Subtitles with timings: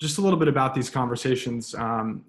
[0.00, 1.74] just a little bit about these conversations.
[1.74, 2.24] Um,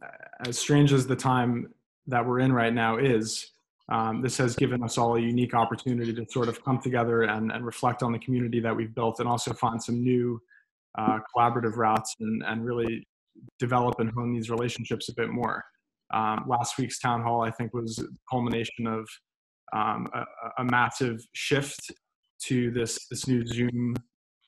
[0.45, 1.73] as strange as the time
[2.07, 3.51] that we're in right now is,
[3.89, 7.51] um, this has given us all a unique opportunity to sort of come together and,
[7.51, 10.41] and reflect on the community that we've built and also find some new
[10.97, 13.07] uh, collaborative routes and, and really
[13.59, 15.63] develop and hone these relationships a bit more.
[16.13, 19.07] Um, last week's town hall, I think, was a culmination of
[19.73, 20.23] um, a,
[20.61, 21.91] a, massive shift
[22.43, 23.95] to this this new Zoom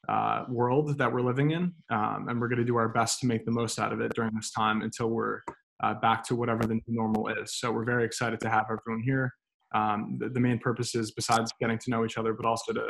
[0.10, 3.28] uh, world that we're living in, um, and we're going to do our best to
[3.28, 5.42] make the most out of it during this time until we're
[5.84, 7.60] uh, back to whatever the new normal is.
[7.60, 9.32] So we're very excited to have everyone here.
[9.76, 12.88] Um, the, the, main purpose is besides getting to know each other, but also to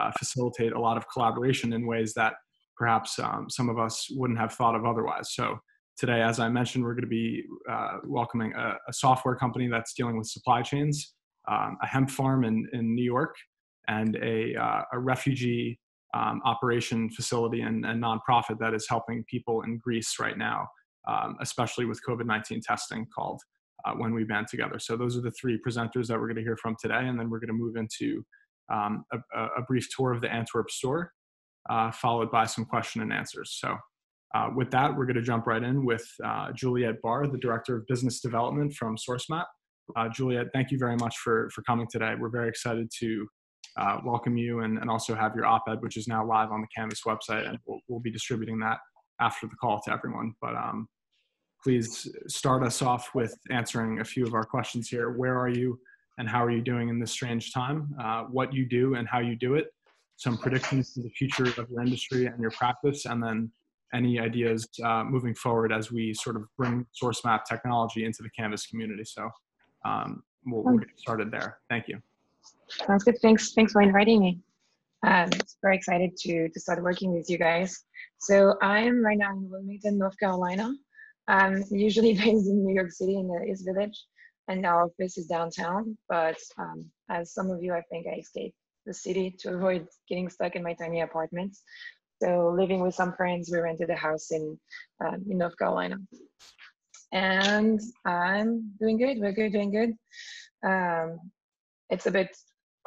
[0.00, 2.34] uh, facilitate a lot of collaboration in ways that
[2.76, 5.34] perhaps um, some of us wouldn't have thought of otherwise.
[5.34, 5.58] So
[5.98, 9.92] today, as I mentioned, we're going to be uh, welcoming a, a, software company that's
[9.92, 11.14] dealing with supply chains,
[11.50, 13.34] um, a hemp farm in, in New York,
[13.88, 15.79] and a, uh, a refugee
[16.14, 20.66] um, operation facility and, and nonprofit that is helping people in Greece right now,
[21.08, 23.40] um, especially with COVID 19 testing called
[23.84, 24.78] uh, When We Band Together.
[24.78, 27.30] So, those are the three presenters that we're going to hear from today, and then
[27.30, 28.24] we're going to move into
[28.72, 31.12] um, a, a, brief tour of the Antwerp store,
[31.68, 33.56] uh, followed by some question and answers.
[33.60, 33.76] So,
[34.34, 37.76] uh, with that, we're going to jump right in with uh, Juliet Barre, the Director
[37.76, 39.46] of Business Development from Sourcemap.
[39.96, 42.14] Uh, Juliet, thank you very much for, for coming today.
[42.18, 43.26] We're very excited to
[43.80, 46.66] uh, welcome you and, and also have your op-ed, which is now live on the
[46.74, 48.78] Canvas website, and we'll, we'll be distributing that
[49.20, 50.34] after the call to everyone.
[50.40, 50.86] But um,
[51.62, 55.10] please start us off with answering a few of our questions here.
[55.10, 55.78] Where are you
[56.18, 57.94] and how are you doing in this strange time?
[58.00, 59.68] Uh, what you do and how you do it,
[60.16, 63.50] some predictions for the future of your industry and your practice, and then
[63.94, 68.66] any ideas uh, moving forward as we sort of bring Sourcemap technology into the Canvas
[68.66, 69.04] community.
[69.04, 69.28] So
[69.84, 71.58] um, we'll, we'll, get started there.
[71.68, 72.00] Thank you.
[72.70, 73.18] Sounds good.
[73.20, 73.52] Thanks.
[73.52, 74.40] Thanks for inviting me.
[75.06, 75.30] Um,
[75.62, 77.84] very excited to to start working with you guys.
[78.18, 80.72] So I'm right now in Wilmington, North Carolina.
[81.28, 84.04] I'm usually based in New York City in the East Village,
[84.48, 85.96] and our office is downtown.
[86.08, 90.28] But um, as some of you, I think I escaped the city to avoid getting
[90.28, 91.56] stuck in my tiny apartment.
[92.22, 94.58] So living with some friends, we rented a house in
[95.04, 95.96] um, in North Carolina,
[97.12, 99.18] and I'm doing good.
[99.18, 99.92] We're good, doing good.
[100.62, 101.18] Um,
[101.88, 102.36] it's a bit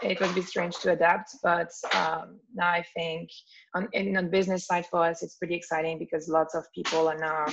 [0.02, 3.30] it a bit strange to adapt, but um, now I think
[3.76, 7.18] on in on business side for us, it's pretty exciting because lots of people are
[7.18, 7.46] now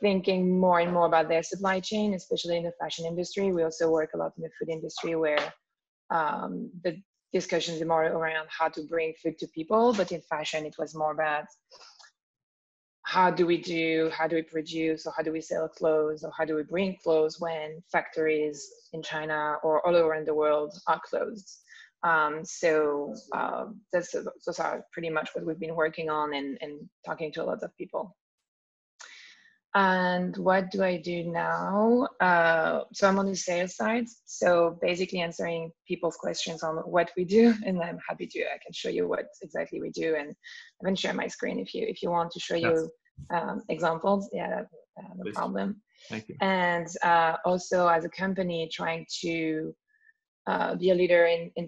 [0.00, 3.52] thinking more and more about their supply chain, especially in the fashion industry.
[3.52, 5.52] We also work a lot in the food industry where
[6.10, 7.00] um, the
[7.32, 10.94] discussions are more around how to bring food to people, but in fashion, it was
[10.94, 11.46] more about
[13.04, 16.32] how do we do, how do we produce, or how do we sell clothes, or
[16.36, 21.00] how do we bring clothes when factories in China or all around the world are
[21.04, 21.58] closed.
[22.02, 26.88] Um, so uh, that's, those are pretty much what we've been working on and, and
[27.04, 28.16] talking to a lot of people.
[29.76, 32.06] And what do I do now?
[32.20, 34.06] Uh, so I'm on the sales side.
[34.24, 38.40] So basically answering people's questions on what we do, and I'm happy to.
[38.44, 40.34] I can show you what exactly we do, and
[40.80, 42.62] I can share my screen if you if you want to show yes.
[42.70, 44.30] you um, examples.
[44.32, 44.62] Yeah,
[44.98, 45.34] uh, no Please.
[45.34, 45.82] problem.
[46.08, 46.36] Thank you.
[46.40, 49.74] And uh, also as a company, trying to
[50.46, 51.66] uh, be a leader in in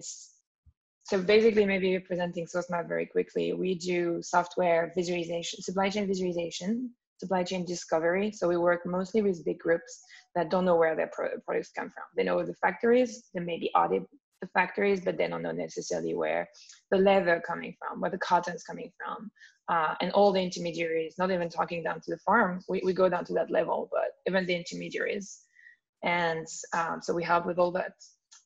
[1.03, 7.43] so basically maybe presenting Sourcemap very quickly we do software visualization supply chain visualization supply
[7.43, 8.31] chain discovery.
[8.31, 10.01] So we work mostly with big groups
[10.35, 12.03] that don't know where their pro- products come from.
[12.15, 14.03] They know the factories, they maybe audit
[14.41, 16.47] the factories, but they don't know necessarily where
[16.91, 19.31] the leather coming from, where the cotton is coming from,
[19.69, 21.15] uh, and all the intermediaries.
[21.17, 24.11] Not even talking down to the farm, we, we go down to that level, but
[24.27, 25.39] even the intermediaries.
[26.03, 27.93] And um, so we help with all that.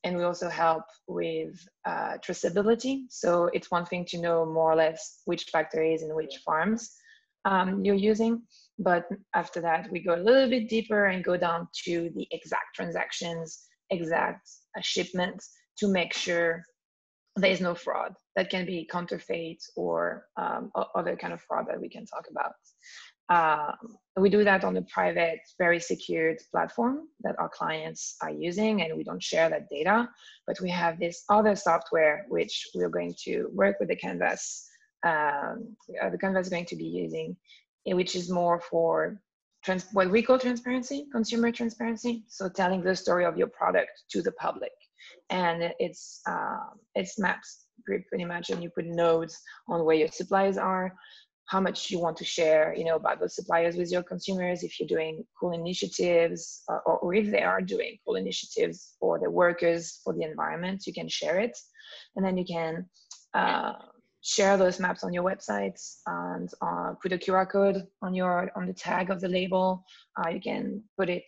[0.04, 3.04] And we also help with uh, traceability.
[3.08, 6.90] So it's one thing to know more or less which factories and which farms
[7.44, 8.42] um, you're using.
[8.82, 12.74] But after that, we go a little bit deeper and go down to the exact
[12.74, 16.64] transactions, exact uh, shipments to make sure
[17.36, 18.14] there is no fraud.
[18.36, 22.54] That can be counterfeit or um, other kind of fraud that we can talk about.
[23.28, 28.82] Um, we do that on a private, very secured platform that our clients are using,
[28.82, 30.08] and we don't share that data.
[30.46, 34.68] But we have this other software which we're going to work with the Canvas
[35.04, 37.36] um, uh, the Canvas is going to be using,
[37.86, 39.20] which is more for
[39.64, 42.24] trans- what we call transparency, consumer transparency.
[42.28, 44.72] So telling the story of your product to the public,
[45.30, 50.56] and it's um, it's maps pretty much, and you put notes on where your suppliers
[50.56, 50.94] are,
[51.46, 54.62] how much you want to share, you know, about those suppliers with your consumers.
[54.62, 59.18] If you're doing cool initiatives, uh, or, or if they are doing cool initiatives for
[59.18, 61.58] the workers, for the environment, you can share it,
[62.16, 62.86] and then you can.
[63.34, 63.72] Uh,
[64.22, 68.66] share those maps on your websites and uh, put a QR code on your on
[68.66, 69.84] the tag of the label.
[70.16, 71.24] Uh, you can put it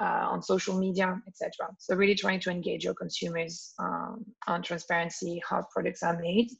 [0.00, 1.70] uh, on social media, etc.
[1.78, 6.50] So really trying to engage your consumers um, on transparency, how products are made.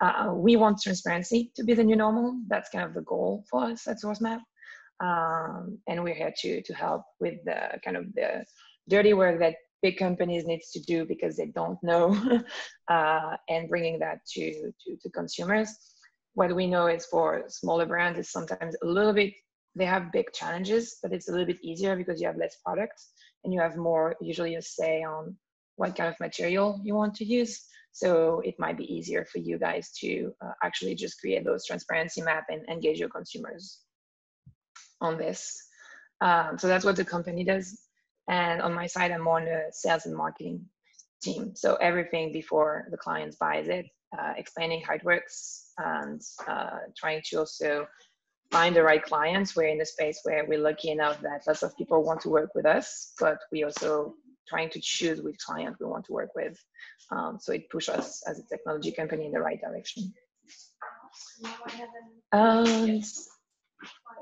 [0.00, 2.40] Uh, we want transparency to be the new normal.
[2.46, 4.40] That's kind of the goal for us at Sourcemap.
[5.00, 8.44] Um, and we're here to, to help with the kind of the
[8.88, 12.16] dirty work that big companies needs to do because they don't know
[12.88, 15.76] uh, and bringing that to, to, to consumers.
[16.34, 19.34] What we know is for smaller brands is sometimes a little bit
[19.74, 23.12] they have big challenges, but it's a little bit easier because you have less products
[23.44, 25.36] and you have more usually a say on
[25.76, 27.64] what kind of material you want to use.
[27.92, 32.22] So it might be easier for you guys to uh, actually just create those transparency
[32.22, 33.80] map and engage your consumers
[35.00, 35.56] on this.
[36.20, 37.87] Um, so that's what the company does.
[38.28, 40.64] And on my side, I'm more on the sales and marketing
[41.22, 41.52] team.
[41.54, 43.86] So everything before the clients buys it,
[44.16, 47.86] uh, explaining how it works and uh, trying to also
[48.50, 49.56] find the right clients.
[49.56, 52.50] We're in a space where we're lucky enough that lots of people want to work
[52.54, 54.14] with us, but we also
[54.48, 56.58] trying to choose which client we want to work with.
[57.10, 60.12] Um, so it pushes us as a technology company in the right direction.
[62.32, 63.02] Um,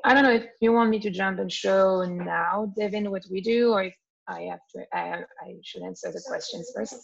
[0.06, 3.40] I don't know if you want me to jump and show now, Devin, what we
[3.40, 3.94] do, or if
[4.28, 6.94] I have to, I, I should answer the questions first.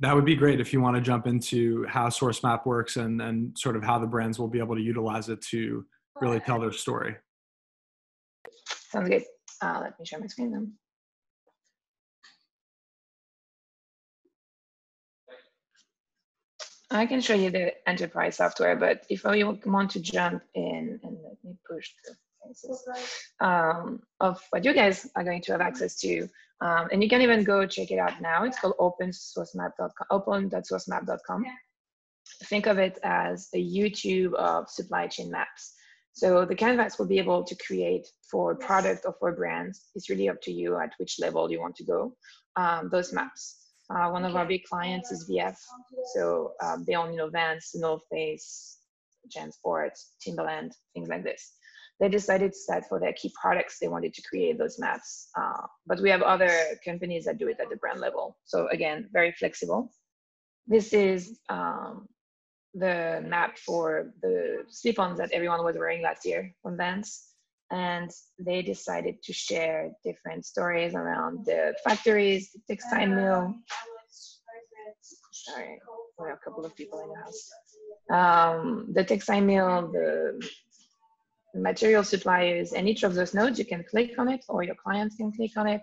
[0.00, 3.56] That would be great if you want to jump into how Sourcemap works and, and
[3.56, 5.86] sort of how the brands will be able to utilize it to
[6.20, 7.16] really tell their story.
[8.90, 9.24] Sounds good.
[9.62, 10.72] Uh, let me share my screen then.
[16.90, 21.16] I can show you the enterprise software, but if you want to jump in and
[21.24, 22.14] let me push the
[23.40, 26.28] um, of what you guys are going to have access to,
[26.60, 28.44] um, and you can even go check it out now.
[28.44, 31.44] It's called opensourcemap.com, open.sourcemap.com.
[32.44, 35.74] Think of it as a YouTube of supply chain maps.
[36.12, 39.90] So the canvas will be able to create for a product or for brands.
[39.94, 42.16] It's really up to you at which level you want to go.
[42.56, 43.66] Um, those maps.
[43.90, 45.56] Uh, one of our big clients is VF.
[46.14, 48.78] So um, they own, you know, Vans, North Face,
[49.36, 49.90] JanSport,
[50.20, 51.52] Timberland, things like this.
[51.98, 55.28] They decided that for their key products, they wanted to create those maps.
[55.34, 56.50] Uh, but we have other
[56.84, 58.36] companies that do it at the brand level.
[58.44, 59.90] So again, very flexible.
[60.66, 62.08] This is um,
[62.74, 67.28] the map for the slip-ons that everyone was wearing last year from Vans.
[67.70, 73.54] And they decided to share different stories around the factories, the textile mill.
[75.32, 75.80] Sorry,
[76.20, 77.50] a couple of people in the house.
[78.10, 80.40] Um, the textile mill, the
[81.62, 85.16] material suppliers, and each of those nodes, you can click on it or your clients
[85.16, 85.82] can click on it.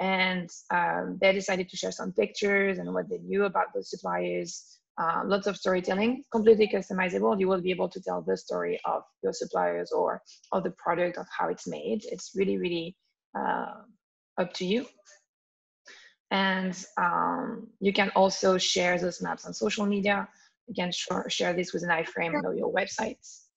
[0.00, 4.78] And um, they decided to share some pictures and what they knew about those suppliers
[4.98, 7.38] uh, lots of storytelling, completely customizable.
[7.38, 10.22] You will be able to tell the story of your suppliers or
[10.52, 12.02] of the product of how it's made.
[12.04, 12.96] It's really, really
[13.38, 13.74] uh,
[14.38, 14.86] up to you.
[16.30, 20.28] And um, you can also share those maps on social media.
[20.66, 20.90] You can
[21.28, 23.47] share this with an iframe on your websites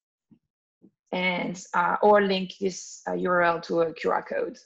[1.12, 4.56] and uh, or link this URL uh, to a QR code.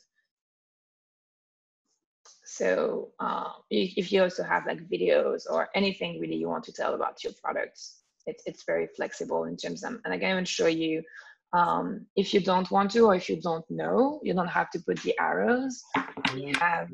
[2.45, 6.95] So uh, if you also have like videos or anything really you want to tell
[6.95, 10.69] about your products, it's, it's very flexible in terms of, and I can even show
[10.69, 11.03] you
[11.53, 14.79] um, if you don't want to or if you don't know, you don't have to
[14.81, 15.83] put the arrows.
[16.35, 16.89] We have,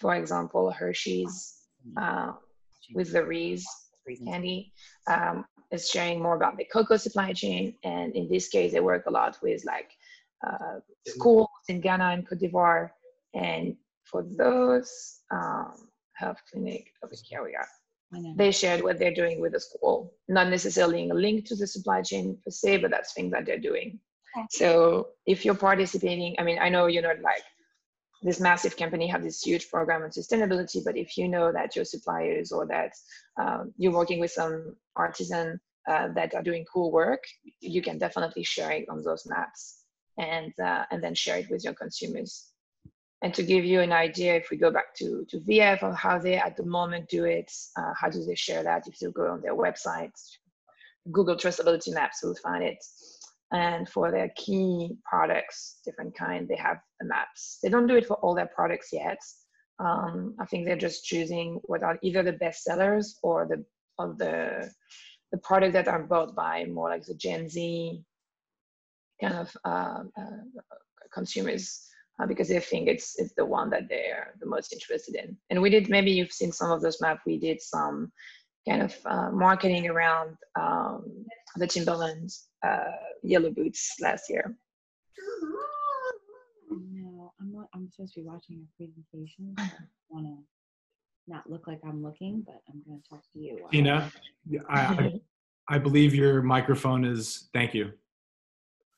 [0.00, 1.56] for example, Hershey's
[1.96, 2.32] uh,
[2.94, 3.66] with the Reese.
[4.26, 4.72] candy.
[5.08, 7.74] Um, is sharing more about the cocoa supply chain.
[7.84, 9.90] And in this case, they work a lot with like
[10.46, 12.90] uh, schools in Ghana and Cote d'Ivoire
[13.34, 17.68] and for those um, health clinic, okay, here we are.
[18.36, 22.02] They shared what they're doing with the school, not necessarily a link to the supply
[22.02, 24.00] chain per se, but that's things that they're doing.
[24.36, 24.46] Okay.
[24.50, 27.44] So if you're participating, I mean, I know you're not like
[28.22, 31.84] this massive company have this huge program on sustainability, but if you know that your
[31.84, 32.92] suppliers or that
[33.40, 35.58] um, you're working with some artisan
[35.88, 37.24] uh, that are doing cool work,
[37.60, 39.84] you can definitely share it on those maps
[40.18, 42.50] and uh, and then share it with your consumers.
[43.22, 46.18] And to give you an idea, if we go back to, to VF on how
[46.18, 48.86] they at the moment do it, uh, how do they share that?
[48.86, 50.12] If you go on their website,
[51.12, 52.82] Google Traceability Maps, you'll find it.
[53.52, 57.58] And for their key products, different kind, they have the maps.
[57.62, 59.18] They don't do it for all their products yet.
[59.80, 63.64] Um, I think they're just choosing what are either the best sellers or the
[63.98, 64.70] of the
[65.32, 68.02] the product that are bought by more like the Gen Z
[69.20, 70.66] kind of uh, uh,
[71.12, 71.86] consumers
[72.20, 75.36] uh, because they think it's it's the one that they're the most interested in.
[75.50, 77.22] And we did maybe you've seen some of those maps.
[77.26, 78.12] We did some
[78.68, 81.24] kind of uh, marketing around um,
[81.56, 82.30] the Timberland
[82.62, 84.56] uh, yellow boots last year.
[86.70, 87.68] No, I'm not.
[87.74, 89.54] I'm supposed to be watching a presentation.
[89.58, 89.70] I
[90.08, 90.36] want to
[91.26, 93.58] not look like I'm looking, but I'm going to talk to you.
[93.60, 94.10] while- Tina,
[94.68, 95.20] I, I,
[95.76, 97.48] I believe your microphone is.
[97.52, 97.92] Thank you.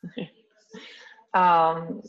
[1.35, 2.03] um,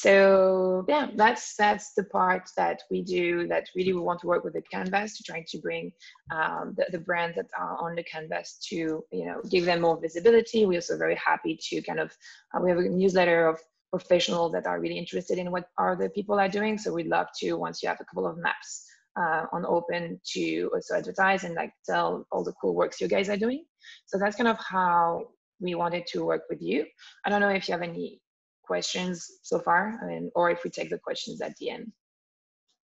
[0.00, 3.48] so yeah, that's that's the part that we do.
[3.48, 5.90] That really we want to work with the canvas to try to bring
[6.30, 8.76] um, the, the brands that are on the canvas to
[9.10, 10.66] you know give them more visibility.
[10.66, 12.16] We're also very happy to kind of
[12.54, 13.58] uh, we have a newsletter of
[13.90, 16.78] professionals that are really interested in what other people are doing.
[16.78, 18.86] So we'd love to once you have a couple of maps
[19.18, 23.28] uh, on open to also advertise and like tell all the cool works you guys
[23.28, 23.64] are doing.
[24.06, 25.24] So that's kind of how
[25.58, 26.86] we wanted to work with you.
[27.24, 28.20] I don't know if you have any
[28.68, 31.90] questions so far, I mean, or if we take the questions at the end.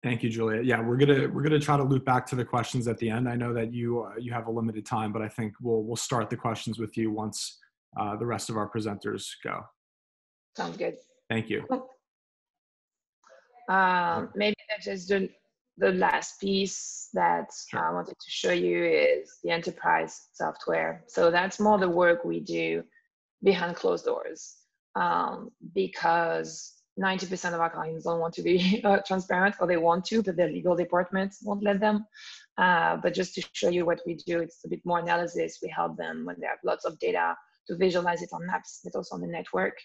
[0.05, 0.61] Thank you, Julia.
[0.61, 3.27] Yeah, we're gonna we're gonna try to loop back to the questions at the end.
[3.27, 6.03] I know that you uh, you have a limited time, but I think we'll we'll
[6.09, 7.39] start the questions with you once
[7.99, 9.55] uh, the rest of our presenters go.
[10.55, 10.95] Sounds good.
[11.29, 11.65] Thank you.
[13.67, 15.27] Um, maybe that's just the,
[15.77, 17.83] the last piece that Sure.
[17.83, 21.03] I wanted to show you is the enterprise software.
[21.07, 22.83] So that's more the work we do
[23.43, 24.64] behind closed doors
[24.95, 30.05] um, because 90% of our clients don't want to be uh, transparent or they want
[30.05, 32.05] to, but their legal departments won't let them.
[32.57, 35.59] Uh, but just to show you what we do, it's a bit more analysis.
[35.61, 37.35] We help them when they have lots of data
[37.67, 39.77] to visualize it on maps, but also on the network,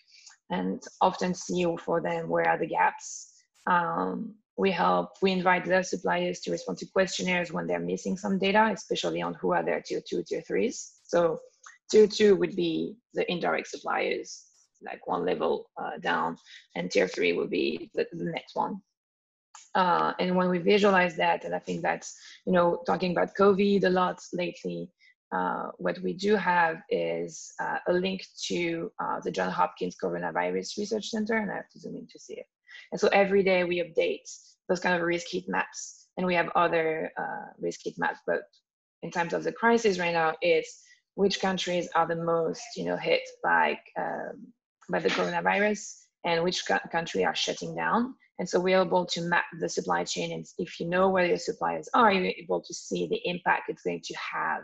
[0.51, 3.33] and often see for them where are the gaps.
[3.67, 8.39] Um, we help, we invite their suppliers to respond to questionnaires when they're missing some
[8.39, 10.99] data, especially on who are their tier two, tier threes.
[11.05, 11.41] So
[11.91, 14.45] tier two would be the indirect suppliers,
[14.83, 16.37] like one level uh, down,
[16.75, 18.81] and tier three would be the, the next one.
[19.75, 23.85] Uh, and when we visualize that, and I think that's, you know, talking about COVID
[23.85, 24.89] a lot lately,
[25.33, 30.77] uh, what we do have is uh, a link to uh, the John Hopkins Coronavirus
[30.77, 32.47] Research Center, and I have to zoom in to see it.
[32.91, 34.29] And so every day we update
[34.69, 38.19] those kind of risk heat maps, and we have other uh, risk heat maps.
[38.27, 38.43] But
[39.03, 40.83] in terms of the crisis right now, it's
[41.15, 44.49] which countries are the most, you know, hit by um,
[44.91, 45.81] by the coronavirus,
[46.25, 48.15] and which co- country are shutting down.
[48.39, 51.37] And so we're able to map the supply chain, and if you know where your
[51.37, 54.63] suppliers are, you're able to see the impact it's going to have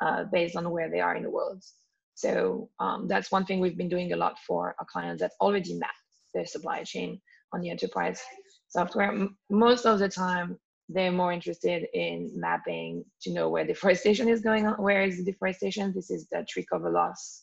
[0.00, 1.62] uh, based on where they are in the world.
[2.14, 5.74] So um, that's one thing we've been doing a lot for our clients that already
[5.74, 5.94] map
[6.34, 7.20] their supply chain
[7.52, 8.20] on the enterprise
[8.68, 9.12] software.
[9.12, 10.58] M- most of the time,
[10.88, 14.82] they're more interested in mapping to know where deforestation is going on.
[14.82, 15.92] Where is the deforestation?
[15.94, 17.42] This is the tree cover loss,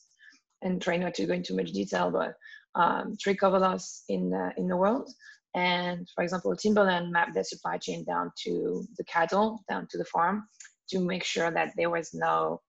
[0.62, 2.34] and try not to go into much detail, but
[2.76, 5.10] um, tree cover loss in the, in the world.
[5.56, 10.06] And for example, Timberland mapped their supply chain down to the cattle, down to the
[10.06, 10.48] farm,
[10.90, 12.62] to make sure that there was no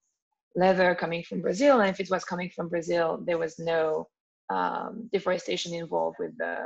[0.55, 1.81] leather coming from Brazil.
[1.81, 4.07] And if it was coming from Brazil, there was no
[4.51, 6.65] um, deforestation involved with the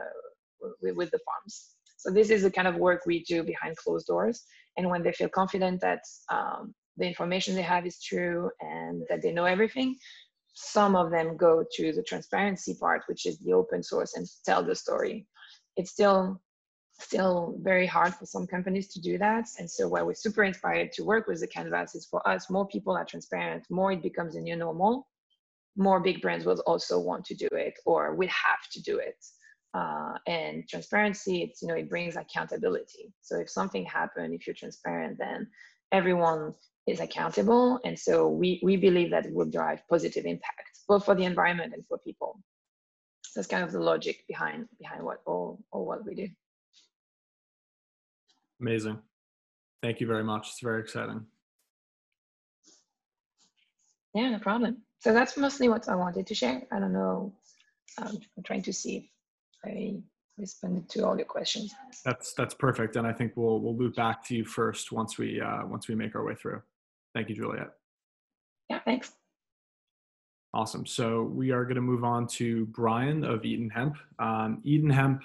[0.83, 1.71] with, with the farms.
[1.97, 4.45] So this is the kind of work we do behind closed doors.
[4.77, 9.23] And when they feel confident that um, the information they have is true and that
[9.23, 9.97] they know everything,
[10.53, 14.63] some of them go to the transparency part, which is the open source, and tell
[14.63, 15.27] the story.
[15.77, 16.41] It's still
[17.01, 19.47] still very hard for some companies to do that.
[19.59, 22.67] And so why we're super inspired to work with the canvas is for us, more
[22.67, 25.09] people are transparent, more it becomes a new normal,
[25.77, 29.17] more big brands will also want to do it or will have to do it.
[29.73, 33.15] Uh, and transparency, it's, you know, it brings accountability.
[33.23, 35.47] So if something happened, if you're transparent, then
[35.93, 36.55] everyone
[36.91, 37.81] is accountable.
[37.85, 41.73] And so we, we believe that it will drive positive impact, both for the environment
[41.75, 42.41] and for people.
[43.35, 46.29] That's kind of the logic behind behind what all, all what we do.
[48.61, 48.99] Amazing.
[49.83, 50.49] Thank you very much.
[50.49, 51.25] It's very exciting.
[54.15, 54.79] Yeah, no problem.
[54.99, 56.63] So that's mostly what I wanted to share.
[56.73, 57.33] I don't know.
[57.99, 59.05] Um, I'm trying to see if
[59.65, 60.03] I
[60.39, 61.75] responded to all your questions.
[62.05, 65.41] That's that's perfect, and I think we'll we'll loop back to you first once we
[65.41, 66.63] uh, once we make our way through.
[67.15, 67.69] Thank you, Juliet.
[68.69, 69.13] Yeah, thanks.
[70.53, 70.85] Awesome.
[70.85, 73.97] So we are going to move on to Bryan of Eaton Hemp.
[74.19, 75.23] Um, Eaton Hemp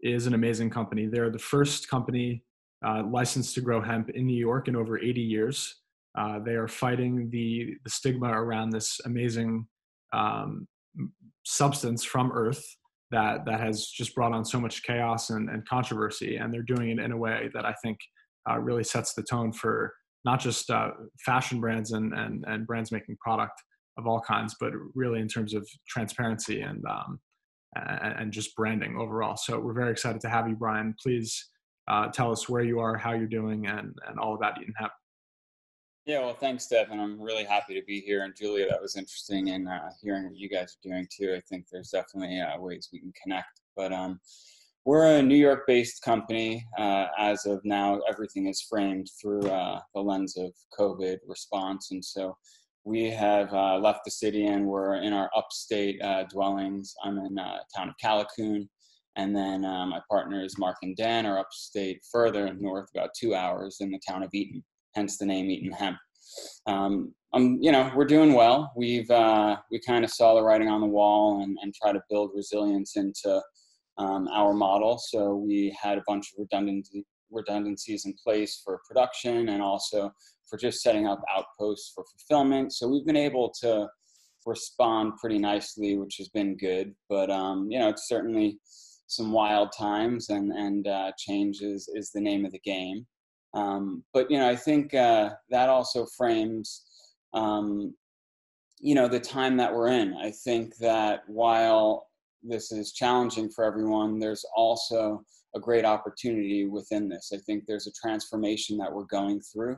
[0.00, 1.06] is an amazing company.
[1.06, 2.44] They're the first company
[2.84, 5.76] uh, licensed to grow hemp in New York in over 80 years.
[6.16, 9.66] Uh, they are fighting the, the stigma around this amazing
[10.12, 10.66] um,
[11.44, 12.64] substance from Earth
[13.10, 16.36] that, that has just brought on so much chaos and, and controversy.
[16.36, 17.98] And they're doing it in a way that I think
[18.50, 20.90] uh, really sets the tone for not just uh,
[21.24, 23.60] fashion brands and, and, and brands making product
[23.98, 27.20] of all kinds, but really in terms of transparency and, um,
[27.76, 29.36] and, and just branding overall.
[29.36, 30.94] So we're very excited to have you, Bryan.
[31.02, 31.50] Please
[31.88, 34.92] uh, tell us where you are, how you're doing, and, and all about Eaton Hemp.
[36.04, 38.24] Yeah, well, thanks, and I'm really happy to be here.
[38.24, 41.34] And Julia, that was interesting, and uh, hearing what you guys are doing too.
[41.36, 43.60] I think there's definitely uh, ways we can connect.
[43.76, 44.18] But um,
[44.84, 46.66] we're a New York-based company.
[46.78, 52.04] Uh, as of now, everything is framed through uh, the lens of COVID response, and
[52.04, 52.36] so
[52.84, 56.94] we have uh, left the city and we're in our upstate uh, dwellings.
[57.04, 58.68] I'm in uh, town of Callicoon,
[59.16, 63.76] and then uh, my partners Mark and Dan are upstate further north, about two hours
[63.80, 64.64] in the town of Eaton.
[64.96, 65.96] Hence the name Eaton Hemp.
[66.66, 68.72] Um, um, you know, we're doing well.
[68.76, 72.02] We've uh, we kind of saw the writing on the wall and, and try to
[72.10, 73.40] build resilience into
[73.98, 74.98] um, our model.
[74.98, 80.12] So we had a bunch of redundancy redundancies in place for production and also
[80.48, 82.74] for just setting up outposts for fulfillment.
[82.74, 83.88] So we've been able to
[84.44, 86.94] respond pretty nicely, which has been good.
[87.08, 88.58] But um, you know, it's certainly
[89.06, 93.06] some wild times, and and uh, change is is the name of the game.
[93.54, 96.82] Um, but you know, I think uh, that also frames.
[97.34, 97.94] Um,
[98.84, 100.14] you know the time that we're in.
[100.14, 102.08] I think that while
[102.42, 105.22] this is challenging for everyone, there's also
[105.54, 107.32] a great opportunity within this.
[107.34, 109.76] I think there's a transformation that we're going through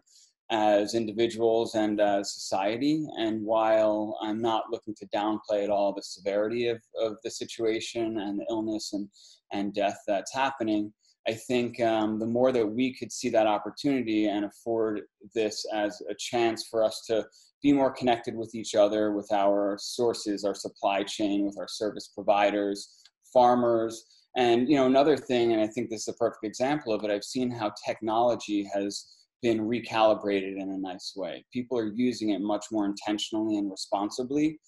[0.50, 3.06] as individuals and as society.
[3.18, 8.18] And while I'm not looking to downplay at all the severity of, of the situation
[8.18, 9.09] and the illness and,
[9.52, 10.92] and death that's happening,
[11.26, 15.02] I think um, the more that we could see that opportunity and afford
[15.35, 17.26] this as a chance for us to
[17.62, 22.09] be more connected with each other, with our sources, our supply chain, with our service
[22.14, 23.02] providers,
[23.33, 24.04] farmers,
[24.37, 27.11] and you know another thing, and I think this is a perfect example of it.
[27.11, 31.45] I've seen how technology has been recalibrated in a nice way.
[31.52, 34.59] People are using it much more intentionally and responsibly.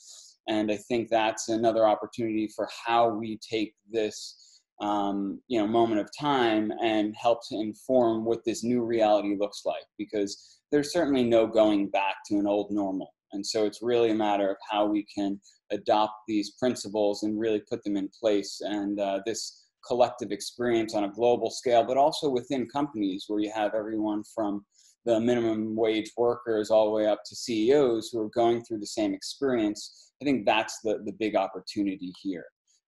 [0.49, 4.46] And I think that's another opportunity for how we take this
[4.81, 9.63] um, you know moment of time and help to inform what this new reality looks
[9.65, 14.11] like because there's certainly no going back to an old normal and so it's really
[14.11, 15.41] a matter of how we can
[15.71, 21.05] adopt these principles and really put them in place and uh, this collective experience on
[21.05, 24.65] a global scale, but also within companies where you have everyone from
[25.05, 28.87] the minimum wage workers all the way up to CEOs who are going through the
[28.87, 30.13] same experience.
[30.21, 32.45] I think that's the, the big opportunity here.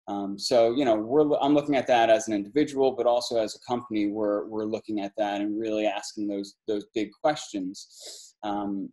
[0.09, 3.55] Um, so, you know, we're, I'm looking at that as an individual, but also as
[3.55, 8.35] a company, we're, we're looking at that and really asking those, those big questions.
[8.43, 8.91] Um,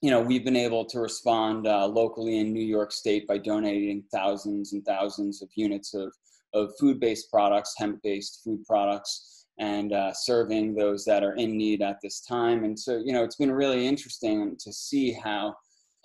[0.00, 4.04] you know, we've been able to respond uh, locally in New York State by donating
[4.12, 6.12] thousands and thousands of units of
[6.54, 11.98] of food-based products, hemp-based food products, and uh, serving those that are in need at
[12.00, 12.64] this time.
[12.64, 15.54] And so, you know, it's been really interesting to see how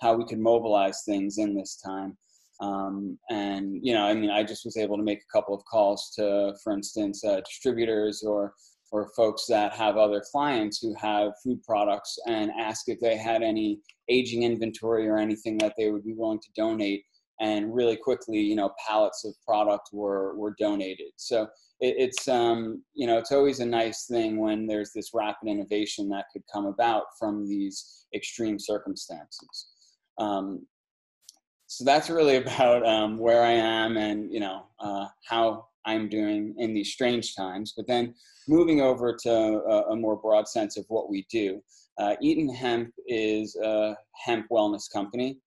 [0.00, 2.16] how we can mobilize things in this time.
[2.60, 5.64] Um, and you know, I mean, I just was able to make a couple of
[5.64, 8.54] calls to, for instance, uh, distributors or
[8.92, 13.40] or folks that have other clients who have food products and ask if they had
[13.40, 17.04] any aging inventory or anything that they would be willing to donate
[17.40, 21.12] and really quickly, you know, pallets of product were were donated.
[21.16, 21.44] So
[21.80, 26.08] it, it's um, you know, it's always a nice thing when there's this rapid innovation
[26.10, 29.68] that could come about from these extreme circumstances.
[30.18, 30.66] Um,
[31.70, 36.54] so that's really about um, where I am and you know uh, how I'm doing
[36.58, 37.72] in these strange times.
[37.74, 38.14] But then
[38.48, 41.62] moving over to a, a more broad sense of what we do,
[41.98, 45.38] uh, Eaton Hemp is a hemp wellness company.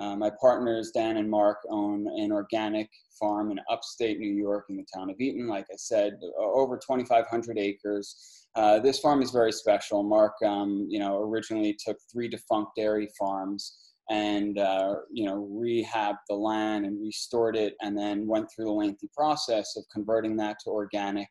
[0.00, 4.76] Uh, my partners, Dan and Mark, own an organic farm in upstate New York in
[4.76, 5.46] the town of Eaton.
[5.48, 8.46] Like I said, over 2,500 acres.
[8.54, 10.02] Uh, this farm is very special.
[10.02, 16.18] Mark, um, you know, originally took three defunct dairy farms and uh, you know rehabbed
[16.28, 20.56] the land and restored it, and then went through the lengthy process of converting that
[20.64, 21.28] to organic.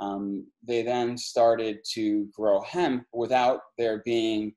[0.00, 4.52] Um, they then started to grow hemp without there being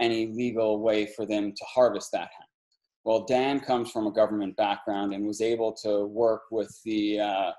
[0.00, 2.50] any legal way for them to harvest that hemp.
[3.04, 7.52] Well, Dan comes from a government background and was able to work with the uh,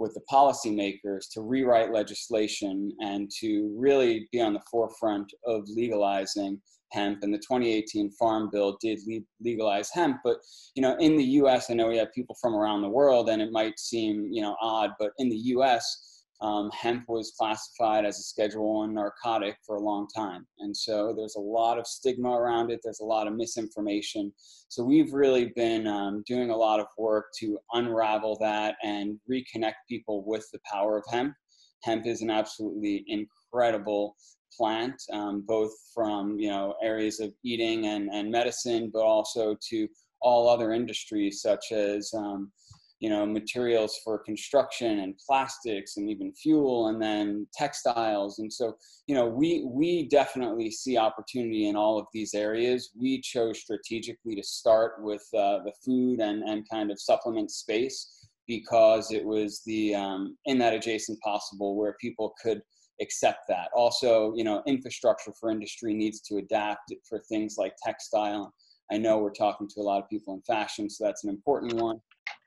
[0.00, 6.60] with the policymakers to rewrite legislation and to really be on the forefront of legalizing
[6.90, 7.22] hemp.
[7.22, 8.98] And the 2018 Farm Bill did
[9.40, 10.38] legalize hemp, but
[10.74, 13.40] you know, in the U.S., I know we have people from around the world, and
[13.40, 18.18] it might seem you know odd, but in the U.S um, hemp was classified as
[18.18, 22.30] a Schedule One narcotic for a long time, and so there's a lot of stigma
[22.30, 22.80] around it.
[22.82, 24.32] There's a lot of misinformation.
[24.68, 29.74] So we've really been um, doing a lot of work to unravel that and reconnect
[29.88, 31.34] people with the power of hemp.
[31.82, 34.16] Hemp is an absolutely incredible
[34.56, 39.88] plant, um, both from you know areas of eating and, and medicine, but also to
[40.22, 42.52] all other industries such as um,
[43.00, 48.38] you know materials for construction and plastics and even fuel and then textiles.
[48.38, 52.90] And so you know we we definitely see opportunity in all of these areas.
[52.98, 58.28] We chose strategically to start with uh, the food and and kind of supplement space
[58.46, 62.60] because it was the um, in that adjacent possible where people could
[63.00, 63.70] accept that.
[63.74, 68.52] Also you know infrastructure for industry needs to adapt for things like textile.
[68.92, 71.74] I know we're talking to a lot of people in fashion so that's an important
[71.74, 72.00] one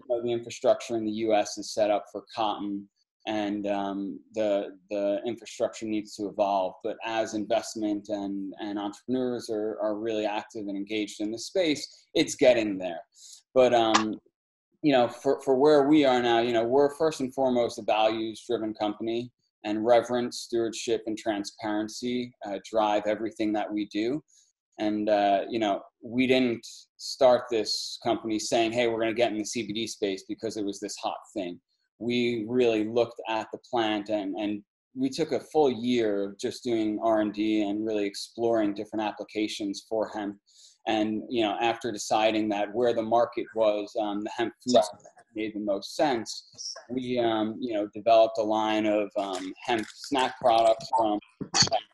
[0.07, 1.57] the infrastructure in the U.S.
[1.57, 2.87] is set up for cotton,
[3.27, 6.75] and um, the the infrastructure needs to evolve.
[6.83, 12.07] But as investment and and entrepreneurs are are really active and engaged in the space,
[12.13, 13.01] it's getting there.
[13.53, 14.19] But um,
[14.81, 17.83] you know, for for where we are now, you know, we're first and foremost a
[17.83, 19.31] values driven company,
[19.63, 24.23] and reverence, stewardship, and transparency uh, drive everything that we do.
[24.79, 26.65] And uh, you know, we didn't
[26.97, 30.65] start this company saying, "Hey, we're going to get in the CBD space because it
[30.65, 31.59] was this hot thing."
[31.99, 34.63] We really looked at the plant and and
[34.95, 40.09] we took a full year of just doing R&D and really exploring different applications for
[40.09, 40.37] hemp.
[40.87, 44.81] And you know, after deciding that where the market was, um, the hemp food
[45.35, 46.47] made the most sense.
[46.89, 51.19] We, um, you know, developed a line of um, hemp snack products from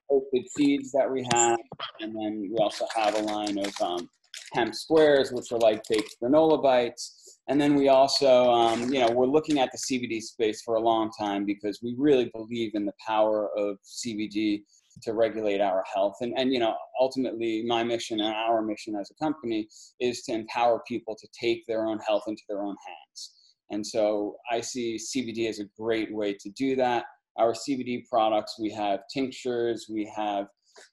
[0.09, 1.59] toasted seeds that we have,
[1.99, 4.09] and then we also have a line of um,
[4.53, 7.39] hemp squares, which are like baked granola bites.
[7.47, 10.79] And then we also, um, you know, we're looking at the CBD space for a
[10.79, 14.61] long time because we really believe in the power of CBD
[15.03, 16.15] to regulate our health.
[16.21, 19.67] And, and you know, ultimately, my mission and our mission as a company
[19.99, 23.33] is to empower people to take their own health into their own hands.
[23.71, 27.05] And so I see CBD as a great way to do that.
[27.37, 30.47] Our CBD products, we have tinctures, we have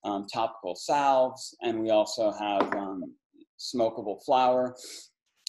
[0.05, 3.15] um, topical salves, and we also have um,
[3.59, 4.77] smokable flower.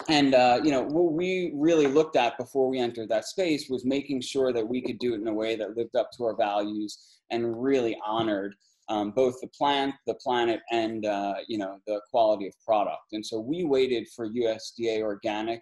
[0.09, 3.85] And uh, you know what we really looked at before we entered that space was
[3.85, 6.35] making sure that we could do it in a way that lived up to our
[6.35, 8.55] values and really honored
[8.89, 13.13] um, both the plant, the planet, and uh, you know the quality of product.
[13.13, 15.61] And so we waited for USDA organic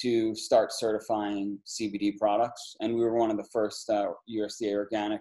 [0.00, 5.20] to start certifying CBD products, and we were one of the first uh, USDA organic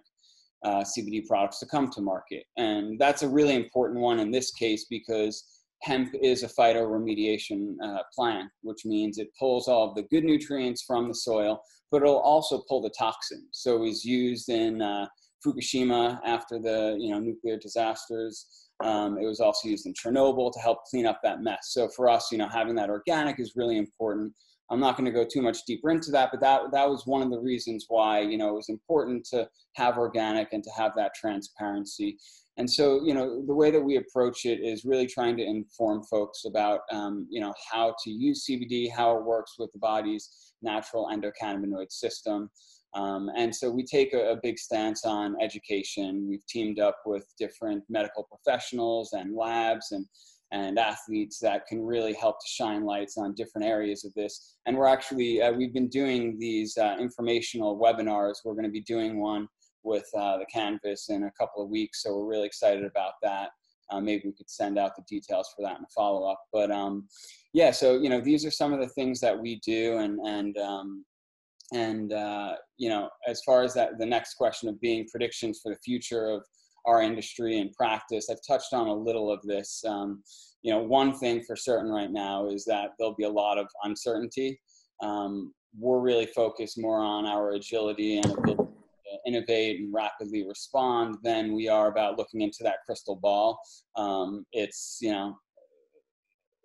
[0.64, 2.44] uh, CBD products to come to market.
[2.58, 5.44] And that's a really important one in this case because
[5.82, 10.84] hemp is a phytoremediation uh, plant, which means it pulls all of the good nutrients
[10.84, 13.48] from the soil, but it'll also pull the toxins.
[13.52, 15.08] So it was used in uh,
[15.46, 18.68] Fukushima after the you know nuclear disasters.
[18.84, 21.70] Um, it was also used in Chernobyl to help clean up that mess.
[21.72, 24.34] So for us, you know, having that organic is really important.
[24.72, 27.22] I'm not going to go too much deeper into that, but that that was one
[27.22, 30.94] of the reasons why you know it was important to have organic and to have
[30.96, 32.18] that transparency.
[32.62, 36.04] And so you know the way that we approach it is really trying to inform
[36.04, 40.54] folks about um, you know how to use CBD, how it works with the body's
[40.62, 42.52] natural endocannabinoid system.
[42.94, 46.28] Um, and so we take a, a, big stance on education.
[46.30, 50.06] We've teamed up with different medical professionals and labs and
[50.52, 54.58] and athletes that can really help to shine lights on different areas of this.
[54.68, 58.36] And we're actually, uh, we've been doing these uh, informational webinars.
[58.44, 59.48] We're going to be doing one
[59.84, 62.04] with uh, the Canvas in a couple of weeks.
[62.04, 63.50] So we're really excited about that.
[63.90, 66.42] Uh, maybe we could send out the details for that in a follow up.
[66.54, 67.08] But um,
[67.54, 69.98] yeah, so, you know, these are some of the things that we do.
[69.98, 71.06] And, and, um,
[71.74, 75.74] and uh, you know, as far as that, the next question of being predictions for
[75.74, 76.44] the future of
[76.86, 78.30] our industry and practice.
[78.30, 79.84] I've touched on a little of this.
[79.88, 80.24] Um,
[80.64, 83.68] you know, one thing for certain right now is that there'll be a lot of
[83.84, 84.60] uncertainty.
[85.02, 88.71] Um, we're really focused more on our agility and ability
[89.26, 93.60] innovate and rapidly respond than we are about looking into that crystal ball.
[93.96, 95.38] Um, it's you know,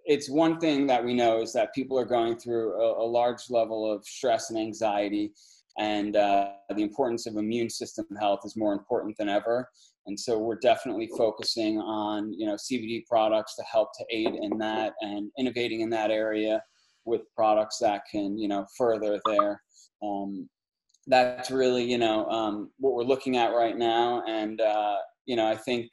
[0.04, 3.50] it's one thing that we know is that people are going through a, a large
[3.50, 5.32] level of stress and anxiety
[5.78, 9.68] and uh, the importance of immune system health is more important than ever
[10.06, 14.56] and so we're definitely focusing on you know cbd products to help to aid in
[14.58, 16.62] that and innovating in that area
[17.04, 19.60] with products that can you know further there
[20.02, 20.48] um,
[21.06, 25.46] that's really you know um, what we're looking at right now and uh, you know
[25.46, 25.88] i think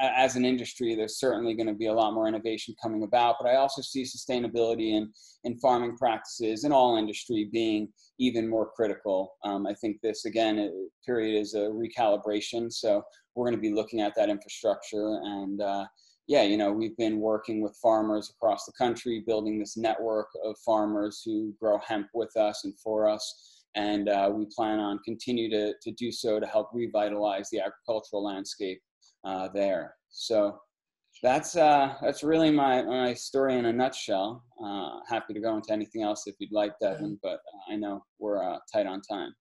[0.00, 3.36] as an industry, there's certainly going to be a lot more innovation coming about.
[3.40, 5.12] But I also see sustainability in,
[5.44, 9.34] in farming practices in all industry being even more critical.
[9.44, 12.72] Um, I think this, again, period is a recalibration.
[12.72, 13.02] So
[13.34, 15.20] we're going to be looking at that infrastructure.
[15.22, 15.86] And uh,
[16.26, 20.56] yeah, you know, we've been working with farmers across the country, building this network of
[20.64, 25.48] farmers who grow hemp with us and for us and uh, we plan on continue
[25.50, 28.80] to, to do so to help revitalize the agricultural landscape
[29.24, 29.94] uh, there.
[30.10, 30.58] So
[31.22, 34.44] that's uh, that's really my my story in a nutshell.
[34.62, 37.38] Uh, happy to go into anything else if you'd like, Devin, but
[37.70, 39.34] I know we're uh, tight on time.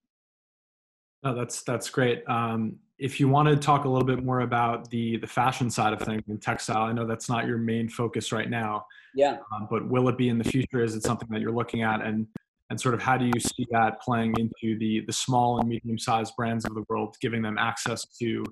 [1.24, 2.28] No, that's that's great.
[2.28, 5.94] Um, if you want to talk a little bit more about the the fashion side
[5.94, 8.86] of things and textile, I know that's not your main focus right now.
[9.16, 9.38] Yeah.
[9.54, 10.84] Um, but will it be in the future?
[10.84, 12.28] Is it something that you're looking at, and
[12.72, 16.00] and sort of how do you see that playing into the the small and medium
[16.00, 18.44] sized brands of the world, giving them access to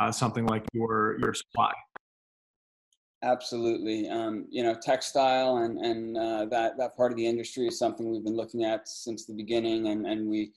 [0.00, 1.72] uh, something like your your supply?
[3.22, 4.08] Absolutely.
[4.08, 8.10] Um, you know, textile and and uh, that that part of the industry is something
[8.10, 10.52] we've been looking at since the beginning, and and we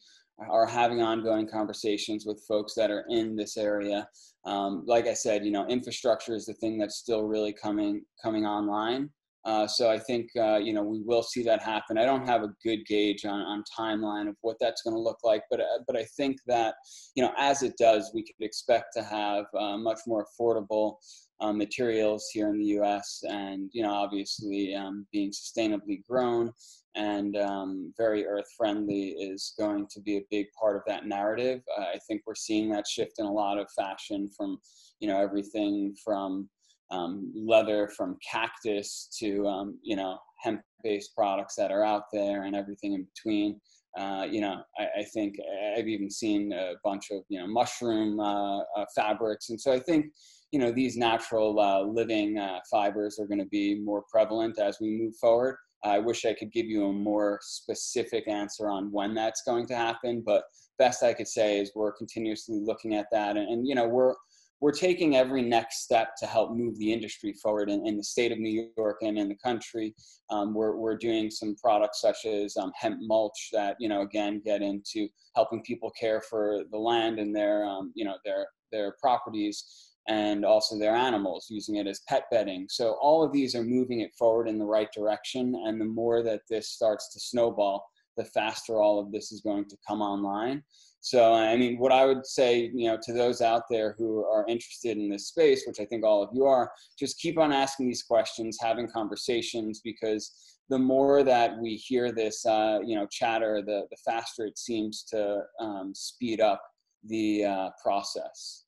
[0.50, 4.10] are having ongoing conversations with folks that are in this area.
[4.46, 8.48] Um, like I said, you know, infrastructure is the thing that's still really coming coming
[8.48, 9.12] online.
[9.44, 11.98] Uh, so I think uh, you know we will see that happen.
[11.98, 15.20] I don't have a good gauge on, on timeline of what that's going to look
[15.24, 16.76] like, but uh, but I think that
[17.16, 20.98] you know as it does, we could expect to have uh, much more affordable
[21.40, 23.24] uh, materials here in the U.S.
[23.28, 26.52] and you know obviously um, being sustainably grown
[26.96, 31.62] and um, very earth friendly is going to be a big part of that narrative.
[31.78, 34.58] Uh, I think we're seeing that shift in a lot of fashion from,
[35.00, 36.50] you know, everything from
[36.92, 42.44] um, leather, from cactus to, um, you know, hemp based products that are out there
[42.44, 43.60] and everything in between.
[43.98, 45.36] Uh, you know, I, I, think
[45.78, 49.50] I've even seen a bunch of, you know, mushroom uh, uh fabrics.
[49.50, 50.06] And so I think,
[50.52, 54.78] you know, these natural uh, living uh, fibers are going to be more prevalent as
[54.80, 55.58] we move forward.
[55.84, 59.76] I wish I could give you a more specific answer on when that's going to
[59.76, 60.44] happen, but
[60.78, 64.14] best I could say is we're continuously looking at that, and, and you know we're
[64.62, 68.32] we're taking every next step to help move the industry forward in, in the state
[68.32, 69.96] of New York and in the country.
[70.30, 74.40] Um, we're, we're doing some products such as um, hemp mulch that, you know, again,
[74.46, 78.96] get into helping people care for the land and their, um, you know, their, their
[79.02, 79.66] properties
[80.08, 82.68] and also their animals, using it as pet bedding.
[82.70, 85.56] So all of these are moving it forward in the right direction.
[85.66, 87.84] And the more that this starts to snowball,
[88.18, 90.64] the faster all of this is going to come online.
[91.04, 94.46] So, I mean, what I would say, you know, to those out there who are
[94.48, 97.88] interested in this space, which I think all of you are, just keep on asking
[97.88, 100.32] these questions, having conversations, because
[100.70, 105.04] the more that we hear this, uh, you know, chatter, the, the faster it seems
[105.06, 106.62] to um, speed up
[107.06, 108.66] the uh, process.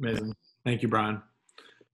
[0.00, 0.34] Amazing.
[0.64, 1.22] Thank you, Bryan.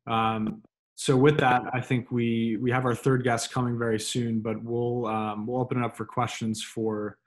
[0.06, 0.62] Um,
[0.94, 4.62] so with that, I think we we have our third guest coming very soon, but
[4.62, 7.18] we'll um, we'll open it up for questions for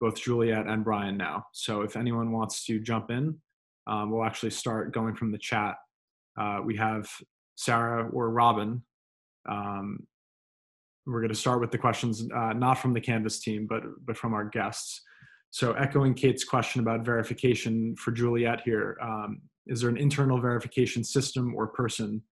[0.00, 1.46] both Juliet and Bryan now.
[1.52, 3.36] So if anyone wants to jump in,
[3.86, 5.76] um, we'll actually start going from the chat.
[6.38, 7.08] Uh, we have
[7.56, 8.82] Sarah or Robin.
[9.48, 10.06] Um,
[11.06, 14.16] we're going to start with the questions uh, not from the Canvas team, but but
[14.16, 15.02] from our guests.
[15.50, 21.04] So echoing Kate's question about verification for Juliet here, um, is there an internal verification
[21.04, 22.22] system or person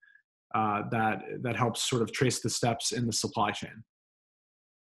[0.55, 3.85] uh, that that helps sort of trace the steps in the supply chain?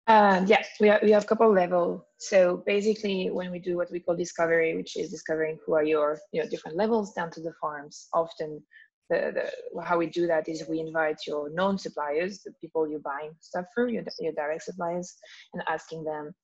[0.07, 2.07] Um, yes, we have, we have a couple level.
[2.19, 6.19] So basically, when we do what we call discovery, which is discovering who are your
[6.33, 8.63] you know different levels down to the farms, often
[9.09, 13.01] the, the how we do that is we invite your known suppliers, the people you're
[13.01, 15.15] buying stuff from, your, your direct suppliers,
[15.55, 16.35] and asking them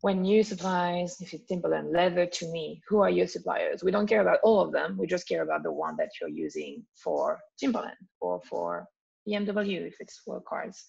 [0.00, 3.82] when you supplies, if it's Timberland leather to me, who are your suppliers?
[3.82, 4.96] We don't care about all of them.
[4.96, 8.86] We just care about the one that you're using for Timberland or for
[9.28, 10.84] BMW if it's for cars.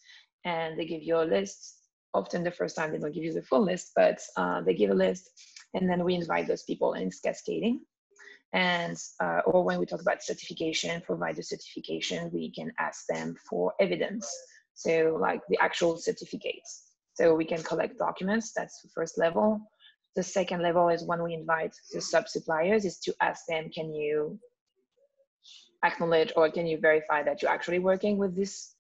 [0.46, 1.76] And they give you a list.
[2.14, 4.90] Often the first time they don't give you the full list, but uh, they give
[4.90, 5.30] a list,
[5.76, 7.82] and then we invite those people, and it's cascading.
[8.54, 13.36] And uh, or when we talk about certification, provide the certification, we can ask them
[13.48, 14.28] for evidence.
[14.74, 18.54] So like the actual certificates so we can collect documents.
[18.56, 19.60] That's the first level.
[20.16, 23.94] The second level is when we invite the sub suppliers is to ask them, can
[23.94, 24.40] you
[25.84, 28.76] acknowledge or can you verify that you're actually working with this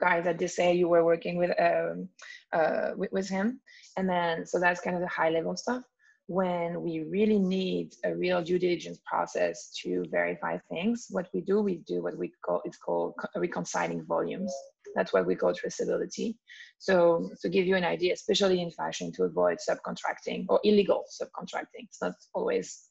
[0.00, 2.08] guy that they say you were working with um,
[2.52, 3.60] uh, with, with him
[3.96, 5.82] and then so that's kind of the high level stuff
[6.26, 11.60] when we really need a real due diligence process to verify things what we do
[11.60, 14.52] we do what we call it's called reconciling volumes
[14.94, 16.36] that's what we call traceability.
[16.78, 21.84] So to give you an idea, especially in fashion, to avoid subcontracting or illegal subcontracting.
[21.88, 22.88] It's not always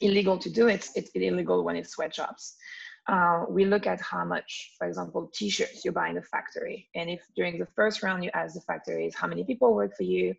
[0.00, 0.88] illegal to do it.
[0.94, 2.56] It's illegal when it's sweatshops.
[3.06, 6.88] Uh, we look at how much, for example, t-shirts you buy in the factory.
[6.94, 10.04] And if during the first round you ask the factories how many people work for
[10.04, 10.34] you,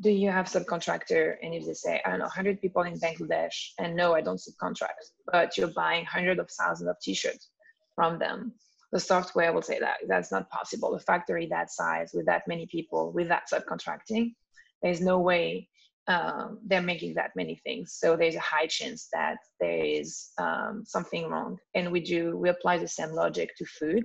[0.00, 1.36] do you have subcontractor?
[1.42, 4.40] And if they say, I don't know, 100 people in Bangladesh, and no, I don't
[4.40, 7.50] subcontract, but you're buying hundreds of thousands of t-shirts
[7.94, 8.52] from them,
[8.90, 10.94] the software will say that that's not possible.
[10.94, 14.34] A factory that size with that many people with that subcontracting,
[14.82, 15.68] there's no way
[16.08, 17.96] um, they're making that many things.
[17.98, 21.58] So there's a high chance that there is um, something wrong.
[21.74, 24.04] And we do, we apply the same logic to food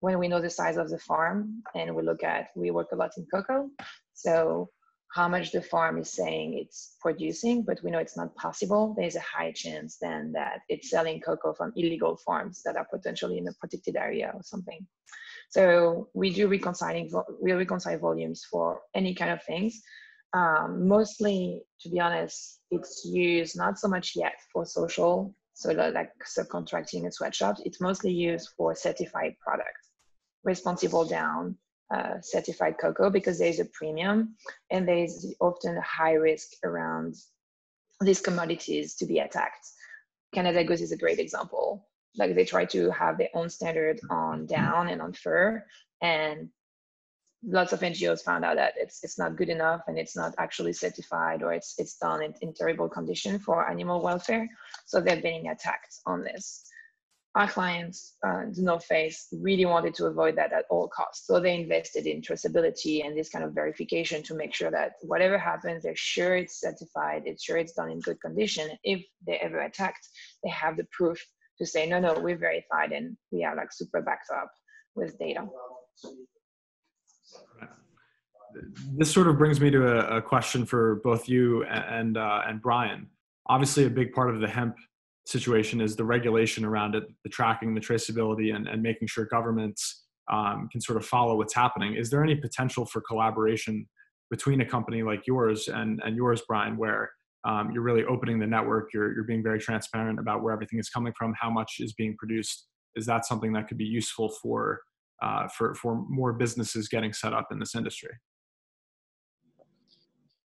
[0.00, 2.96] when we know the size of the farm and we look at, we work a
[2.96, 3.68] lot in cocoa.
[4.14, 4.68] So
[5.14, 8.94] how much the farm is saying it's producing, but we know it's not possible.
[8.96, 13.38] There's a high chance then that it's selling cocoa from illegal farms that are potentially
[13.38, 14.86] in a protected area or something.
[15.50, 17.10] So we do reconciling,
[17.42, 19.82] we reconcile volumes for any kind of things
[20.32, 26.10] um, mostly, to be honest, it's used not so much yet for social, so like
[26.24, 27.60] subcontracting and sweatshops.
[27.64, 29.88] It's mostly used for certified products,
[30.44, 31.56] responsible down,
[31.92, 34.36] uh, certified cocoa, because there's a premium
[34.70, 37.16] and there's often a high risk around
[38.00, 39.66] these commodities to be attacked.
[40.32, 41.88] Canada Goose is a great example.
[42.16, 45.64] Like they try to have their own standard on down and on fur,
[46.00, 46.48] and
[47.46, 50.72] lots of NGOs found out that it's it's not good enough and it's not actually
[50.72, 54.48] certified or it's it's done in, in terrible condition for animal welfare.
[54.86, 56.66] So they're being attacked on this.
[57.36, 61.28] Our clients, uh, the North Face, really wanted to avoid that at all costs.
[61.28, 65.38] So they invested in traceability and this kind of verification to make sure that whatever
[65.38, 68.68] happens, they're sure it's certified, it's sure it's done in good condition.
[68.82, 70.08] If they're ever attacked,
[70.42, 71.24] they have the proof
[71.58, 74.50] to say, no, no, we're verified and we are like super backed up
[74.96, 75.46] with data.
[78.98, 82.60] This sort of brings me to a, a question for both you and uh, and
[82.60, 83.08] Bryan.
[83.46, 84.76] Obviously, a big part of the hemp
[85.26, 90.04] situation is the regulation around it, the tracking, the traceability, and, and making sure governments
[90.30, 91.94] um, can sort of follow what's happening.
[91.94, 93.86] Is there any potential for collaboration
[94.30, 97.10] between a company like yours and, and yours, Bryan, where
[97.44, 100.88] um, you're really opening the network, you're, you're being very transparent about where everything is
[100.88, 102.66] coming from, how much is being produced?
[102.96, 104.80] Is that something that could be useful for
[105.22, 108.10] uh, for for more businesses getting set up in this industry?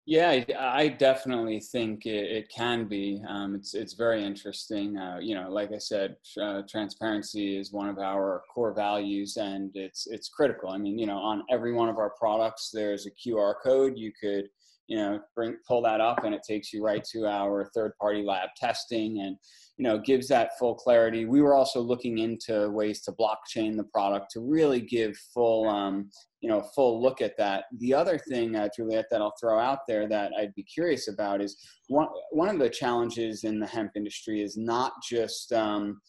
[0.08, 3.22] Yeah, I definitely think it, can be.
[3.30, 4.98] Um, it's it's very interesting.
[4.98, 9.70] Uh, you know, like I said, uh, transparency is one of our core values, and
[9.76, 10.70] it's it's critical.
[10.70, 13.94] I mean, you know, on every one of our products, there's a QR code.
[13.96, 14.50] You could
[14.88, 18.24] you know bring pull that up and it takes you right to our third party
[18.24, 19.38] lab testing and
[19.82, 21.26] you know gives that full clarity.
[21.26, 26.12] We were also looking into ways to blockchain the product to really give full um,
[26.40, 27.64] you know full look at that.
[27.80, 31.42] The other thing uh, juliette that i'll throw out there that i'd be curious about
[31.42, 36.00] is one, one of the challenges in the hemp industry is not just um,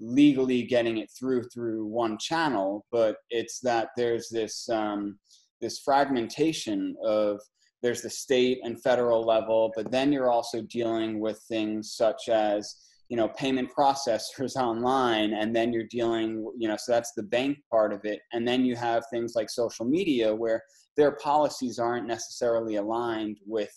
[0.00, 5.16] legally getting it through through one channel but it's that there's this um,
[5.60, 7.38] this fragmentation of
[7.82, 12.76] there's the state and federal level, but then you're also dealing with things such as
[13.10, 17.58] you know payment processors online and then you're dealing you know so that's the bank
[17.70, 18.20] part of it.
[18.32, 20.62] And then you have things like social media where
[20.96, 23.72] their policies aren't necessarily aligned with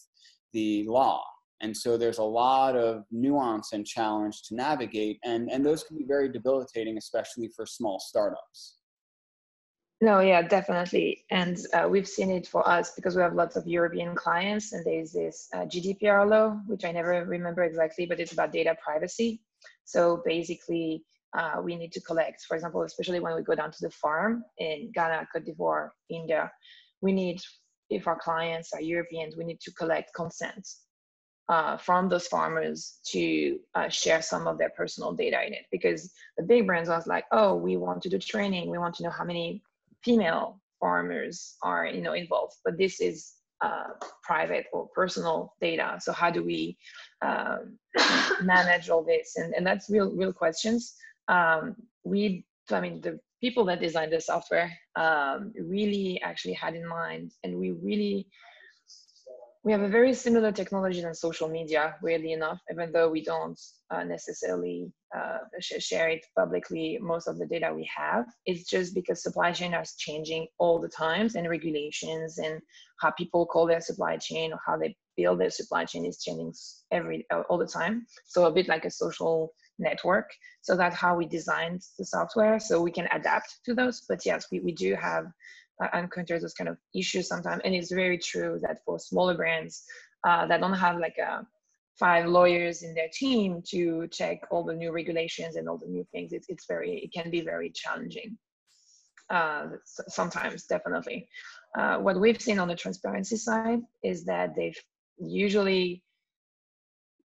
[0.54, 1.24] the law.
[1.62, 5.98] And so there's a lot of nuance and challenge to navigate and and those can
[5.98, 8.78] be very debilitating especially for small startups
[10.04, 11.24] no, yeah, definitely.
[11.32, 14.86] And uh, we've seen it for us because we have lots of European clients, and
[14.86, 19.42] there's this uh, GDPR law, which I never remember exactly, but it's about data privacy.
[19.86, 21.06] So basically,
[21.38, 24.44] uh, we need to collect, for example, especially when we go down to the farm
[24.58, 26.52] in Ghana, Cote d'Ivoire, India,
[27.00, 27.42] we need,
[27.90, 30.68] if our clients are Europeans, we need to collect consent
[31.48, 36.12] uh, from those farmers to uh, share some of their personal data in it because
[36.38, 39.10] the big brands are like oh we want to do training we want to know
[39.10, 39.62] how many
[40.04, 45.98] female farmers are you know involved but this is uh, private or personal data.
[46.02, 46.78] So how do we
[47.26, 47.80] um,
[48.44, 49.38] manage all this?
[49.38, 50.96] And, and that's real real questions.
[51.30, 56.88] Um, we i mean the people that designed the software um, really actually had in
[56.88, 58.28] mind and we really
[59.64, 63.60] we have a very similar technology than social media, weirdly enough, even though we don't
[63.92, 68.26] uh, necessarily uh, share it publicly, most of the data we have.
[68.46, 72.60] It's just because supply chain is changing all the times and regulations and
[73.00, 76.54] how people call their supply chain or how they build their supply chain is changing
[76.92, 78.06] every uh, all the time.
[78.26, 80.30] So a bit like a social network.
[80.62, 82.60] So that's how we designed the software.
[82.60, 84.02] So we can adapt to those.
[84.10, 85.26] But yes, we, we do have
[85.82, 87.62] uh, encounter those kind of issues sometimes.
[87.64, 89.84] And it's very true that for smaller brands
[90.28, 91.42] uh, that don't have like a uh,
[92.00, 96.06] five lawyers in their team to check all the new regulations and all the new
[96.12, 98.38] things, it's, it's very, it can be very challenging.
[99.30, 101.28] Uh, sometimes, definitely.
[101.78, 104.78] Uh, what we've seen on the transparency side is that they've
[105.18, 106.04] usually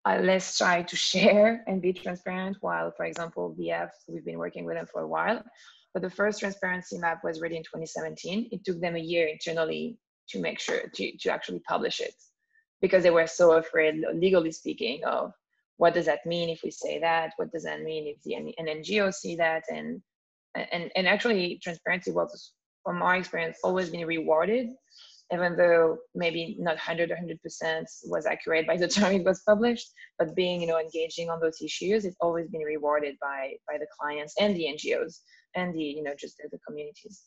[0.05, 4.65] are less shy to share and be transparent, while, for example, VF, we've been working
[4.65, 5.43] with them for a while,
[5.95, 8.49] but the first transparency map was ready in 2017.
[8.53, 9.99] It took them a year internally
[10.31, 12.15] to make sure to, to actually publish it.
[12.81, 15.33] because they were so afraid, legally speaking, of
[15.77, 17.33] what does that mean if we say that?
[17.37, 19.65] What does that mean if the an NGO see that?
[19.71, 20.03] And
[20.55, 22.53] and and actually, transparency was,
[22.85, 24.69] from our experience, always been rewarded,
[25.33, 29.43] even though maybe not 100 or 100 percent was accurate by the time it was
[29.47, 29.89] published.
[30.19, 33.87] But being, you know, engaging on those issues, it's always been rewarded by by the
[33.99, 35.21] clients and the NGOs
[35.55, 37.25] and the, you know, just the, the communities.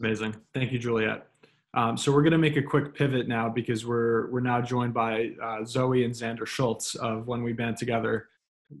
[0.00, 0.36] Amazing.
[0.54, 1.26] Thank you, Juliette.
[1.74, 4.94] Um, so we're going to make a quick pivot now because we're we're now joined
[4.94, 8.28] by uh, Zoe and Xander Schultz of When We Band Together.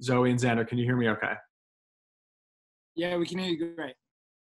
[0.02, 1.08] Zoe and Xander, can you hear me?
[1.10, 1.32] Okay.
[2.94, 3.94] Yeah, we can hear you great.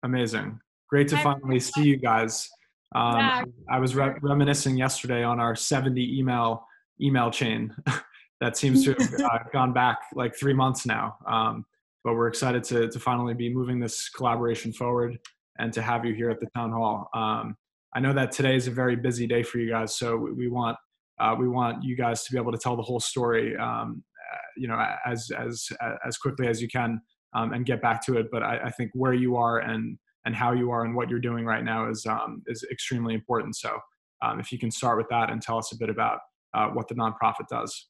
[0.04, 0.60] Amazing.
[0.90, 2.50] Great to finally see you guys.
[2.96, 3.44] Um, Yeah.
[3.70, 6.66] I was re- reminiscing yesterday on our 70 email
[7.02, 7.76] email chain
[8.42, 11.18] that seems to have uh, gone back like three months now.
[11.28, 11.66] Um,
[12.08, 15.20] but we're excited to to finally be moving this collaboration forward
[15.60, 17.10] and to have you here at the town hall.
[17.14, 17.58] Um,
[17.94, 20.48] I know that today is a very busy day for you guys, so we, we
[20.48, 20.78] want
[21.20, 24.38] uh, we want you guys to be able to tell the whole story, um, uh,
[24.56, 25.68] you know, as as
[26.08, 27.02] as quickly as you can
[27.34, 28.28] um, and get back to it.
[28.32, 31.20] But I, I think where you are and and how you are and what you're
[31.20, 33.58] doing right now is um, is extremely important.
[33.58, 33.78] So
[34.24, 36.20] um, if you can start with that and tell us a bit about
[36.54, 37.88] uh, what the nonprofit does.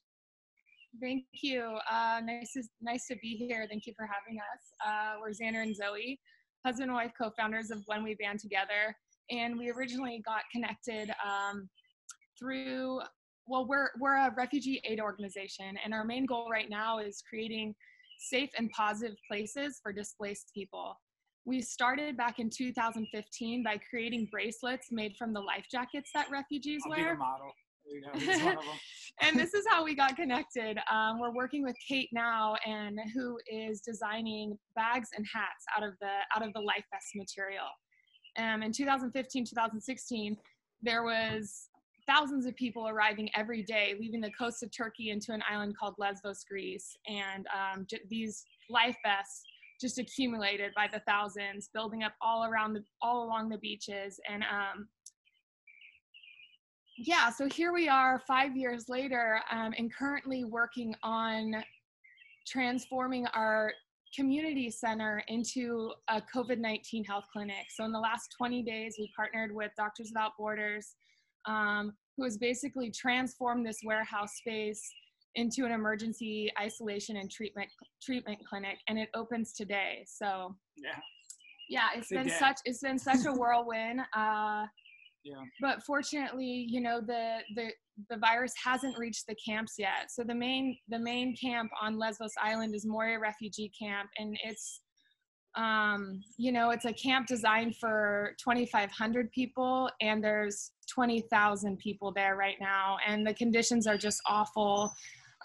[1.00, 1.78] Thank you.
[1.90, 3.66] Uh, nice, to, nice to be here.
[3.68, 4.86] Thank you for having us.
[4.86, 6.18] Uh, we're Xander and Zoe,
[6.64, 8.94] husband and wife co-founders of When We Band Together,
[9.30, 11.68] and we originally got connected um,
[12.38, 13.00] through.
[13.46, 17.74] Well, we're we're a refugee aid organization, and our main goal right now is creating
[18.18, 20.98] safe and positive places for displaced people.
[21.44, 26.82] We started back in 2015 by creating bracelets made from the life jackets that refugees
[26.84, 27.52] I'll wear model.
[29.20, 30.78] And this is how we got connected.
[30.92, 35.94] Um, we're working with Kate now, and who is designing bags and hats out of
[36.00, 37.66] the out of the life vest material.
[38.38, 40.36] Um, in 2015, 2016,
[40.82, 41.68] there was
[42.06, 45.94] thousands of people arriving every day, leaving the coast of Turkey into an island called
[45.98, 49.42] Lesbos, Greece, and um, j- these life vests
[49.80, 54.42] just accumulated by the thousands, building up all around the all along the beaches, and
[54.44, 54.88] um,
[56.98, 61.54] yeah, so here we are five years later um, and currently working on
[62.46, 63.72] transforming our
[64.16, 67.66] community center into a COVID 19 health clinic.
[67.74, 70.94] So, in the last 20 days, we partnered with Doctors Without Borders,
[71.46, 74.82] um, who has basically transformed this warehouse space
[75.34, 77.68] into an emergency isolation and treatment
[78.02, 80.98] treatment clinic and it opens today so Yeah.
[81.68, 84.64] yeah it's Big been such it's been such a whirlwind uh
[85.24, 85.42] Yeah.
[85.60, 87.70] but fortunately you know the the
[88.10, 90.10] the virus hasn't reached the camps yet.
[90.10, 94.80] So the main the main camp on lesbos island is moria refugee camp and it's
[95.56, 102.36] um you know it's a camp designed for 2500 people and there's 20000 people there
[102.36, 104.92] right now and the conditions are just awful.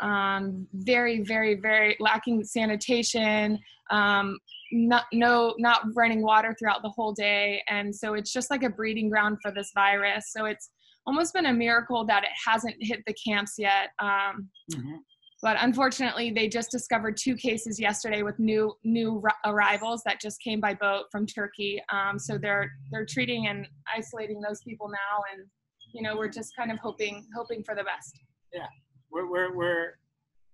[0.01, 3.59] Um very very very lacking sanitation.
[3.89, 4.37] Um
[4.73, 7.61] not no not running water throughout the whole day.
[7.69, 10.31] And so it's just like a breeding ground for this virus.
[10.31, 10.71] So it's
[11.05, 13.89] almost been a miracle that it hasn't hit the camps yet.
[13.99, 14.97] Um, Mhm.
[15.43, 20.41] but unfortunately they just discovered two cases yesterday with new new ri- arrivals that just
[20.41, 21.81] came by boat from turkey.
[21.91, 25.23] Um, so they're they're treating and isolating those people now.
[25.33, 25.47] And
[25.93, 28.19] you know we're just kind of hoping hoping for the best.
[28.51, 28.67] Yeah.
[29.11, 29.93] We're, we're, we're,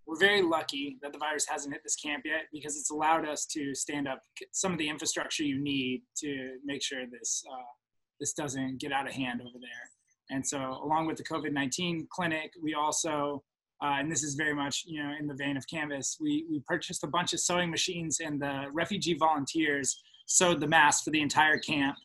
[0.10, 3.46] we're very lucky that the virus hasn't hit this camp yet because it's allowed us
[3.46, 4.20] to stand up
[4.52, 7.72] some of the infrastructure you need to make sure this, uh,
[8.20, 9.90] this doesn't get out of hand over there.
[10.32, 13.44] And so, along with the COVID 19 clinic, we also,
[13.84, 16.62] uh, and this is very much you know in the vein of Canvas, we, we
[16.68, 21.22] purchased a bunch of sewing machines, and the refugee volunteers sewed the masks for the
[21.22, 21.96] entire camp,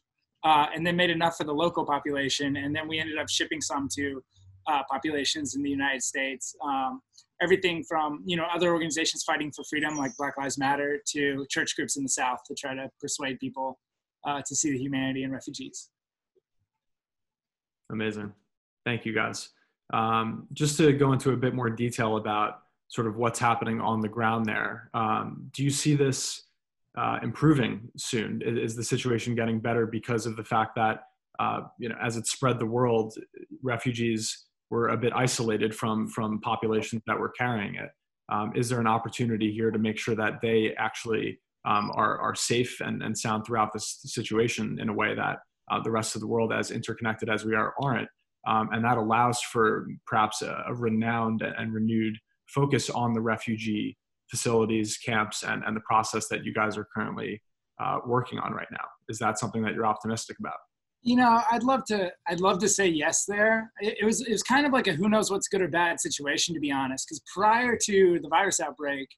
[0.42, 2.56] uh, and then made enough for the local population.
[2.56, 4.22] And then we ended up shipping some to
[4.66, 6.54] uh, populations in the United States.
[6.64, 7.02] Um,
[7.42, 11.76] everything from you know other organizations fighting for freedom like Black Lives Matter to church
[11.76, 13.78] groups in the South to try to persuade people
[14.26, 15.90] uh, to see the humanity in refugees.
[17.90, 18.32] Amazing.
[18.84, 19.50] Thank you, guys.
[19.92, 24.00] Um, just to go into a bit more detail about sort of what's happening on
[24.00, 26.44] the ground there, um, do you see this
[26.96, 28.42] uh, improving soon?
[28.46, 31.04] I- Is the situation getting better because of the fact that,
[31.38, 33.16] uh, you know, as it spread the world,
[33.62, 37.90] refugees were a bit isolated from, from populations that were carrying it?
[38.30, 42.34] Um, is there an opportunity here to make sure that they actually um, are, are
[42.34, 45.38] safe and, and sound throughout this situation in a way that
[45.70, 48.08] uh, the rest of the world, as interconnected as we are, aren't.
[48.46, 53.96] Um, and that allows for perhaps a, a renowned and renewed focus on the refugee
[54.30, 57.40] facilities, camps, and, and the process that you guys are currently
[57.82, 58.84] uh, working on right now.
[59.08, 60.54] Is that something that you're optimistic about?
[61.04, 62.10] You know, I'd love to.
[62.26, 63.26] I'd love to say yes.
[63.26, 64.22] There, it, it was.
[64.22, 66.72] It was kind of like a who knows what's good or bad situation, to be
[66.72, 67.06] honest.
[67.06, 69.08] Because prior to the virus outbreak,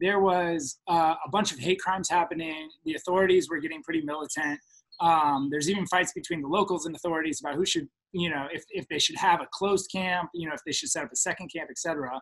[0.00, 2.68] there was uh, a bunch of hate crimes happening.
[2.84, 4.60] The authorities were getting pretty militant.
[5.00, 8.62] Um, there's even fights between the locals and authorities about who should, you know, if
[8.70, 11.16] if they should have a closed camp, you know, if they should set up a
[11.16, 12.20] second camp, etc.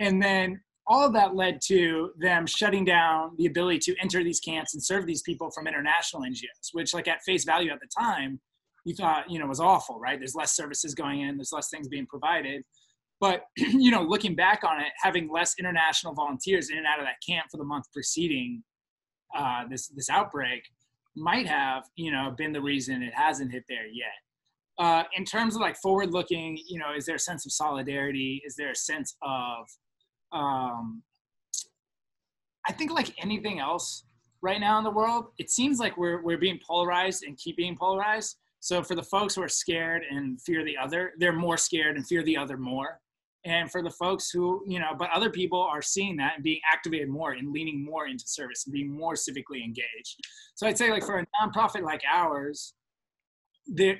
[0.00, 4.40] And then all of that led to them shutting down the ability to enter these
[4.40, 7.88] camps and serve these people from international NGOs, which, like at face value at the
[7.98, 8.40] time,
[8.84, 10.18] you thought you know was awful, right?
[10.18, 12.62] There's less services going in, there's less things being provided.
[13.20, 17.06] But you know, looking back on it, having less international volunteers in and out of
[17.06, 18.62] that camp for the month preceding
[19.36, 20.62] uh, this this outbreak
[21.16, 24.12] might have you know been the reason it hasn't hit there yet.
[24.76, 28.42] Uh, in terms of like forward looking, you know, is there a sense of solidarity?
[28.44, 29.66] Is there a sense of
[30.34, 31.02] um,
[32.66, 34.04] I think like anything else
[34.42, 37.76] right now in the world, it seems like we're we're being polarized and keep being
[37.76, 38.36] polarized.
[38.60, 42.06] So for the folks who are scared and fear the other, they're more scared and
[42.06, 43.00] fear the other more.
[43.44, 46.60] And for the folks who, you know, but other people are seeing that and being
[46.72, 50.18] activated more and leaning more into service and being more civically engaged.
[50.54, 52.72] So I'd say like for a nonprofit like ours,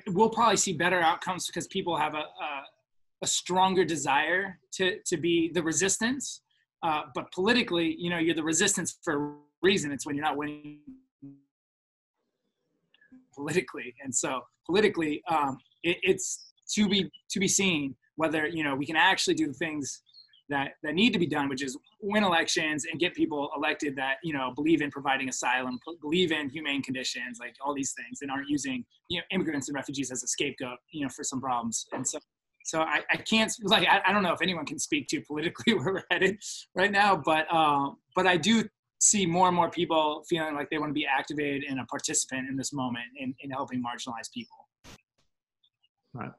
[0.07, 2.63] we'll probably see better outcomes because people have a, a
[3.25, 6.41] a stronger desire to to be the resistance.
[6.83, 9.91] Uh, but politically, you know, you're the resistance for a reason.
[9.91, 10.79] It's when you're not winning
[13.35, 18.75] politically, and so politically, um, it, it's to be to be seen whether you know
[18.75, 19.85] we can actually do the things
[20.49, 24.17] that that need to be done, which is win elections and get people elected that
[24.23, 28.29] you know believe in providing asylum, believe in humane conditions, like all these things, and
[28.29, 31.87] aren't using you know immigrants and refugees as a scapegoat, you know, for some problems.
[31.91, 32.19] And so
[32.65, 35.73] so I, I can't like I, I don't know if anyone can speak to politically
[35.75, 36.39] where we're headed
[36.73, 38.63] right now, but um, but I do
[38.99, 42.49] see more and more people feeling like they want to be activated and a participant
[42.49, 44.57] in this moment in, in helping marginalized people.
[46.13, 46.31] Right.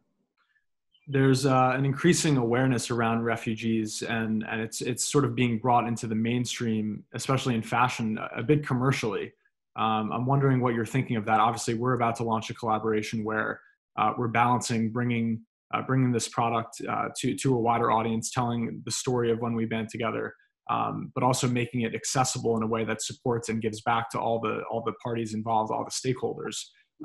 [1.06, 5.86] There's uh, an increasing awareness around refugees, and and it's it's sort of being brought
[5.86, 9.32] into the mainstream, especially in fashion, a bit commercially.
[9.76, 11.38] Um, I'm wondering what you're thinking of that.
[11.38, 13.60] Obviously, we're about to launch a collaboration where
[13.96, 15.42] uh, we're balancing bringing
[15.74, 19.54] uh, bringing this product uh, to to a wider audience, telling the story of when
[19.54, 20.34] we band together,
[20.70, 24.18] um, but also making it accessible in a way that supports and gives back to
[24.18, 26.56] all the all the parties involved, all the stakeholders.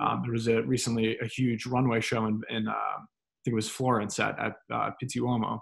[0.02, 3.56] Um, there was a recently a huge runway show in, in uh, I think it
[3.56, 5.60] was Florence at at uh, Pitti Uomo.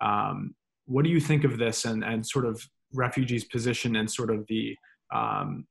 [0.00, 0.54] Um,
[0.86, 2.62] what do you think of this and and sort of
[2.94, 4.74] refugees' position and sort of the
[5.14, 5.66] um,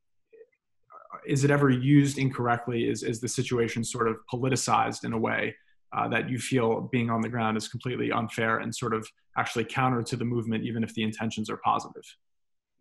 [1.26, 2.88] is it ever used incorrectly?
[2.88, 5.56] Is is the situation sort of politicized in a way
[5.98, 9.66] uh, that you feel being on the ground is completely unfair and sort of actually
[9.66, 12.04] counter to the movement, even if the intentions are positive?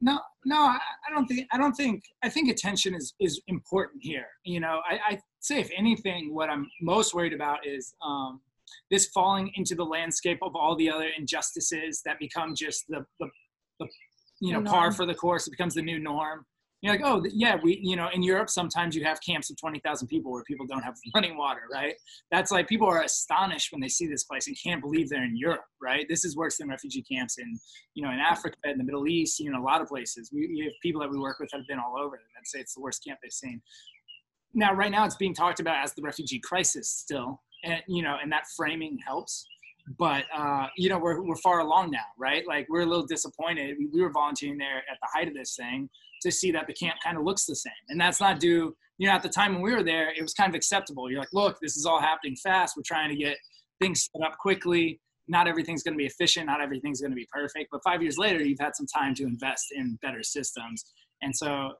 [0.00, 1.46] No, no, I, I don't think.
[1.52, 2.04] I don't think.
[2.22, 4.26] I think attention is is important here.
[4.44, 8.42] You know, I, I say if anything, what I'm most worried about is um,
[8.90, 13.28] this falling into the landscape of all the other injustices that become just the the,
[13.80, 13.86] the
[14.42, 15.46] you know par for the course.
[15.46, 16.44] It becomes the new norm
[16.86, 20.08] you're like, oh, yeah, we, you know, in Europe, sometimes you have camps of 20,000
[20.08, 21.94] people where people don't have running water, right?
[22.30, 25.36] That's like people are astonished when they see this place and can't believe they're in
[25.36, 26.06] Europe, right?
[26.08, 27.58] This is worse than refugee camps in,
[27.94, 30.30] you know, in Africa, in the Middle East, you know, a lot of places.
[30.32, 32.60] We, we have people that we work with that have been all over that say
[32.60, 33.60] it's the worst camp they've seen.
[34.54, 38.16] Now, right now, it's being talked about as the refugee crisis still, and you know,
[38.22, 39.46] and that framing helps
[39.98, 43.76] but uh, you know we're, we're far along now right like we're a little disappointed
[43.78, 45.88] we, we, were volunteering there at the height of this thing
[46.22, 47.72] to see that the camp kind of looks the same.
[47.88, 50.34] And that's not due, you know, at the time when we were there, it was
[50.34, 51.10] kind of acceptable.
[51.10, 52.76] You're like, look, this is all happening fast.
[52.76, 53.36] We're trying to get
[53.80, 55.00] things set up quickly.
[55.28, 56.46] Not everything's going to be efficient.
[56.46, 57.68] Not everything's going to be perfect.
[57.72, 60.84] But five years later, you've had some time to invest in better systems.
[61.22, 61.72] And so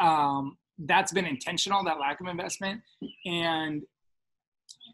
[0.00, 2.80] um, that's been intentional, that lack of investment.
[3.24, 3.82] And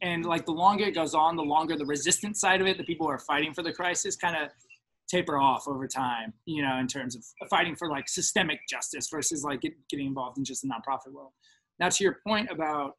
[0.03, 2.85] and like the longer it goes on, the longer the resistance side of it, the
[2.85, 4.51] people who are fighting for the crisis kind of
[5.09, 9.43] taper off over time, you know, in terms of fighting for like systemic justice versus
[9.43, 11.33] like get, getting involved in just the nonprofit world.
[11.81, 12.97] Now, to your point about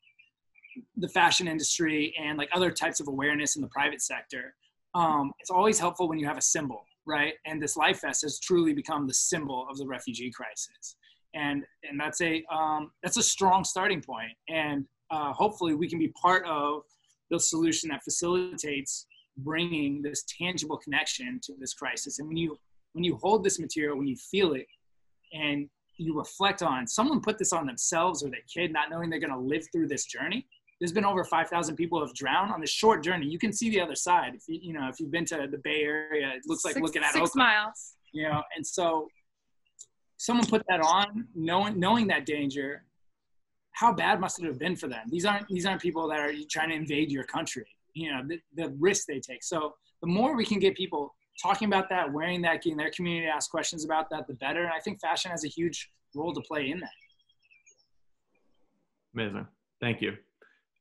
[0.97, 4.55] the fashion industry and like other types of awareness in the private sector,
[4.95, 7.33] um, it's always helpful when you have a symbol, right?
[7.45, 10.95] And this Life Vest has truly become the symbol of the refugee crisis,
[11.35, 15.99] and and that's a um, that's a strong starting point, and uh, hopefully we can
[15.99, 16.81] be part of
[17.29, 19.05] the solution that facilitates
[19.43, 22.19] bringing this tangible connection to this crisis.
[22.19, 22.57] And when you
[22.93, 24.65] when you hold this material, when you feel it,
[25.33, 29.19] and you reflect on someone put this on themselves or their kid, not knowing they're
[29.19, 30.47] going to live through this journey.
[30.79, 33.27] There's been over 5,000 people have drowned on this short journey.
[33.27, 34.33] You can see the other side.
[34.33, 36.83] If you, you know, if you've been to the Bay Area, it looks like six,
[36.83, 37.95] looking at six Oakland, miles.
[38.13, 39.09] You know, and so
[40.15, 42.85] someone put that on, knowing knowing that danger,
[43.73, 45.05] how bad must it have been for them?
[45.09, 47.65] These aren't these aren't people that are trying to invade your country.
[47.99, 49.43] You know, the, the risk they take.
[49.43, 53.25] So the more we can get people talking about that, wearing that, getting their community
[53.25, 54.63] to ask questions about that, the better.
[54.63, 56.89] And I think fashion has a huge role to play in that.
[59.13, 59.47] Amazing.
[59.81, 60.17] Thank you.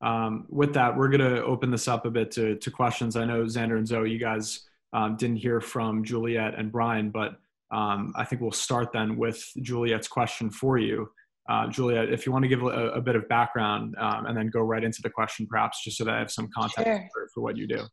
[0.01, 3.17] Um, with that, we're going to open this up a bit to, to questions.
[3.17, 7.41] I know Xander and Zoe, you guys um, didn't hear from Juliet and Bryan, but
[7.71, 11.11] um, I think we'll start then with Juliet's question for you.
[11.49, 14.51] Uh, Juliet, if you want to give a, a bit of background um, and then
[14.51, 17.09] go right into the question, perhaps just so that I have some context Sure.
[17.13, 17.87] for, for what you do.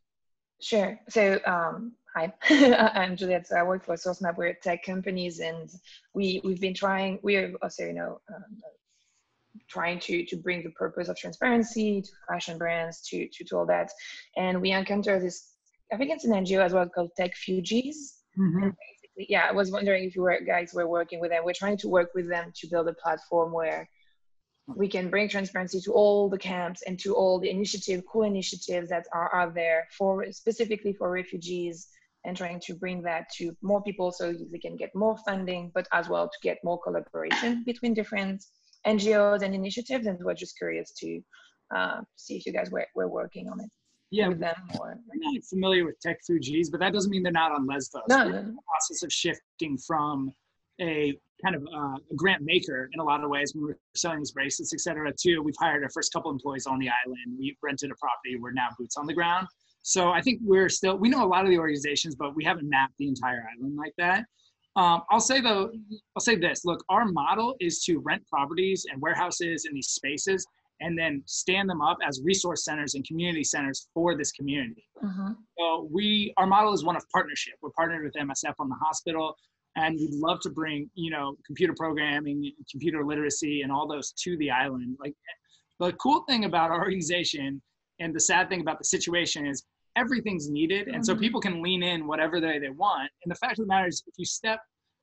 [0.60, 0.98] Sure.
[1.08, 2.32] So, um, hi,
[2.94, 3.46] I'm Juliet.
[3.46, 4.36] So I work for Sourcemap.
[4.36, 5.70] We're tech companies, and
[6.14, 7.18] we we've been trying.
[7.22, 8.62] We are also, you know, um,
[9.68, 13.66] trying to to bring the purpose of transparency to fashion brands, to to, to all
[13.66, 13.90] that.
[14.36, 15.52] And we encounter this.
[15.92, 18.14] I think it's an NGO as well called Techfugees.
[18.36, 18.72] Basically,
[19.16, 21.44] yeah, I was wondering if you were guys were working with them.
[21.44, 23.88] We're trying to work with them to build a platform where
[24.66, 28.88] we can bring transparency to all the camps and to all the initiative, cool initiatives
[28.88, 31.88] that are out there for specifically for refugees
[32.24, 35.86] and trying to bring that to more people so they can get more funding, but
[35.92, 38.44] as well to get more collaboration between different
[38.84, 40.06] NGOs and initiatives.
[40.06, 41.20] And we're just curious to
[41.74, 43.70] uh, see if you guys were, were working on it
[44.10, 47.52] Yeah, with them or not familiar with Tech Fugees, but that doesn't mean they're not
[47.52, 48.02] on Lesbos.
[48.08, 50.32] no, the process of shifting from
[50.80, 54.18] a kind of uh, a grant maker in a lot of ways when we're selling
[54.18, 55.42] these bracelets, et cetera, too.
[55.42, 57.36] We've hired our first couple employees on the island.
[57.38, 58.36] We rented a property.
[58.38, 59.48] We're now boots on the ground.
[59.82, 62.68] So I think we're still, we know a lot of the organizations, but we haven't
[62.68, 64.24] mapped the entire island like that.
[64.74, 65.70] Um, I'll say though,
[66.16, 70.46] I'll say this, look, our model is to rent properties and warehouses in these spaces
[70.80, 74.84] and then stand them up as resource centers and community centers for this community.
[75.02, 75.36] Mhm.
[75.58, 77.54] So we, our model is one of partnership.
[77.62, 79.36] We're partnered with MSF on the hospital,
[79.76, 84.36] and we'd love to bring, you know, computer programming, computer literacy, and all those to
[84.38, 84.96] the island.
[85.00, 85.14] Like,
[85.80, 87.62] the cool thing about our organization,
[88.00, 89.64] and the sad thing about the situation is
[89.96, 91.20] everything's needed, and so Mhm.
[91.20, 93.10] people can lean in whatever they they want.
[93.24, 94.60] And the fact of the matter is, if you step,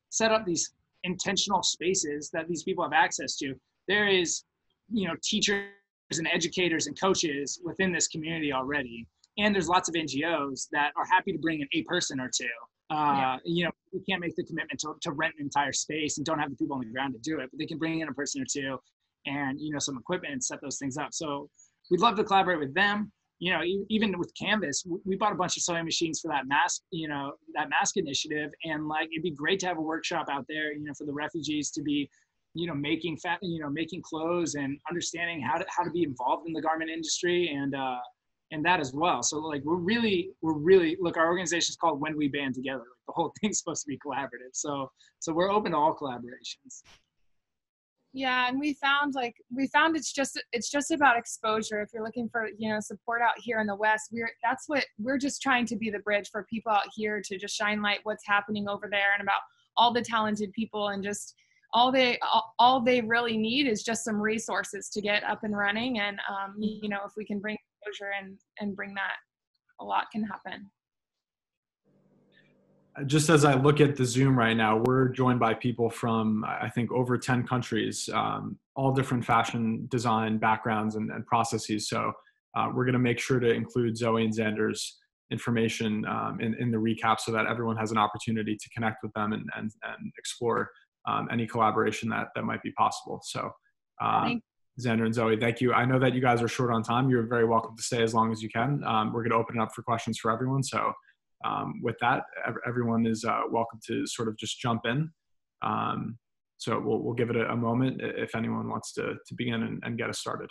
[0.10, 0.72] set up these
[1.04, 4.44] intentional spaces that these people have access to, there is,
[4.92, 5.66] you know, teachers
[6.12, 9.08] and educators and coaches within this community already
[9.38, 12.46] and there's lots of NGOs that are happy to bring in a person or two.
[12.90, 13.38] Uh, Yeah.
[13.46, 16.40] You know, we can't make the commitment to, to rent an entire space and don't
[16.40, 18.14] have the people on the ground to do it, but they can bring in a
[18.14, 18.80] person or two
[19.26, 21.14] and you know some equipment and set those things up.
[21.14, 21.50] So
[21.90, 23.12] we'd love to collaborate with them.
[23.40, 26.82] You know, even with Canvas, we bought a bunch of sewing machines for that mask,
[26.92, 30.46] you know, that mask initiative, and like it'd be great to have a workshop out
[30.48, 32.10] there, you know, for the refugees to be
[32.54, 36.04] you know making fat you know making clothes and understanding how to how to be
[36.04, 37.98] involved in the garment industry and uh
[38.54, 39.24] and that as well.
[39.24, 42.80] So like we're really we're really look our organization is called when we band together.
[42.80, 44.54] Like the whole thing's supposed to be collaborative.
[44.54, 46.84] So so we're open to all collaborations.
[48.14, 51.82] Yeah and we found like we found it's just it's just about exposure.
[51.82, 54.86] If you're looking for you know support out here in the west we're that's what
[55.00, 58.00] we're just trying to be the bridge for people out here to just shine light
[58.04, 59.42] what's happening over there and about
[59.76, 61.34] all the talented people and just
[61.74, 62.20] all they
[62.60, 66.56] all, they really need is just some resources to get up and running and um,
[66.58, 69.16] you know if we can bring exposure and and bring that
[69.80, 70.70] a lot can happen
[73.08, 76.70] just as I look at the Zoom right now, we're joined by people from I
[76.70, 81.90] think over ten countries, um, all different fashion design backgrounds and, and processes.
[81.90, 82.14] So
[82.56, 85.00] uh, we're going to make sure to include Zoe and Xander's
[85.32, 89.12] information um, in, in the recap so that everyone has an opportunity to connect with
[89.14, 90.70] them and, and, and explore
[91.08, 93.22] um, any collaboration that that might be possible.
[93.24, 93.52] So.
[94.02, 94.42] Um,
[94.80, 95.72] Xander and Zoe, thank you.
[95.72, 97.08] I know that you guys are short on time.
[97.08, 98.84] You're very welcome to stay as long as you can.
[98.84, 100.64] Um, we're going to open it up for questions for everyone.
[100.64, 100.92] So,
[101.46, 105.12] um, with that, ev- everyone is uh, welcome to sort of just jump in.
[105.62, 106.18] Um,
[106.58, 109.84] so we'll, we'll give it a, a moment if anyone wants to, to begin and,
[109.84, 110.50] and get us started.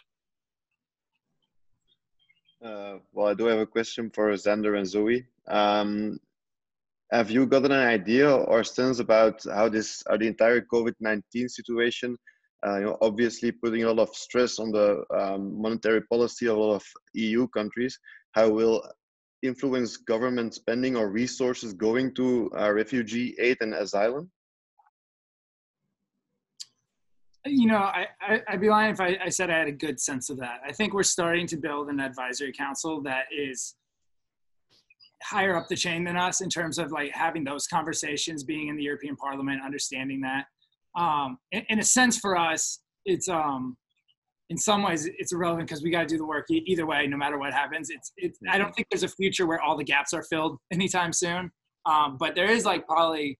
[2.64, 5.26] Uh, well, I do have a question for Xander and Zoe.
[5.48, 6.20] Um,
[7.12, 12.16] have you gotten an idea or sense about how this, how the entire COVID-19 situation,
[12.66, 16.56] uh, you know, obviously putting a lot of stress on the um, monetary policy of
[16.56, 17.98] a lot of EU countries,
[18.32, 18.82] how will
[19.42, 24.30] influence government spending or resources going to uh, refugee aid and asylum?
[27.44, 29.98] you know I, I i'd be lying if I, I said i had a good
[29.98, 33.74] sense of that i think we're starting to build an advisory council that is
[35.22, 38.76] higher up the chain than us in terms of like having those conversations being in
[38.76, 40.46] the european parliament understanding that.
[41.00, 43.76] Um in, in a sense for us it's um
[44.50, 47.16] in some ways it's irrelevant because we got to do the work either way no
[47.16, 47.90] matter what happens.
[47.90, 51.12] It's it's i don't think there's a future where all the gaps are filled anytime
[51.12, 51.50] soon.
[51.86, 53.38] Um but there is like probably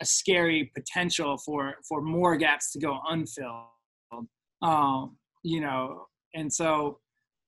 [0.00, 4.26] a scary potential for for more gaps to go unfilled.
[4.62, 6.98] Um you know, and so,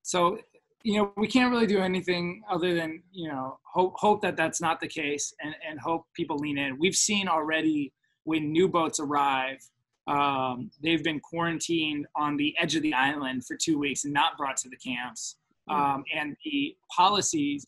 [0.03, 0.39] so,
[0.87, 4.61] you know, we can't really do anything other than, you know, hope, hope that that's
[4.61, 6.79] not the case and, and hope people lean in.
[6.79, 9.59] We've seen already when new boats arrive,
[10.07, 14.39] um, they've been quarantined on the edge of the island for two weeks and not
[14.39, 15.39] brought to the camps.
[15.69, 17.67] Um, and the policies,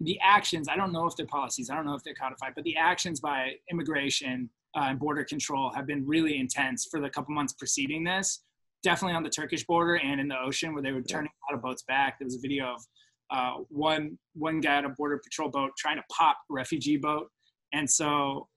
[0.00, 2.64] the actions, I don't know if they're policies, I don't know if they're codified, but
[2.64, 7.36] the actions by immigration uh, and border control have been really intense for the couple
[7.36, 8.42] months preceding this.
[8.82, 11.56] Definitely on the Turkish border and in the ocean where they were turning a lot
[11.56, 12.18] of boats back.
[12.18, 12.82] There was a video of
[13.30, 17.28] uh, one one guy on a border patrol boat trying to pop a refugee boat.
[17.72, 18.48] And so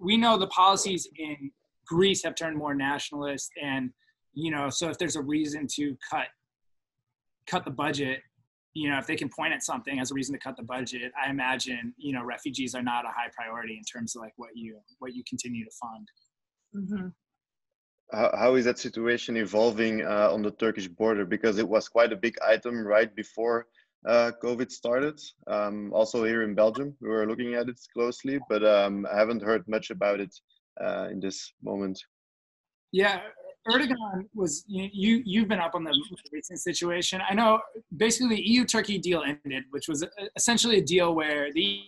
[0.00, 1.50] we know the policies in
[1.86, 3.90] Greece have turned more nationalist and
[4.34, 6.26] you know so if there's a reason to cut
[7.46, 8.20] cut the budget
[8.74, 11.10] you know if they can point at something as a reason to cut the budget
[11.20, 14.50] i imagine you know refugees are not a high priority in terms of like what
[14.54, 16.08] you what you continue to fund
[16.76, 17.12] Mhm.
[18.12, 21.24] How, how is that situation evolving uh, on the Turkish border?
[21.24, 23.66] Because it was quite a big item right before
[24.06, 25.20] uh, COVID started.
[25.46, 29.42] Um, also here in Belgium, we were looking at it closely, but um, I haven't
[29.42, 30.34] heard much about it
[30.80, 32.02] uh, in this moment.
[32.92, 33.20] Yeah,
[33.68, 35.92] Erdogan was you, you you've been up on the
[36.32, 37.20] recent situation.
[37.28, 37.60] I know
[37.96, 40.04] basically the EU Turkey deal ended, which was
[40.36, 41.82] essentially a deal where the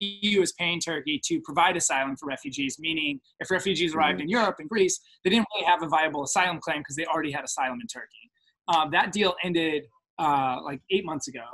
[0.00, 4.56] EU is paying Turkey to provide asylum for refugees, meaning if refugees arrived in Europe
[4.58, 7.78] and Greece, they didn't really have a viable asylum claim because they already had asylum
[7.80, 8.30] in Turkey.
[8.68, 9.84] Um, that deal ended
[10.18, 11.44] uh, like eight months ago,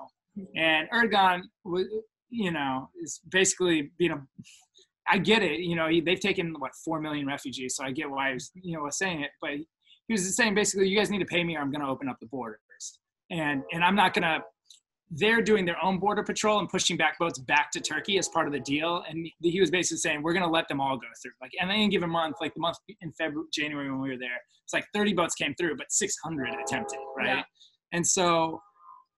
[0.56, 1.86] and Erdogan was,
[2.30, 4.22] you know, is basically being a
[5.10, 5.60] I get it.
[5.60, 8.76] You know, they've taken what four million refugees, so I get why he was, you
[8.76, 9.30] know, was saying it.
[9.40, 11.88] But he was saying basically, you guys need to pay me, or I'm going to
[11.90, 12.58] open up the borders,
[13.30, 14.40] and and I'm not going to.
[15.10, 18.46] They're doing their own border patrol and pushing back boats back to Turkey as part
[18.46, 19.02] of the deal.
[19.08, 21.32] And he was basically saying, we're going to let them all go through.
[21.40, 24.38] Like, and any given month, like the month in February, January when we were there,
[24.64, 27.38] it's like 30 boats came through, but 600 attempted, right?
[27.38, 27.42] Yeah.
[27.92, 28.60] And so,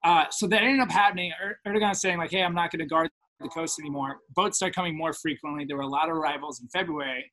[0.03, 1.31] uh, so that ended up happening.
[1.43, 4.17] Er- Erdogan saying like, hey, I'm not going to guard the coast anymore.
[4.35, 5.65] Boats start coming more frequently.
[5.67, 7.31] There were a lot of arrivals in February,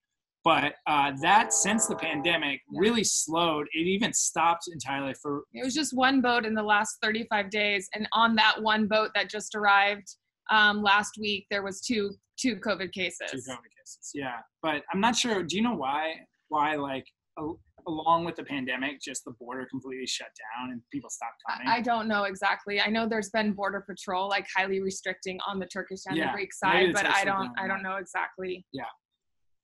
[0.49, 3.67] but uh, that since the pandemic really slowed.
[3.71, 7.87] It even stopped entirely for It was just one boat in the last 35 days,
[7.93, 10.07] and on that one boat that just arrived
[10.49, 13.29] um, last week, there was two two COVID cases.
[13.29, 14.09] two COVID cases.
[14.15, 15.43] Yeah, but I'm not sure.
[15.43, 16.15] Do you know why?
[16.47, 17.05] Why like
[17.37, 21.67] al- along with the pandemic, just the border completely shut down and people stopped coming.
[21.67, 22.81] I don't know exactly.
[22.81, 26.37] I know there's been border patrol, like highly restricting on the Turkish and Yeah, the
[26.37, 27.51] Greek side, but I don't.
[27.59, 28.65] I don't know exactly.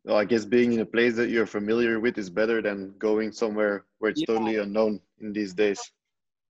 [0.05, 3.31] Well, I guess being in a place that you're familiar with is better than going
[3.31, 4.27] somewhere where it's Yeah.
[4.27, 5.79] totally unknown in these days.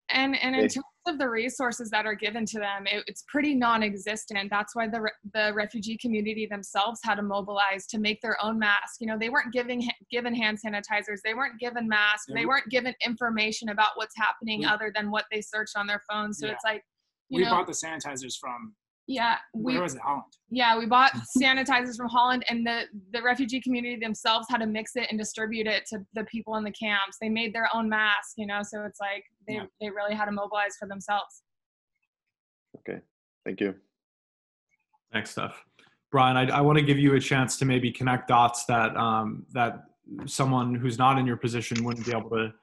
[0.10, 3.54] And and in terms of the resources that are given to them, it, it's pretty
[3.56, 4.50] non-existent.
[4.50, 8.58] That's why the re- the refugee community themselves had to mobilize to make their own
[8.60, 8.98] masks.
[9.00, 12.46] You know, they weren't giving ha- given hand sanitizers, they weren't given masks, Yeah, they
[12.46, 16.40] weren't given information about what's happening We- other than what they searched on their phones.
[16.40, 16.54] So Yeah.
[16.54, 16.84] it's like,
[17.30, 18.76] you we know, bought the sanitizers from
[19.08, 20.02] yeah, we where was it?
[20.02, 20.24] Holland.
[20.50, 22.84] yeah we bought sanitizers from Holland, and the
[23.14, 26.64] the refugee community themselves had to mix it and distribute it to the people in
[26.64, 27.18] the camps.
[27.22, 28.62] They made their own masks, you know.
[28.64, 29.66] So it's like they Yeah.
[29.80, 31.42] they really had to mobilize for themselves.
[32.80, 33.00] Okay,
[33.46, 33.76] thank you.
[35.12, 35.64] Thanks, Steph.
[36.12, 39.46] Bryan, I, I want to give you a chance to maybe connect dots that um,
[39.54, 39.84] that
[40.26, 42.54] someone who's not in your position wouldn't be able to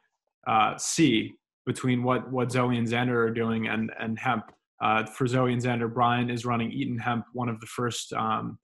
[0.47, 1.35] uh, see
[1.67, 4.45] between what what Zoe and Xander are doing and and hemp.
[4.85, 8.59] Uh, for Zoe and Xander, Bryan is running Eaton Hemp, one of the first um,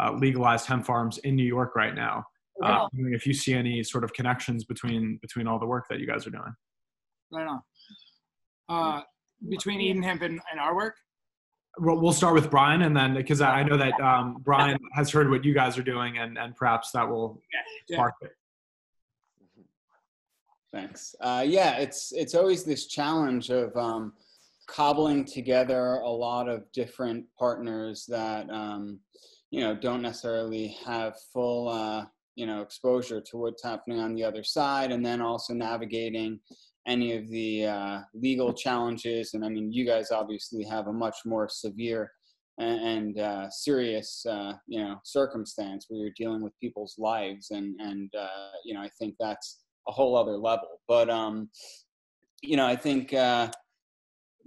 [0.00, 2.24] uh, legalized hemp farms in New York right now.
[2.62, 6.00] Uh, wondering if you see any sort of connections between between all the work that
[6.00, 6.54] you guys are doing.
[7.30, 7.60] Right on.
[8.70, 9.02] Uh,
[9.50, 10.96] between Eaton Hemp and, and our work.
[11.78, 15.10] We'll, we'll start with Bryan, and then because I I know that um, Bryan has
[15.10, 17.42] heard what you guys are doing, and and perhaps that will
[17.90, 17.96] Yeah.
[17.96, 18.30] spark it.
[20.72, 21.14] Thanks.
[21.20, 24.14] Uh, yeah, it's it's always this challenge of um,
[24.66, 28.98] cobbling together a lot of different partners that um,
[29.50, 32.04] you know don't necessarily have full uh,
[32.34, 36.40] you know exposure to what's happening on the other side, and then also navigating
[36.86, 39.34] any of the uh, legal challenges.
[39.34, 42.12] And I mean, you guys obviously have a much more severe
[42.58, 47.74] and, and uh, serious, uh, you know, circumstance where you're dealing with people's lives, and
[47.80, 50.80] and uh, you know, I think that's a whole other level.
[50.88, 51.50] But um,
[52.42, 53.50] you know, I think uh,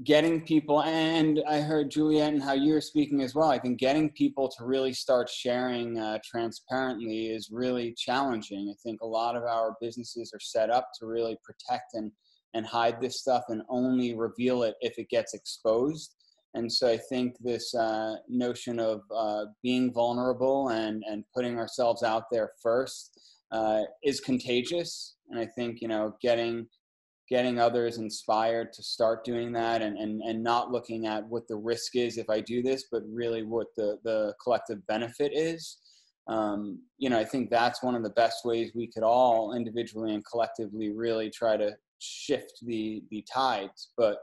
[0.04, 3.50] getting people, and I heard Juliet and how you're speaking as well.
[3.50, 8.70] I think getting people to really start sharing uh, transparently is really challenging.
[8.72, 12.12] I think a lot of our businesses are set up to really protect and
[12.56, 16.16] and hide this stuff and only reveal it if it gets exposed.
[16.56, 22.02] And so I think this uh, notion of uh, being vulnerable and, and putting ourselves
[22.02, 23.20] out there first
[23.52, 25.16] uh, is contagious.
[25.30, 26.68] and I think you know getting
[27.30, 31.56] getting others inspired to start doing that and, and, and not looking at what the
[31.56, 35.78] risk is if I do this, but really what the, the collective benefit is.
[36.28, 40.14] Um, you know, I think that's one of the best ways we could all individually
[40.14, 43.90] and collectively really try to shift the, the tides.
[43.96, 44.18] But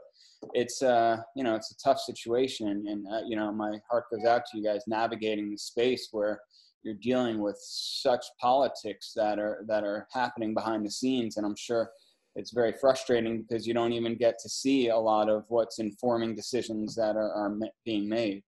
[0.53, 2.85] it's, uh, you know, it's a tough situation.
[2.87, 6.39] And, uh, you know, my heart goes out to you guys navigating the space where
[6.83, 11.37] you're dealing with such politics that are, that are happening behind the scenes.
[11.37, 11.89] And I'm sure,
[12.37, 16.35] it's very frustrating because you don't even get to see a lot of what's informing
[16.35, 18.43] decisions that are, are being made.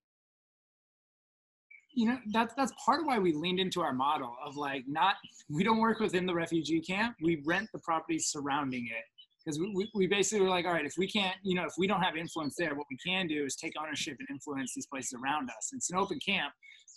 [1.96, 5.16] You know that's that's part of why we leaned into our model of like not
[5.50, 9.04] we don't work within the refugee camp we rent the properties surrounding it.
[9.44, 11.74] Because we, we, we basically were like all right if we can't you know if
[11.80, 14.86] we don't have influence there what we can do is take ownership and influence these
[14.86, 15.72] places around us.
[15.74, 16.54] It's an open camp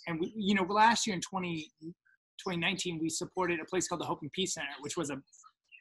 [0.07, 1.71] and we you know last year in 20
[2.39, 5.17] 2019 we supported a place called the hope and peace center which was a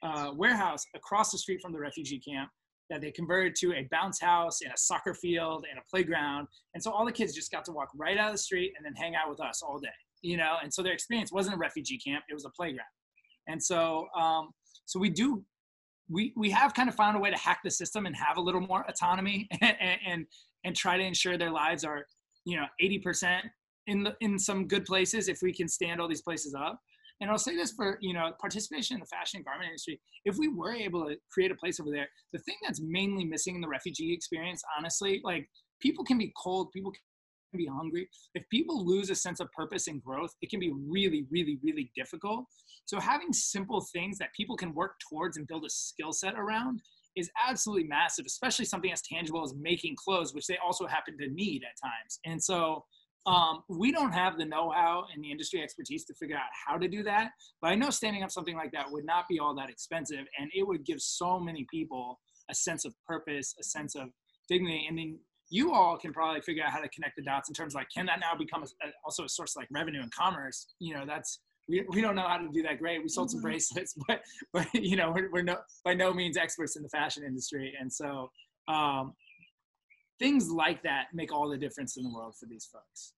[0.03, 2.50] uh, warehouse across the street from the refugee camp
[2.90, 6.46] that they converted to a bounce house and a soccer field and a playground.
[6.74, 8.84] And so all the kids just got to walk right out of the street and
[8.84, 9.88] then hang out with us all day,
[10.20, 10.57] you know?
[10.62, 12.86] And so their experience wasn't a refugee camp, it was a playground.
[13.48, 14.50] And so, um,
[14.84, 15.42] so we do,
[16.11, 18.40] we, we have kind of found a way to hack the system and have a
[18.40, 20.26] little more autonomy and, and,
[20.64, 22.05] and try to ensure their lives are,
[22.44, 23.40] you know, 80%
[23.86, 26.78] in the, in some good places if we can stand all these places up
[27.23, 30.01] and I'll say this for you know participation in the fashion and garment industry.
[30.25, 33.55] If we were able to create a place over there, the thing that's mainly missing
[33.55, 35.49] in the refugee experience, honestly, like
[35.81, 38.09] people can be cold, people can be hungry.
[38.35, 41.93] If people lose a sense of purpose and growth, it can be really, really, really
[41.95, 42.45] difficult.
[42.87, 46.83] So having simple things that people can work towards and build a skill set around
[47.14, 51.29] is absolutely massive, especially something as tangible as making clothes, which they also happen to
[51.29, 52.18] need at times.
[52.25, 52.85] And so
[53.27, 56.89] um, we don't have the know-how and the industry expertise to figure out how to
[56.89, 57.31] do that.
[57.61, 60.51] But I know standing up something like that would not be all that expensive, and
[60.55, 62.18] it would give so many people
[62.51, 64.09] a sense of purpose, a sense of
[64.49, 65.18] dignity, and then
[65.51, 67.89] you all can probably figure out how to connect the dots in terms of like,
[67.95, 70.66] can that now become a, also a source of like revenue and commerce?
[70.81, 73.03] You know, that's we, we don't know how to do that great.
[73.03, 73.49] We sold some mm-hmm.
[73.49, 77.23] bracelets, but but you know we're, we're no by no means experts in the fashion
[77.25, 78.31] industry, and so
[78.68, 79.12] um,
[80.23, 83.14] things like that make all the difference in the world for these folks.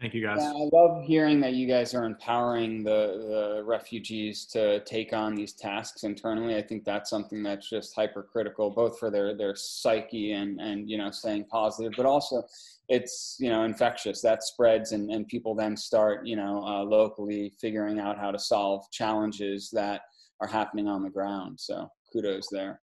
[0.00, 0.38] Thank you, guys.
[0.40, 5.34] Yeah, I love hearing that you guys are empowering the, the refugees to take on
[5.34, 6.54] these tasks internally.
[6.54, 10.98] I think that's something that's just hypercritical, both for their their psyche and and you
[10.98, 12.44] know staying positive, but also
[12.88, 14.22] it's you know infectious.
[14.22, 18.38] That spreads, and and people then start you know uh, locally figuring out how to
[18.38, 20.02] solve challenges that
[20.40, 21.58] are happening on the ground.
[21.58, 22.80] So kudos there.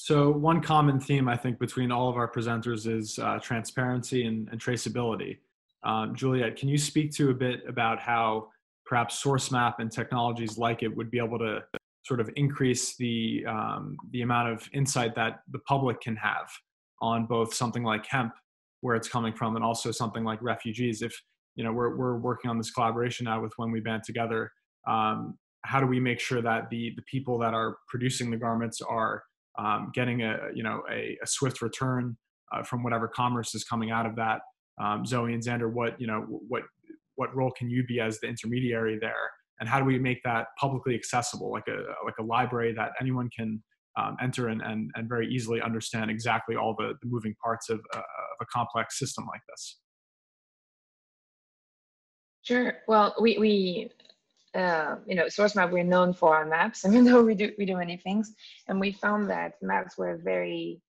[0.00, 4.48] So one common theme I think between all of our presenters is uh, transparency and,
[4.52, 5.38] and traceability.
[5.82, 8.46] Um, Juliet, can you speak to a bit about how
[8.86, 11.64] perhaps Sourcemap and technologies like it would be able to
[12.04, 16.48] sort of increase the um, the amount of insight that the public can have
[17.02, 18.34] on both something like hemp,
[18.82, 21.02] where it's coming from, and also something like refugees.
[21.02, 21.20] If
[21.56, 24.52] you know we're we're working on this collaboration now with When We Band Together,
[24.86, 28.80] um, how do we make sure that the the people that are producing the garments
[28.80, 29.24] are
[29.58, 32.16] um, getting a you know a, a swift return
[32.52, 34.40] uh, from whatever commerce is coming out of that.
[34.80, 36.62] Um, Zoe and Xander, what you know what
[37.16, 39.30] what role can you be as the intermediary there,
[39.60, 43.28] and how do we make that publicly accessible, like a like a library that anyone
[43.36, 43.62] can
[43.98, 47.80] um, enter and, and and very easily understand exactly all the, the moving parts of,
[47.94, 49.78] uh, of a complex system like this.
[52.42, 52.74] Sure.
[52.86, 53.90] Well, we we
[54.54, 57.76] uh, you know, Sourcemap, we're known for our maps, even though we do we do
[57.76, 58.34] many things,
[58.68, 60.80] and we found that maps were a very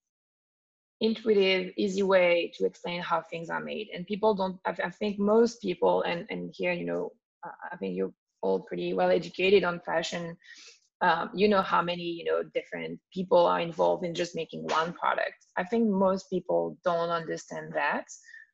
[1.01, 3.89] intuitive, easy way to explain how things are made.
[3.93, 4.59] And people don't.
[4.65, 7.11] I, I think most people, and and here, you know,
[7.45, 10.37] uh, I think you're all pretty well educated on fashion.
[11.01, 14.93] Um, you know how many you know different people are involved in just making one
[14.93, 15.45] product.
[15.57, 18.05] I think most people don't understand that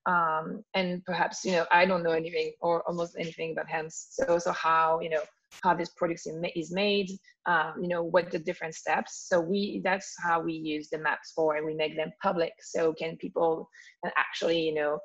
[0.05, 3.91] um, and perhaps you know I don't know anything or almost anything about hemp.
[3.91, 5.21] So so how you know
[5.63, 7.09] how this product is made,
[7.45, 9.27] um, you know what the different steps.
[9.27, 12.53] So we that's how we use the maps for, and we make them public.
[12.59, 13.69] So can people
[14.17, 14.99] actually you know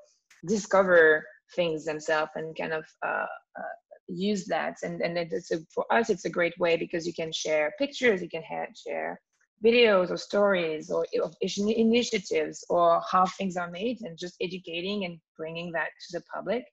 [0.46, 1.24] discover
[1.54, 3.26] things themselves and kind of uh,
[3.58, 3.74] uh,
[4.08, 4.76] use that.
[4.82, 8.22] And and it's a, for us it's a great way because you can share pictures,
[8.22, 8.42] you can
[8.86, 9.20] share
[9.64, 11.04] videos or stories or
[11.40, 16.64] initiatives or how things are made and just educating and bringing that to the public.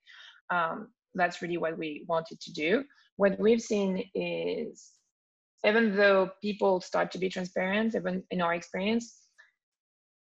[0.50, 2.84] Um, that's really what we wanted to do.
[3.18, 4.92] What we've seen is
[5.66, 9.24] even though people start to be transparent, even in our experience,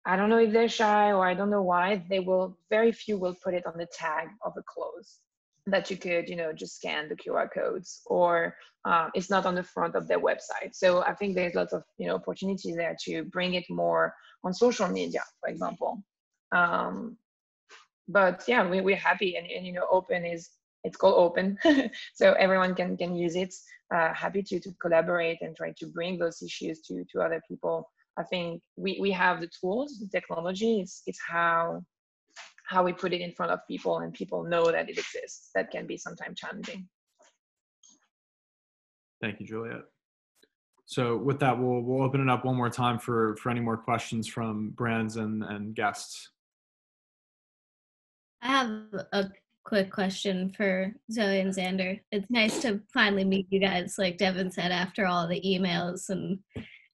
[0.05, 3.17] I don't know if they're shy or I don't know why, they will, very few
[3.17, 5.19] will put it on the tag of a clothes.
[5.67, 8.55] That you could, you know, just scan the QR codes, or
[8.85, 10.73] um, it's not on the front of their website.
[10.73, 14.13] So I think there's lots of, you know, opportunities there to bring it more
[14.43, 16.01] on social media, for example.
[16.53, 17.17] Um,
[18.07, 20.49] but yeah, we, we're happy, and, and you know, open is
[20.85, 21.57] it's called open,
[22.15, 23.53] so everyone can can use it.
[23.93, 27.89] Uh, happy to to collaborate and try to bring those issues to to other people.
[28.17, 30.79] I think we we have the tools, the technology.
[30.79, 31.83] It's it's how
[32.67, 35.49] how we put it in front of people and people know that it exists.
[35.55, 36.87] That can be sometimes challenging.
[39.21, 39.81] Thank you, Juliet.
[40.85, 43.77] So with that, we'll we'll open it up one more time for for any more
[43.77, 46.29] questions from brands and and guests.
[48.41, 48.69] I have
[49.11, 49.25] a
[49.65, 51.99] quick question for Zoe and Xander.
[52.11, 56.39] It's nice to finally meet you guys, like Devin said, after all the emails and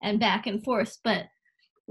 [0.03, 0.97] and back and forth.
[1.03, 1.26] But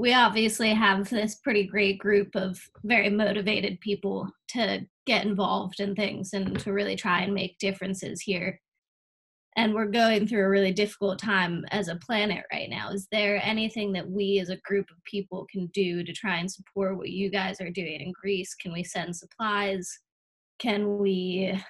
[0.01, 5.95] we obviously have this pretty great group of very motivated people to get involved in
[5.95, 8.59] things and to really try and make differences here.
[9.57, 12.91] And we're going through a really difficult time as a planet right now.
[12.93, 16.51] Is there anything that we as a group of people can do to try and
[16.51, 18.55] support what you guys are doing in Greece?
[18.55, 19.91] Can we send supplies?
[20.59, 21.61] Can we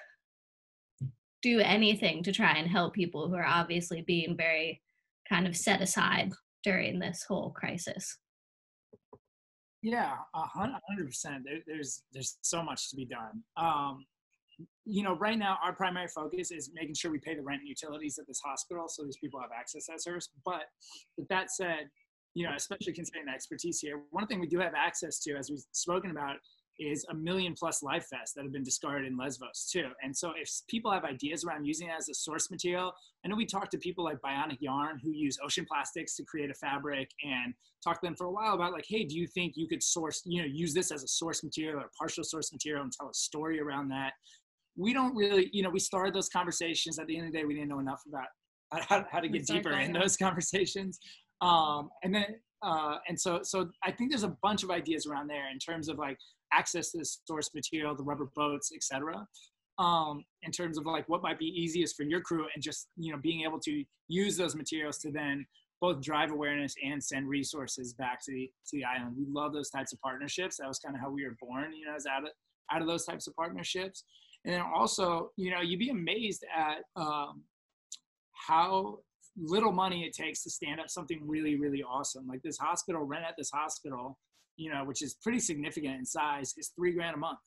[1.41, 4.81] do anything to try and help people who are obviously being very
[5.27, 6.31] kind of set aside
[6.63, 8.17] during this whole crisis?
[9.81, 11.43] Yeah, a hundred percent.
[11.65, 13.43] There's there's so much to be done.
[13.57, 14.05] Um,
[14.85, 17.69] you know, right now our primary focus is making sure we pay the rent and
[17.69, 20.29] utilities at this hospital, so these people have access to that service.
[20.45, 20.63] But
[21.17, 21.89] with that said,
[22.35, 25.49] you know, especially considering the expertise here, one thing we do have access to, as
[25.49, 26.35] we've spoken about,
[26.79, 29.89] is a million plus life vests that have been discarded in Lesbos too.
[30.03, 32.93] And so if people have ideas around using it as a source material,
[33.23, 36.49] I know we talked to people like Bionic Yarn who use ocean plastics to create
[36.49, 37.53] a fabric and
[37.83, 40.21] talked to them for a while about like, hey, do you think you could source,
[40.25, 43.13] you know, use this as a source material or partial source material and tell a
[43.13, 44.13] story around that?
[44.75, 46.97] We don't really, you know, we started those conversations.
[46.97, 48.27] At the end of the day, we didn't know enough about
[48.89, 50.99] how, how to get deeper in those conversations.
[51.41, 55.27] Um, and then uh, and so so I think there's a bunch of ideas around
[55.27, 56.17] there in terms of like
[56.53, 59.25] access to the source material, the rubber boats, etc.
[59.77, 63.11] Um, in terms of like what might be easiest for your crew and just you
[63.11, 65.45] know being able to use those materials to then
[65.79, 69.15] both drive awareness and send resources back to the to the island.
[69.17, 70.57] We love those types of partnerships.
[70.57, 72.29] That was kind of how we were born, you know, as out of
[72.71, 74.03] out of those types of partnerships.
[74.45, 77.43] And then also, you know, you'd be amazed at um,
[78.33, 78.99] how
[79.37, 82.27] little money it takes to stand up something really, really awesome.
[82.27, 84.17] Like this hospital, rent at this hospital,
[84.61, 87.39] you know, which is pretty significant in size, is three grand a month.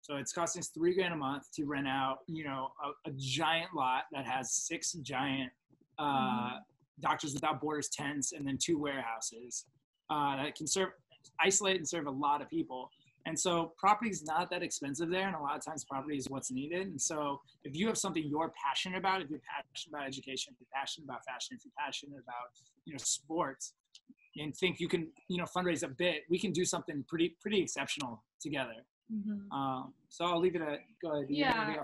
[0.00, 3.12] So it's costing us three grand a month to rent out, you know, a, a
[3.18, 5.52] giant lot that has six giant
[5.98, 6.56] uh, mm-hmm.
[7.00, 9.66] Doctors Without Borders tents and then two warehouses
[10.08, 10.88] uh, that can serve,
[11.40, 12.88] isolate and serve a lot of people.
[13.26, 16.30] And so property is not that expensive there, and a lot of times property is
[16.30, 16.86] what's needed.
[16.88, 20.60] And so if you have something you're passionate about, if you're passionate about education, if
[20.60, 22.48] you're passionate about fashion, if you're passionate about
[22.86, 23.74] you know sports,
[24.36, 27.60] and think you can you know fundraise a bit, we can do something pretty pretty
[27.60, 28.84] exceptional together.
[29.12, 29.52] Mm-hmm.
[29.52, 31.26] Um, so I'll leave it at go ahead.
[31.28, 31.74] yeah,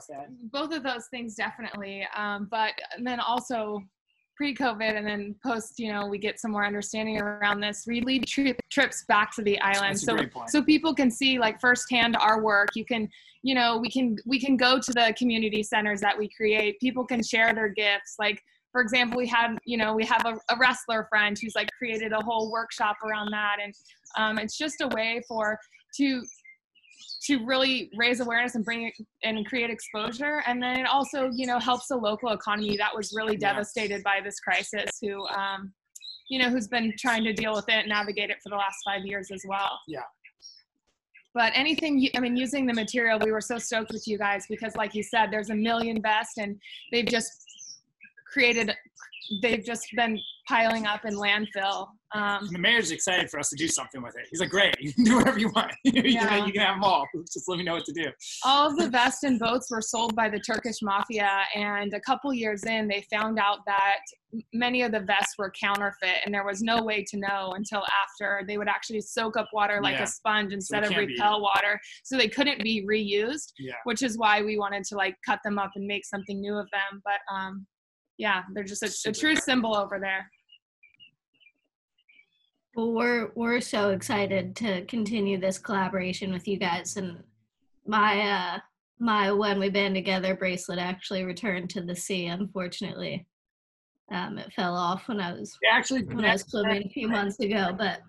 [0.52, 2.06] both of those things definitely.
[2.16, 2.72] Um, but
[3.02, 3.82] then also
[4.38, 7.84] pre-COVID and then post, you know, we get some more understanding around this.
[7.88, 12.16] We lead tri- trips back to the island, so so people can see like firsthand
[12.16, 12.68] our work.
[12.76, 13.08] You can,
[13.42, 16.78] you know, we can we can go to the community centers that we create.
[16.80, 18.14] People can share their gifts.
[18.18, 18.40] Like
[18.72, 22.12] for example, we had, you know, we have a, a wrestler friend who's like created
[22.12, 23.74] a whole workshop around that, and
[24.16, 25.58] um, it's just a way for
[25.96, 26.22] to
[27.24, 28.94] to really raise awareness and bring it
[29.24, 30.42] and create exposure.
[30.46, 34.20] And then it also you know helps the local economy that was really devastated by
[34.22, 35.72] this crisis who um,
[36.28, 38.76] you know who's been trying to deal with it and navigate it for the last
[38.84, 39.80] five years as well.
[39.88, 40.00] Yeah.
[41.34, 44.74] But anything i mean using the material we were so stoked with you guys because
[44.76, 46.60] like you said there's a million vests and
[46.90, 47.47] they've just
[48.38, 48.72] created
[49.42, 50.18] they've just been
[50.48, 51.88] piling up in landfill.
[52.14, 54.26] Um, the mayor's excited for us to do something with it.
[54.30, 55.72] He's like, great, you can do whatever you want.
[55.84, 56.26] you, yeah.
[56.26, 57.06] can, you can have them all.
[57.30, 58.06] Just let me know what to do.
[58.44, 61.42] All of the vests and boats were sold by the Turkish mafia.
[61.54, 63.98] And a couple years in, they found out that
[64.54, 66.22] many of the vests were counterfeit.
[66.24, 69.80] And there was no way to know until after they would actually soak up water
[69.82, 70.04] like yeah.
[70.04, 71.42] a sponge instead so of repel be.
[71.42, 71.78] water.
[72.04, 73.74] So they couldn't be reused, yeah.
[73.84, 76.68] which is why we wanted to like cut them up and make something new of
[76.72, 77.02] them.
[77.04, 77.66] But um,
[78.18, 80.30] yeah, they're just a, a true symbol over there.
[82.74, 87.22] Well, we're we're so excited to continue this collaboration with you guys, and
[87.86, 88.58] my uh
[89.00, 92.26] my when we band together bracelet actually returned to the sea.
[92.26, 93.26] Unfortunately,
[94.12, 97.40] um, it fell off when I was actually when I was swimming a few months
[97.40, 97.74] ago.
[97.76, 98.00] But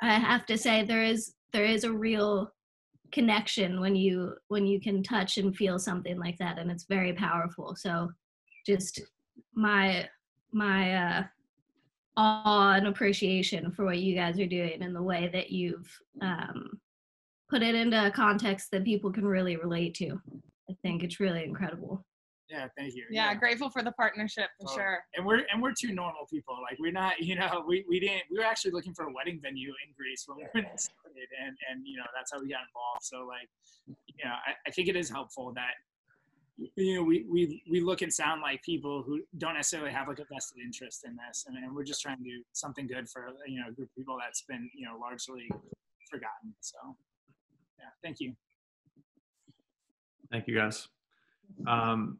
[0.00, 2.50] I have to say there is there is a real
[3.12, 7.12] connection when you when you can touch and feel something like that and it's very
[7.12, 8.08] powerful so
[8.66, 9.02] just
[9.54, 10.08] my
[10.52, 11.22] my uh
[12.16, 15.90] awe and appreciation for what you guys are doing and the way that you've
[16.20, 16.78] um
[17.48, 20.20] put it into a context that people can really relate to
[20.70, 22.04] i think it's really incredible
[22.50, 23.04] Yeah, thank you.
[23.08, 24.98] Yeah, grateful for the partnership for Oh, sure.
[25.16, 26.54] And we're and we're two normal people.
[26.60, 29.40] Like we're not, you know, we, we didn't we were actually looking for a wedding
[29.40, 32.60] venue in Greece when we were started and and you know that's how we got
[32.68, 33.00] involved.
[33.12, 33.48] So like
[33.88, 35.74] you know, I, I think it is helpful that
[36.76, 40.18] you know we, we we look and sound like people who don't necessarily have like
[40.18, 43.28] a vested interest in this and, and we're just trying to do something good for
[43.46, 45.48] you know a group of people that's been you know largely
[46.12, 46.54] forgotten.
[46.60, 46.76] So
[47.78, 48.34] yeah, thank you.
[50.30, 50.88] Thank you, guys.
[51.66, 52.18] Um,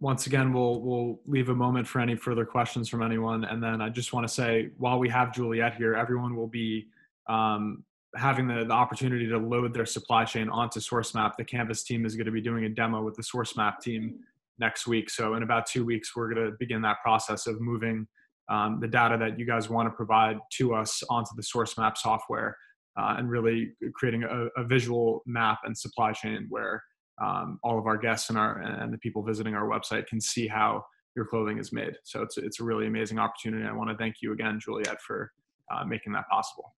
[0.00, 3.80] once again, we'll we'll leave a moment for any further questions from anyone, and then
[3.80, 6.86] I just want to say, while we have Juliet here, everyone will be
[7.28, 7.84] um,
[8.16, 11.36] having the, the opportunity to load their supply chain onto Sourcemap.
[11.36, 14.20] The Canvas team is going to be doing a demo with the Sourcemap team
[14.58, 15.10] next week.
[15.10, 18.06] So in about two weeks, we're going to begin that process of moving
[18.48, 22.56] um, the data that you guys want to provide to us onto the Sourcemap software
[22.98, 26.82] uh, and really creating a, a visual map and supply chain where
[27.22, 30.46] um, all of our guests and our and the people visiting our website can see
[30.46, 30.84] how
[31.14, 31.94] your clothing is made.
[32.04, 33.64] So it's it's a really amazing opportunity.
[33.64, 35.30] I want to thank you again, Juliet, for
[35.70, 36.74] uh, making that possible.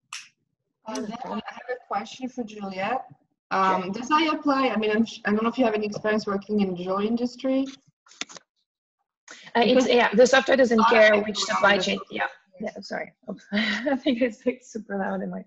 [0.86, 3.04] Then I have a question for Juliet.
[3.50, 4.68] Um, does I apply?
[4.68, 7.06] I mean, I'm, I don't know if you have any experience working in the jewelry
[7.06, 7.66] industry.
[9.54, 11.98] Uh, it's, yeah, the software doesn't Oh, care which supply chain.
[12.10, 12.26] Yeah,
[12.60, 12.70] yeah.
[12.80, 13.12] Sorry,
[13.52, 15.44] I think it's like super loud in my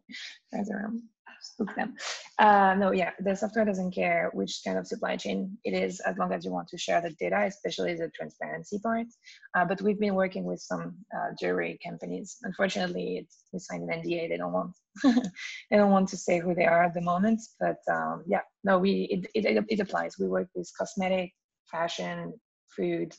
[0.53, 1.01] guys around.
[1.47, 1.95] Spook them.
[2.39, 6.17] Uh, no, yeah, the software doesn't care which kind of supply chain it is, as
[6.17, 9.07] long as you want to share the data, especially the transparency part.
[9.55, 12.37] Uh, but we've been working with some uh, jewelry companies.
[12.43, 14.29] Unfortunately, we signed an NDA.
[14.29, 14.71] They don't want
[15.03, 17.41] they don't want to say who they are at the moment.
[17.59, 20.15] But um, yeah, no, we it, it it applies.
[20.19, 21.31] We work with cosmetic,
[21.71, 22.33] fashion,
[22.75, 23.13] food,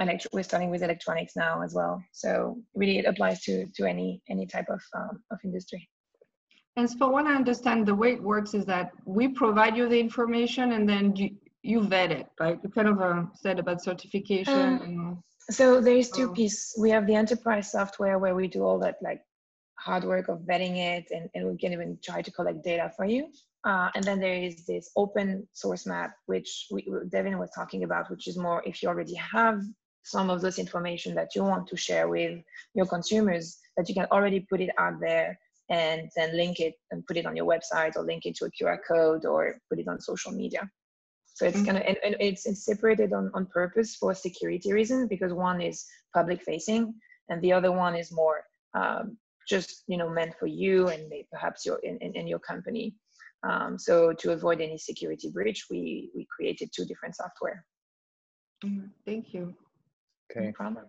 [0.00, 2.02] elect- we're starting with electronics now as well.
[2.12, 5.88] So really, it applies to to any any type of um, of industry.
[6.76, 9.98] And for what I understand, the way it works is that we provide you the
[9.98, 11.30] information and then you,
[11.62, 12.58] you vet it, right?
[12.62, 14.60] You kind of uh, said about certification.
[14.60, 15.16] Um, and,
[15.50, 16.34] So there is two Oh.
[16.34, 16.74] pieces.
[16.78, 19.22] We have the enterprise software where we do all that like
[19.78, 23.06] hard work of vetting it, and, and we can even try to collect data for
[23.06, 23.28] you.
[23.64, 28.10] Uh, and then there is this open source map, which we, Devin was talking about,
[28.10, 29.62] which is more if you already have
[30.02, 32.40] some of this information that you want to share with
[32.74, 35.38] your consumers, that you can already put it out there
[35.68, 38.50] and then link it and put it on your website or link it to a
[38.50, 40.68] QR code or put it on social media.
[41.34, 41.66] So it's Mhm.
[41.66, 45.60] kind of and, and it's, it's separated on, on purpose for security reasons because one
[45.60, 46.94] is public facing
[47.28, 48.44] and the other one is more
[48.74, 52.38] um, just you know meant for you and may- perhaps your in, in, in your
[52.38, 52.94] company.
[53.42, 57.64] Um, so to avoid any security breach, we we created two different software.
[58.64, 59.54] Mm, Thank you.
[60.34, 60.52] No Okay.
[60.52, 60.86] problem.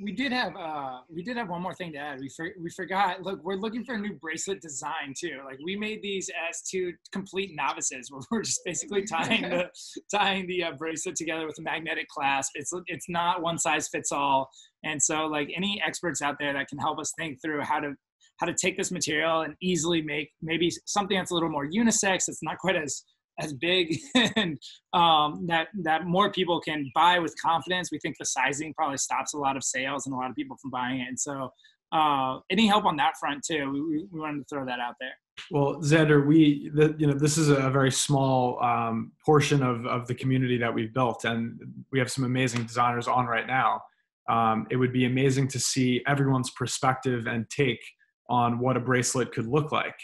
[0.00, 2.20] We did have uh we did have one more thing to add.
[2.20, 3.22] We for, we forgot.
[3.22, 5.40] Look, we're looking for a new bracelet design too.
[5.44, 9.70] Like we made these as two complete novices, where we're just basically tying the
[10.14, 12.52] tying the uh, bracelet together with a magnetic clasp.
[12.54, 14.50] It's it's not one size fits all.
[14.84, 17.94] And so like any experts out there that can help us think through how to
[18.38, 22.28] how to take this material and easily make maybe something that's a little more unisex.
[22.28, 23.02] It's not quite as
[23.38, 23.96] as big
[24.36, 24.58] and
[24.92, 27.90] um, that that more people can buy with confidence.
[27.90, 30.56] We think the sizing probably stops a lot of sales and a lot of people
[30.60, 31.08] from buying it.
[31.08, 31.52] And so,
[31.92, 33.70] uh, any help on that front too?
[33.72, 35.12] We, we, wanted to throw that out there.
[35.50, 40.06] Well, Xander, we the, you know this is a very small um, portion of of
[40.06, 41.58] the community that we've built, and
[41.92, 43.82] we have some amazing designers on right now.
[44.28, 47.80] Um, it would be amazing to see everyone's perspective and take
[48.28, 49.94] on what a bracelet could look like.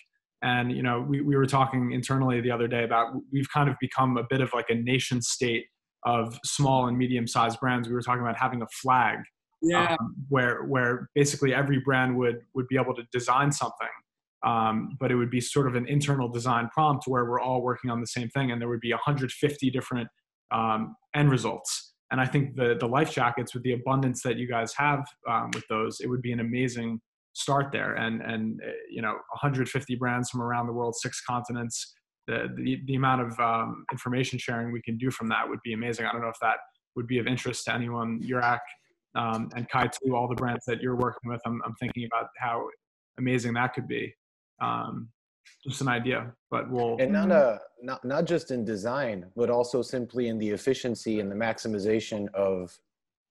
[0.44, 3.76] And you know, we, we were talking internally the other day about we've kind of
[3.80, 5.64] become a bit of like a nation state
[6.04, 7.88] of small and medium sized brands.
[7.88, 9.18] We were talking about having a flag
[9.62, 13.88] Yeah, um, where where basically every brand would would be able to design something
[14.44, 17.90] um, but it would be sort of an internal design prompt where we're all working
[17.90, 20.08] on the same thing and there would be 150 different
[20.52, 24.46] um, end results and i think the the life jackets with the abundance that you
[24.46, 27.00] guys have um, with those it would be an amazing
[27.34, 31.94] start there and and uh, you know 150 brands from around the world six continents
[32.26, 35.72] the the, the amount of um, information sharing we can do from that would be
[35.72, 36.56] amazing i don't know if that
[36.96, 38.60] would be of interest to anyone Yurak,
[39.14, 41.40] um, and Kai too, all the brands that you're working with.
[41.46, 42.68] I'm, I'm thinking about how
[43.18, 44.14] amazing that could be.
[44.60, 45.08] Um,
[45.66, 46.96] just an idea, but we'll.
[47.00, 51.30] and not uh not not just in design but also simply in the efficiency and
[51.30, 52.78] the maximization of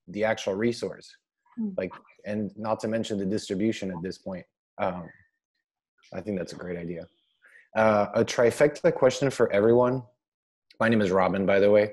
[0.08, 1.10] the actual resource
[1.60, 1.78] Mm.
[1.78, 1.92] like
[2.26, 4.46] and not to mention the distribution at this point
[4.80, 5.10] um
[6.14, 7.06] i think that's a great idea
[7.76, 10.04] Uh, a trifecta question for everyone.
[10.80, 11.86] My name is Robin, by the way.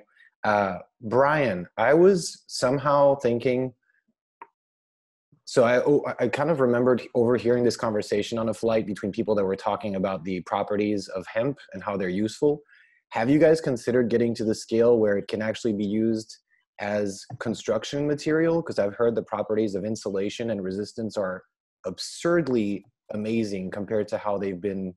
[0.44, 3.73] Uh, Bryan, I was somehow thinking.
[5.47, 9.35] So I oh, I kind of remembered overhearing this conversation on a flight between people
[9.36, 12.61] that were talking about the properties of hemp and how they're useful.
[13.16, 16.31] Have you guys considered getting to the scale where it can actually be used
[16.81, 18.62] as construction material?
[18.62, 21.43] Because I've heard the properties of insulation and resistance are
[21.86, 24.94] absurdly amazing compared to how they've been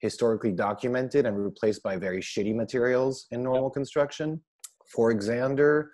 [0.00, 4.40] historically documented and replaced by very shitty materials in normal construction.
[4.86, 5.86] For Xander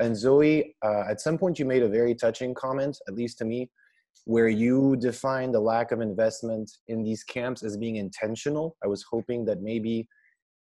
[0.00, 3.44] and Zoe, uh, at some point you made a very touching comment, at least to
[3.44, 3.70] me,
[4.26, 8.76] where you defined the lack of investment in these camps as being intentional.
[8.84, 10.08] I was hoping that maybe,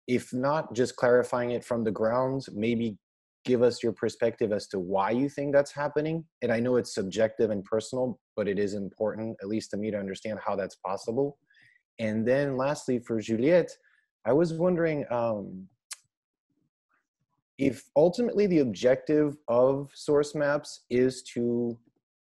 [0.07, 2.97] if not just clarifying it from the ground, maybe
[3.47, 6.25] give us your perspective as to why you think that's happening.
[6.41, 9.89] And I know it's subjective and personal, but it is important, at least to me,
[9.89, 11.37] to understand how that's possible.
[11.97, 13.71] And then lastly, for Juliette,
[14.25, 15.67] I was wondering um,
[17.57, 21.77] if ultimately the objective of Sourcemap's is to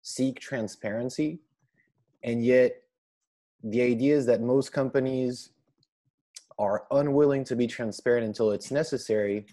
[0.01, 1.39] seek transparency,
[2.23, 2.71] and yet
[3.63, 5.51] the idea is that most companies
[6.57, 9.45] are unwilling to be transparent until it's necessary.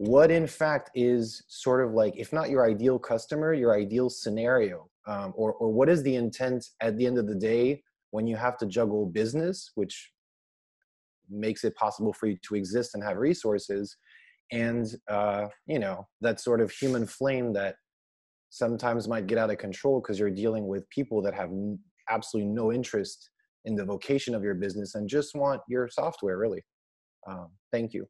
[0.00, 4.88] What in fact is sort of like, if not your ideal customer, your ideal scenario?
[5.06, 8.34] Um, or, or what is the intent at the end of the day when you
[8.36, 10.10] have to juggle business, which
[11.28, 13.94] makes it possible for you to exist and have resources,
[14.50, 17.74] and uh, you know that sort of human flame that
[18.48, 21.50] sometimes might get out of control because you're dealing with people that have
[22.08, 23.28] absolutely no interest
[23.66, 26.62] in the vocation of your business and just want your software really
[27.28, 28.06] um, thank you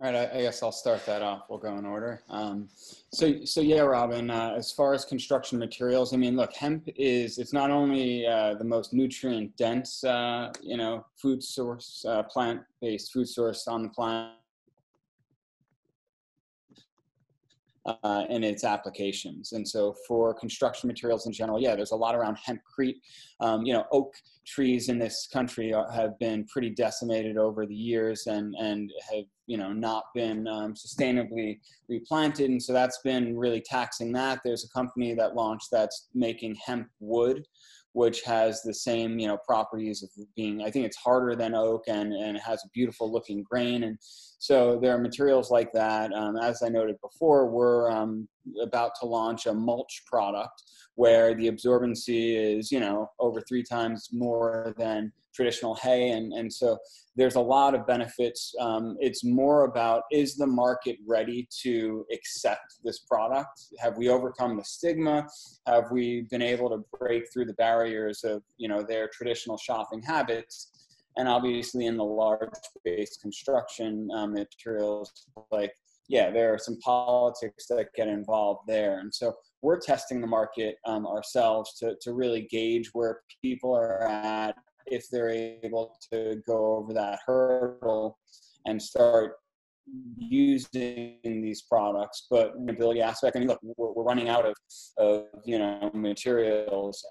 [0.00, 1.44] all right, I, I, guess I'll start that off.
[1.48, 2.22] We'll go in order.
[2.28, 2.68] Um,
[3.12, 4.28] so, so yeah, Robin.
[4.28, 8.54] Uh, as far as construction materials, I mean, look, hemp is it's not only uh,
[8.54, 13.84] the most nutrient dense, uh, you know, food source, uh, plant based food source on
[13.84, 14.32] the planet,
[17.86, 19.52] uh, in its applications.
[19.52, 22.96] And so for construction materials in general, yeah, there's a lot around hempcrete.
[23.40, 24.14] Um, you know, oak
[24.46, 29.24] trees in this country are, have been pretty decimated over the years and, and have,
[29.46, 31.58] you know, not been um, sustainably
[31.88, 32.50] replanted.
[32.50, 34.40] And so that's been really taxing that.
[34.44, 37.46] There's a company that launched that's making hemp wood
[37.94, 41.84] which has the same you know properties of being i think it's harder than oak
[41.86, 43.84] and and it has a beautiful looking grain.
[43.84, 43.98] And
[44.38, 46.12] so there are materials like that.
[46.12, 48.28] Um, as i noted before we're um,
[48.62, 50.62] about to launch a mulch product
[50.96, 56.52] where the absorbency is you know over three times more than traditional hay and, and
[56.52, 56.78] so
[57.16, 58.54] there's a lot of benefits.
[58.60, 63.60] Um, it's more about is the market ready to accept this product?
[63.78, 65.26] Have we overcome the stigma?
[65.66, 70.02] Have we been able to break through the barriers of you know their traditional shopping
[70.02, 70.70] habits?
[71.16, 72.48] And obviously in the large
[72.84, 75.12] based construction um, materials
[75.52, 75.72] like
[76.08, 78.98] yeah there are some politics that get involved there.
[78.98, 84.06] And so we're testing the market um, ourselves to, to really gauge where people are
[84.06, 84.56] at
[84.86, 88.18] if they're able to go over that hurdle
[88.66, 89.36] and start
[90.16, 92.26] using these products.
[92.30, 94.54] But ability aspect i mean look we're, we're running out of,
[94.98, 97.04] of you know materials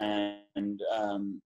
[0.00, 1.40] and um,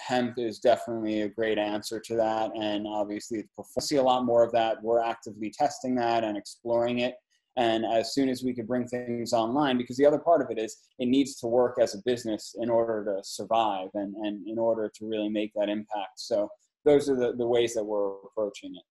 [0.00, 2.50] hemp is definitely a great answer to that.
[2.56, 4.82] And obviously we'll see a lot more of that.
[4.82, 7.14] We're actively testing that and exploring it
[7.56, 10.58] and as soon as we could bring things online because the other part of it
[10.58, 14.58] is it needs to work as a business in order to survive and, and in
[14.58, 16.48] order to really make that impact so
[16.84, 18.82] those are the, the ways that we're approaching it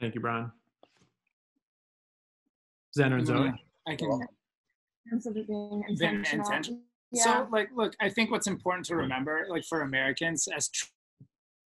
[0.00, 0.50] thank you Bryan
[2.96, 3.52] Xander and Zoe.
[3.86, 4.26] I can.
[5.12, 6.46] Instead being Being intentional.
[6.46, 6.80] intentional.
[7.12, 7.24] Yeah.
[7.24, 10.86] So, like, look, I think what's important to remember, like, for Americans, as tr-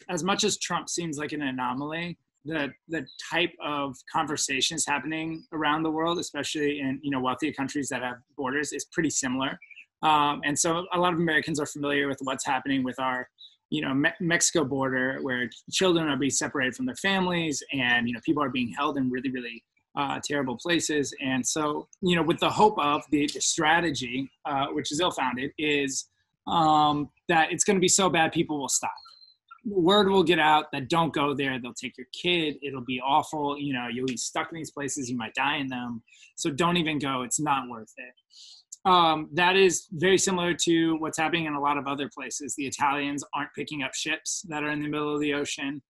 [0.08, 5.82] as much as Trump seems like an anomaly, the the type of conversations happening around
[5.82, 9.58] the world, especially in you know wealthier countries that have borders, is pretty similar.
[10.02, 13.28] Um, and so, a lot of Americans are familiar with what's happening with our
[13.70, 18.14] you know Me- Mexico border, where children are being separated from their families, and you
[18.14, 19.64] know people are being held in really really
[19.96, 21.14] uh, terrible places.
[21.20, 25.52] And so, you know, with the hope of the, the strategy, uh, which is ill-founded,
[25.58, 26.08] is
[26.46, 28.90] um, that it's going to be so bad people will stop.
[29.66, 31.58] Word will get out that don't go there.
[31.60, 32.56] They'll take your kid.
[32.62, 33.58] It'll be awful.
[33.58, 35.10] You know, you'll be stuck in these places.
[35.10, 36.02] You might die in them.
[36.36, 37.22] So don't even go.
[37.22, 38.14] It's not worth it.
[38.86, 42.54] Um, that is very similar to what's happening in a lot of other places.
[42.54, 45.82] The Italians aren't picking up ships that are in the middle of the ocean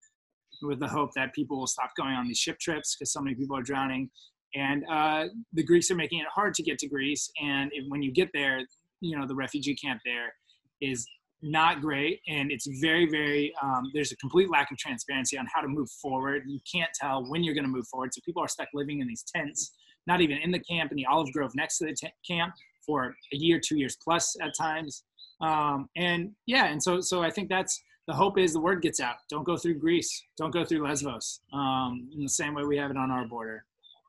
[0.62, 3.34] with the hope that people will stop going on these ship trips because so many
[3.34, 4.10] people are drowning.
[4.54, 7.30] And uh, the Greeks are making it hard to get to Greece.
[7.42, 8.60] And if, when you get there,
[9.00, 10.32] you know, the refugee camp there
[10.80, 11.04] is
[11.44, 15.60] not great and it's very very um, there's a complete lack of transparency on how
[15.60, 16.42] to move forward.
[16.46, 19.06] You can't tell when you're going to move forward so people are stuck living in
[19.06, 19.72] these tents
[20.06, 22.54] not even in the camp in the olive grove next to the camp
[22.84, 25.04] for a year two years plus at times.
[25.40, 29.00] Um, and yeah and so so i think that's the hope is the word gets
[29.00, 29.16] out.
[29.30, 30.24] Don't go through greece.
[30.36, 33.64] Don't go through lesbos um, in the same way we have it on our border.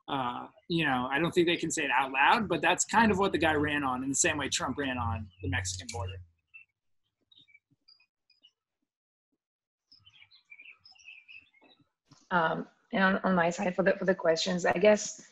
[0.08, 3.10] Uh, you know i don't think they can say it out loud but that's kind
[3.10, 5.86] of what the guy ran on in the same way trump ran on the mexican
[5.92, 6.14] border
[12.30, 15.22] um, and on, on my side for the for the questions i guess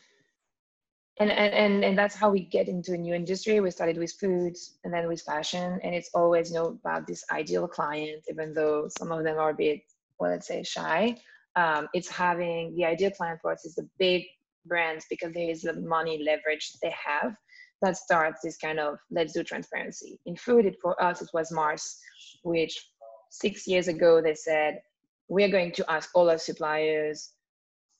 [1.17, 3.59] and, and and and that's how we get into a new industry.
[3.59, 7.23] We started with food and then with fashion and it's always you know about this
[7.31, 9.81] ideal client even though some of them are a bit
[10.19, 11.15] well let's say shy.
[11.55, 14.25] Um, it's having the ideal client for us is the big
[14.65, 17.33] brands because there is the money leverage they have
[17.81, 20.19] that starts this kind of let's do transparency.
[20.25, 21.97] In food it, for us it was mars
[22.43, 22.89] which
[23.29, 24.81] six years ago they said
[25.27, 27.31] we're going to ask all our suppliers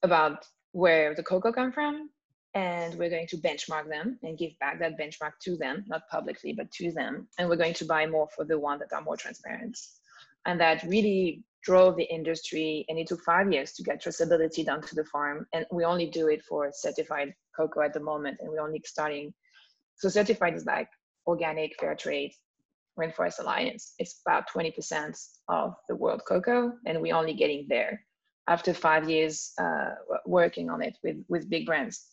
[0.04, 2.10] about where the cocoa come from
[2.54, 6.54] and we're going to benchmark them and give back that benchmark to them not publicly
[6.54, 7.28] but to them.
[7.38, 9.78] And we're going to buy more for the ones that are more transparent.
[10.46, 14.82] And that really drove the industry and it took five years to get traceability down
[14.84, 15.48] to the farm.
[15.54, 19.34] And we only do it for certified cocoa at the moment and we're only starting.
[19.98, 20.90] So certified is like
[21.28, 22.32] organic fair trade
[23.00, 23.94] Rainforest Alliance.
[24.00, 25.18] It's about 20%
[25.50, 28.02] of the world cocoa, and we're only getting there
[28.48, 29.92] after five years uh,
[30.26, 32.12] working on it with, with big brands.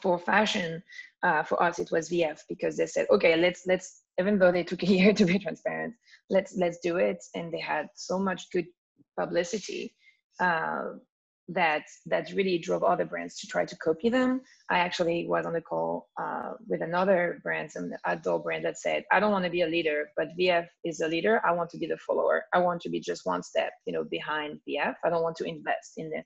[0.00, 0.82] For fashion,
[1.22, 4.64] uh, for us, it was VF because they said, okay, let's, let's, even though they
[4.64, 5.94] took a year to be transparent,
[6.30, 7.22] let's, let's do it.
[7.34, 8.66] And they had so much good
[9.18, 9.94] publicity
[10.40, 10.92] uh,
[11.48, 14.40] that that really drove other brands to try to copy them.
[14.68, 19.04] I actually was on the call uh, with another brand, some outdoor brand that said,
[19.12, 21.40] "I don't want to be a leader, but VF is a leader.
[21.46, 22.44] I want to be the follower.
[22.52, 24.94] I want to be just one step, you know, behind VF.
[25.04, 26.22] I don't want to invest in the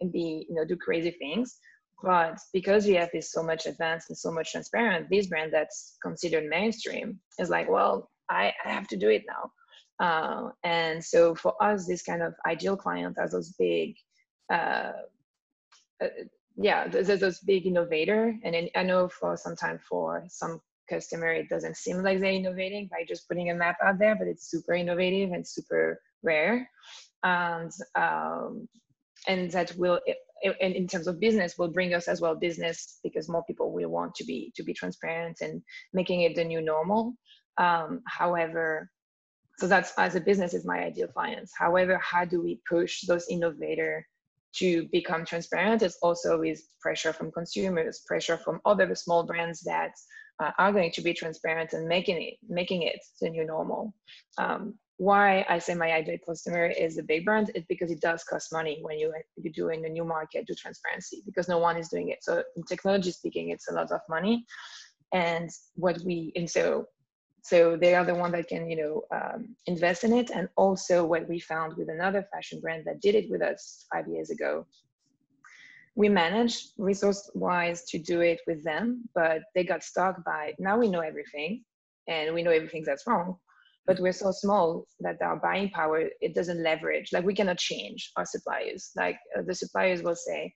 [0.00, 1.58] and be, you know, do crazy things."
[2.02, 6.44] But because VF is so much advanced and so much transparent, this brand that's considered
[6.44, 9.50] mainstream is like, well, I, I have to do it now.
[9.98, 13.94] Uh, and so for us, this kind of ideal client has those big
[14.52, 14.92] uh,
[16.02, 16.08] uh,
[16.56, 18.34] yeah, there's, those big innovator.
[18.44, 22.88] And I know for some time for some customer, it doesn't seem like they're innovating
[22.90, 26.68] by just putting a map out there, but it's super innovative and super rare.
[27.22, 28.68] And, um,
[29.28, 30.00] and that will,
[30.60, 33.88] and in terms of business, will bring us as well business because more people will
[33.88, 35.62] want to be, to be transparent and
[35.92, 37.14] making it the new normal.
[37.58, 38.90] Um, however,
[39.58, 41.52] so that's as a business is my ideal clients.
[41.58, 44.06] However, how do we push those innovator
[44.54, 49.92] to become transparent is also with pressure from consumers, pressure from other small brands that
[50.42, 53.94] uh, are going to be transparent and making it making it the new normal.
[54.38, 58.24] Um, why I say my ideal customer is a big brand is because it does
[58.24, 61.76] cost money when you you do in a new market do transparency because no one
[61.76, 62.18] is doing it.
[62.22, 64.46] So in technology speaking, it's a lot of money.
[65.12, 66.86] And what we and so
[67.46, 70.30] so they are the one that can, you know, um, invest in it.
[70.30, 74.08] And also what we found with another fashion brand that did it with us five
[74.08, 74.66] years ago,
[75.94, 80.76] we managed resource wise to do it with them, but they got stuck by now
[80.76, 81.62] we know everything
[82.08, 83.36] and we know everything that's wrong,
[83.86, 87.12] but we're so small that our buying power, it doesn't leverage.
[87.12, 88.90] Like we cannot change our suppliers.
[88.96, 90.52] Like uh, the suppliers will say,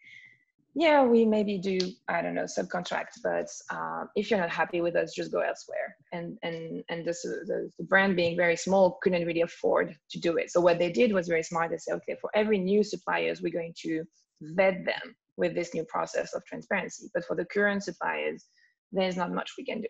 [0.74, 1.78] yeah, we maybe do,
[2.08, 5.96] I don't know, subcontract, but uh, if you're not happy with us, just go elsewhere.
[6.12, 10.36] And and and this, the, the brand being very small couldn't really afford to do
[10.36, 10.50] it.
[10.50, 11.70] So what they did was very smart.
[11.70, 14.04] They said, okay, for every new suppliers, we're going to
[14.40, 17.10] vet them with this new process of transparency.
[17.14, 18.46] But for the current suppliers,
[18.92, 19.88] there's not much we can do.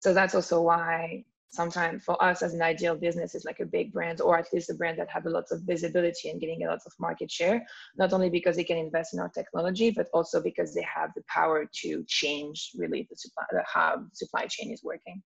[0.00, 3.92] So that's also why sometimes for us as an ideal business is like a big
[3.92, 6.68] brand or at least a brand that have a lot of visibility and getting a
[6.68, 7.64] lot of market share
[7.96, 11.22] not only because they can invest in our technology but also because they have the
[11.28, 15.22] power to change really the supply the how supply chain is working.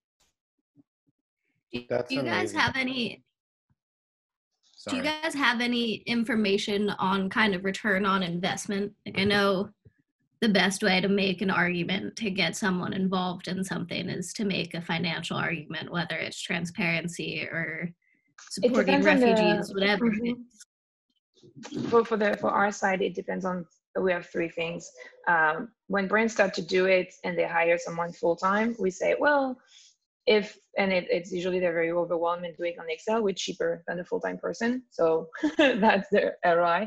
[1.88, 2.60] That's do you guys amazing.
[2.60, 3.24] have any
[4.88, 8.92] do you guys have any information on kind of return on investment?
[9.06, 9.28] Like i mm-hmm.
[9.28, 9.70] know
[10.44, 14.44] the best way to make an argument to get someone involved in something is to
[14.44, 17.90] make a financial argument whether it's transparency or
[18.50, 20.36] supporting on the- refugees whatever Mhm.
[20.36, 21.86] is.
[21.90, 23.64] for, for the for our side it depends on
[24.04, 24.90] we have three things
[25.28, 25.56] um,
[25.86, 29.58] when brands start to do it and they hire someone full-time we say well
[30.26, 34.00] if and it, it's usually they're very overwhelmed and doing on excel we're cheaper than
[34.00, 35.28] a full-time person so
[35.58, 36.86] that's the roi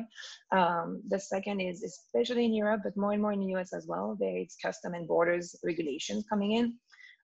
[0.51, 3.85] um, the second is especially in europe but more and more in the us as
[3.87, 6.73] well there it's custom and borders regulations coming in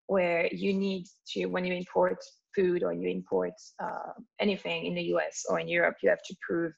[0.08, 2.18] where you need to when you import
[2.56, 6.36] food or you import uh, anything in the US or in Europe, you have to
[6.48, 6.74] prove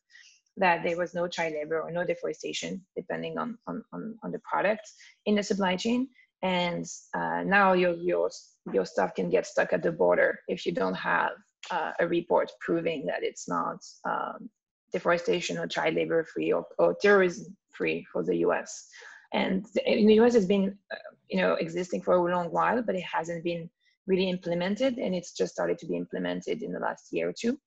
[0.57, 4.39] that there was no child labor or no deforestation, depending on, on, on, on the
[4.39, 4.89] product
[5.25, 6.07] in the supply chain.
[6.45, 6.85] And
[7.15, 8.29] uh, now your, your,
[8.71, 11.31] your stuff can get stuck at the border if you don't have
[11.71, 13.77] uh, a report proving that it's not
[14.07, 14.47] um,
[14.93, 18.87] deforestation or child labor free or, or terrorism free for the US.
[19.33, 22.95] And in the US, it's been, uh, you know, existing for a long while, but
[22.95, 23.67] it hasn't been
[24.05, 27.57] really implemented, and it's just started to be implemented in the last year or two.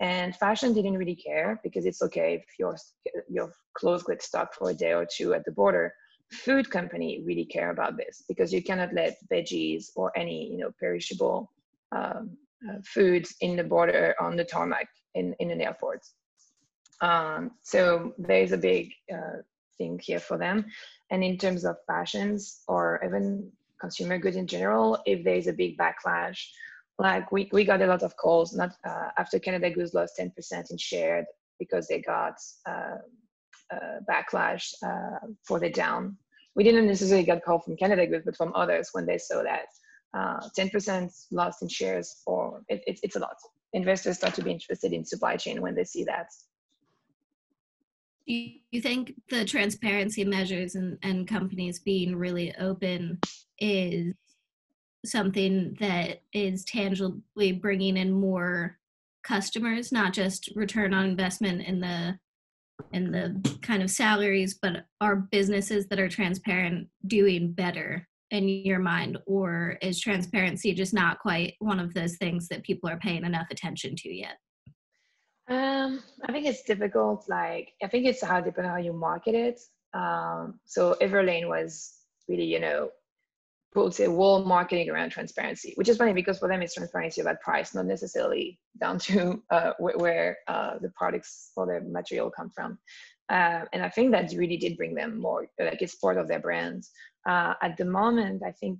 [0.00, 2.76] And fashion didn't really care because it's okay if your
[3.28, 5.92] your clothes get stuck for a day or two at the border.
[6.32, 10.72] Food company really care about this because you cannot let veggies or any you know
[10.80, 11.52] perishable
[11.92, 12.36] um,
[12.68, 16.04] uh, foods in the border on the tarmac in in an airport.
[17.00, 19.42] Um, so there's a big uh,
[19.78, 20.64] thing here for them.
[21.10, 25.76] And in terms of fashions or even consumer goods in general, if there's a big
[25.76, 26.40] backlash
[26.98, 30.70] like we, we got a lot of calls not uh, after canada goose lost 10%
[30.70, 31.26] in share
[31.58, 32.38] because they got
[33.72, 36.16] uh, backlash uh, for the down.
[36.54, 39.66] We didn't necessarily get call from canada goose but from others when they saw that
[40.14, 43.36] 10% uh, lost in shares or it, it, it's a lot.
[43.72, 46.28] Investors start to be interested in supply chain when they see that.
[48.26, 48.34] Do
[48.70, 53.20] you think the transparency measures and, and companies being really open
[53.60, 54.14] is
[55.04, 58.78] something that is tangibly bringing in more
[59.22, 62.18] customers not just return on investment in the
[62.92, 68.78] in the kind of salaries but are businesses that are transparent doing better in your
[68.78, 69.18] mind?
[69.26, 73.46] Or is transparency just not quite one of those things that people are paying enough
[73.50, 74.38] attention to yet?
[75.48, 79.36] Um, i think it's difficult like i think it's how depending on how you market
[79.36, 79.60] it.
[79.94, 81.92] Um, so everlane was
[82.28, 82.90] really you know
[83.76, 87.42] quote say wall marketing around transparency, which is funny because for them it's transparency about
[87.42, 92.48] price, not necessarily down to uh, where, where uh, the products or the material come
[92.48, 92.78] from.
[93.28, 96.38] Uh, and I think that really did bring them more, like it's part of their
[96.38, 96.84] brand.
[97.28, 98.78] Uh, at the moment, I think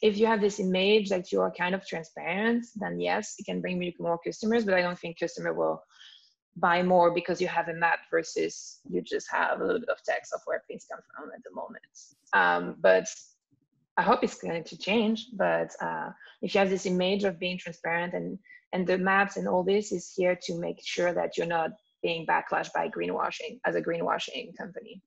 [0.00, 3.60] if you have this image that you are kind of transparent, then yes, it can
[3.60, 5.82] bring you more customers, but I don't think customer will
[6.56, 10.02] buy more because you have a map versus you just have a little bit of
[10.02, 11.92] text of where things come from at the moment.
[12.32, 13.06] Um, but
[13.98, 16.10] I hope it's going to change, but uh,
[16.40, 18.38] if you have this image of being transparent and
[18.72, 21.70] and the maps and all this is here to make sure that you're not
[22.02, 25.02] being backlashed by greenwashing as a greenwashing company.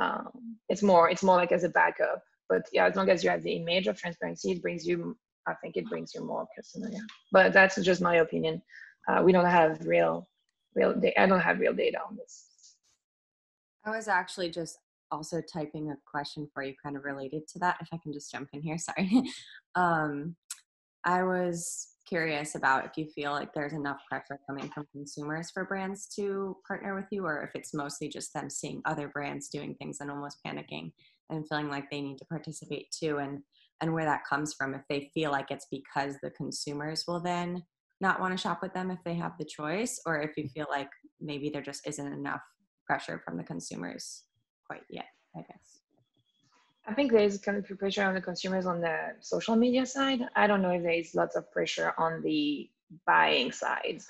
[0.00, 3.30] Um, it's more it's more like as a backup, but yeah, as long as you
[3.30, 5.16] have the image of transparency, it brings you.
[5.46, 6.88] I think it brings you more customer.
[6.90, 8.60] Yeah, but that's just my opinion.
[9.08, 10.28] Uh, we don't have real
[10.74, 11.00] real.
[11.16, 12.46] I don't have real data on this.
[13.84, 14.78] I was actually just
[15.10, 18.30] also typing a question for you kind of related to that if i can just
[18.30, 19.22] jump in here sorry.
[19.74, 20.36] Um,
[21.04, 25.64] i was curious about if you feel like there's enough pressure coming from consumers for
[25.64, 29.74] brands to partner with you or if it's mostly just them seeing other brands doing
[29.74, 30.92] things and almost panicking
[31.30, 33.40] and feeling like they need to participate too and
[33.82, 37.62] and where that comes from if they feel like it's because the consumers will then
[38.00, 40.66] not want to shop with them if they have the choice or if you feel
[40.70, 40.88] like
[41.20, 42.42] maybe there just isn't enough
[42.86, 44.24] pressure from the consumers
[44.66, 45.80] quite yet, I guess.
[46.88, 50.20] I think there is kind of pressure on the consumers on the social media side.
[50.36, 52.70] I don't know if there is lots of pressure on the
[53.04, 54.00] buying side.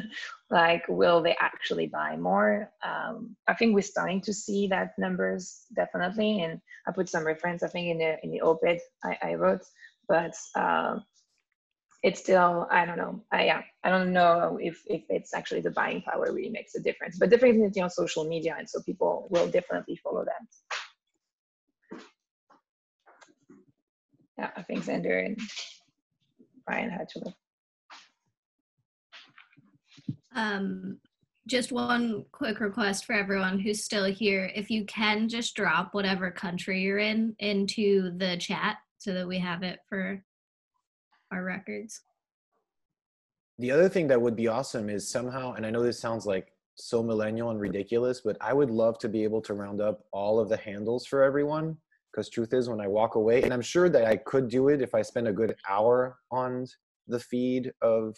[0.50, 2.70] like, will they actually buy more?
[2.82, 7.62] Um, I think we're starting to see that numbers definitely, and I put some reference
[7.62, 9.62] I think in the in the op-ed I, I wrote,
[10.08, 10.98] but uh,
[12.04, 13.24] it's still I don't know.
[13.32, 16.80] I yeah, I don't know if if it's actually the buying power really makes a
[16.80, 21.98] difference, but definitely on social media, and so people will definitely follow that.
[24.38, 25.40] Yeah, I think Xander and
[26.66, 27.34] Bryan had to.
[30.34, 30.98] Um,
[31.48, 34.50] just one quick request for everyone who's still here.
[34.54, 39.38] If you can just drop whatever country you're in into the chat so that we
[39.38, 40.22] have it for
[41.34, 42.00] our records.
[43.58, 46.52] The other thing that would be awesome is somehow, and I know this sounds like
[46.76, 50.40] so millennial and ridiculous, but I would love to be able to round up all
[50.40, 51.76] of the handles for everyone.
[52.10, 54.80] Because truth is, when I walk away, and I'm sure that I could do it
[54.80, 56.66] if I spend a good hour on
[57.08, 58.16] the feed of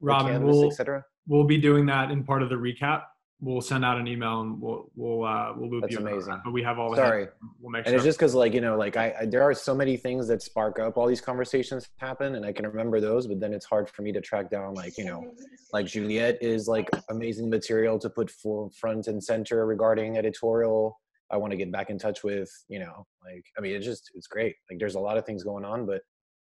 [0.00, 1.04] Robin, canvas, we'll, etc.
[1.28, 3.02] We'll be doing that in part of the recap
[3.44, 6.00] we'll send out an email and we'll we'll uh, we'll loop That's you.
[6.00, 6.40] amazing.
[6.44, 7.28] But we have all the sorry.
[7.60, 7.96] We'll make and sure.
[7.96, 10.42] it's just because like you know like I, I, there are so many things that
[10.42, 13.88] spark up all these conversations happen and I can remember those, but then it's hard
[13.88, 15.32] for me to track down like you know
[15.72, 20.98] like Juliet is like amazing material to put for front and center regarding editorial.
[21.30, 24.10] I want to get back in touch with you know like I mean it's just
[24.14, 26.00] it's great like there's a lot of things going on, but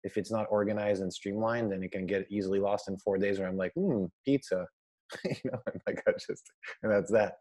[0.03, 3.39] if it's not organized and streamlined, then it can get easily lost in four days.
[3.39, 4.67] Where I'm like, hmm, pizza,
[5.25, 6.51] you know, I'm like, I just,
[6.83, 7.37] and that's that.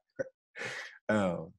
[1.09, 1.53] um,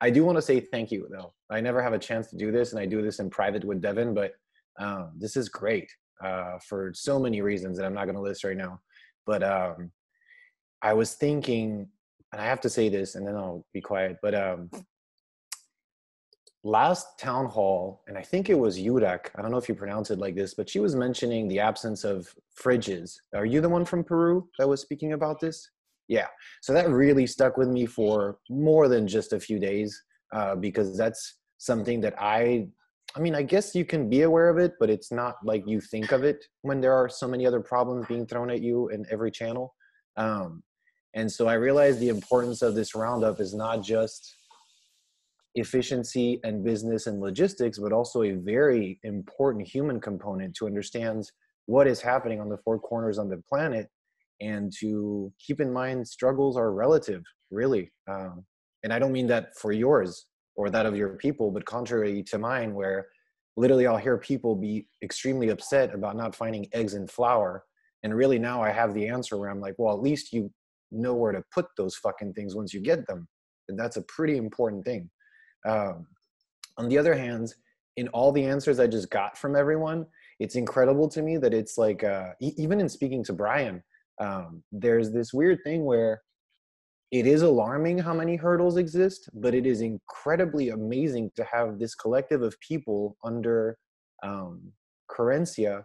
[0.00, 1.32] I do want to say thank you though.
[1.50, 3.80] I never have a chance to do this, and I do this in private with
[3.80, 4.32] Devin, but
[4.78, 5.90] um, this is great
[6.24, 8.80] uh, for so many reasons that I'm not going to list right now.
[9.26, 9.90] But um,
[10.82, 11.88] I was thinking,
[12.32, 14.16] and I have to say this, and then I'll be quiet.
[14.22, 14.70] But um,
[16.64, 19.28] last town hall, and I think it was Yurak.
[19.36, 22.04] I don't know if you pronounce it like this, but she was mentioning the absence
[22.04, 22.28] of
[22.60, 23.14] fridges.
[23.34, 25.70] Are you the one from Peru that was speaking about this?
[26.08, 26.26] Yeah.
[26.62, 30.02] So that really stuck with me for more than just a few days
[30.32, 32.68] uh, because that's something that I,
[33.14, 35.80] I mean, I guess you can be aware of it, but it's not like you
[35.80, 39.04] think of it when there are so many other problems being thrown at you in
[39.10, 39.74] every channel.
[40.16, 40.62] Um,
[41.14, 44.37] and so I realized the importance of this roundup is not just
[45.54, 51.30] efficiency and business and logistics, but also a very important human component to understand
[51.66, 53.88] what is happening on the four corners on the planet
[54.40, 57.90] and to keep in mind struggles are relative, really.
[58.08, 58.44] Um,
[58.84, 60.26] and I don't mean that for yours
[60.56, 63.08] or that of your people, but contrary to mine, where
[63.56, 67.64] literally I'll hear people be extremely upset about not finding eggs and flour.
[68.04, 70.50] And really now I have the answer where I'm like, well, at least you
[70.92, 73.26] know where to put those fucking things once you get them.
[73.68, 75.10] And that's a pretty important thing.
[75.66, 76.06] Um,
[76.76, 77.54] on the other hand,
[77.96, 80.06] in all the answers I just got from everyone,
[80.38, 83.82] it's incredible to me that it's like, uh, e- even in speaking to Bryan,
[84.20, 86.22] um, there's this weird thing where
[87.10, 91.94] it is alarming how many hurdles exist, but it is incredibly amazing to have this
[91.94, 93.78] collective of people under
[94.22, 94.72] um,
[95.10, 95.84] Querencia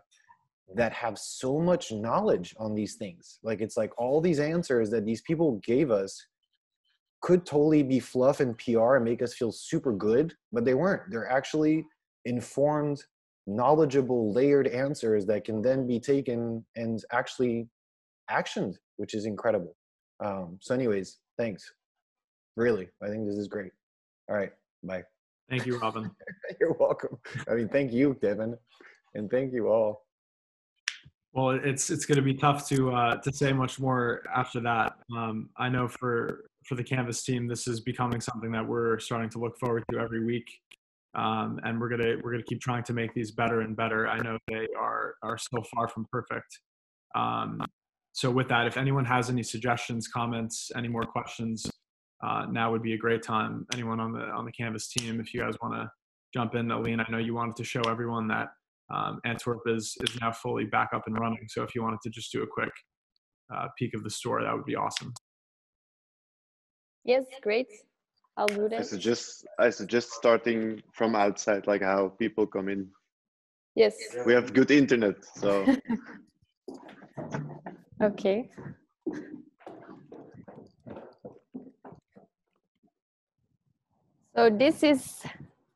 [0.76, 3.40] that have so much knowledge on these things.
[3.44, 6.22] Like it's like all these answers that these people gave us
[7.24, 11.04] could totally be fluff and PR and make us feel super good, but they weren't.
[11.10, 11.86] They're actually
[12.26, 13.02] informed,
[13.48, 17.70] knowledgeable, layered answers that can then be taken and actually
[18.30, 19.74] actioned, which is incredible.
[20.24, 21.64] Um, so, anyways, thanks.
[22.58, 23.72] Really, I think this is great.
[24.30, 24.52] All right,
[24.84, 25.04] bye.
[25.50, 26.12] Thank you, Robin.
[26.60, 27.18] You're welcome.
[27.50, 28.58] I mean, thank you, Devin,
[29.16, 30.06] and thank you all.
[31.32, 34.98] Well, it's it's going to be tough to uh, to say much more after that.
[35.16, 39.30] Um, I know for for the Canvas team, this is becoming something that we're starting
[39.32, 40.50] to look forward to every week,
[41.16, 44.08] um, and we're gonna we're gonna keep trying to make these better and better.
[44.08, 46.60] I know they are are still far from perfect.
[47.16, 47.62] Um,
[48.14, 51.66] so with that, if anyone has any suggestions, comments, any more questions,
[52.24, 53.66] uh, now would be a great time.
[53.74, 55.90] Anyone on the on the Canvas team, if you guys want to
[56.34, 58.50] jump in, Aline, I know you wanted to show everyone that
[58.94, 61.46] um, Antwerp is is now fully back up and running.
[61.50, 62.72] So if you wanted to just do a quick
[63.54, 65.14] uh, peek of the store, that would be awesome.
[67.04, 67.68] Yes, great.
[68.38, 68.80] I'll do that.
[68.80, 72.90] I suggest I suggest starting from outside, like how people come in.
[73.76, 73.96] Yes.
[74.26, 75.66] We have good internet, so
[78.02, 78.50] Okay.
[84.36, 85.22] So this is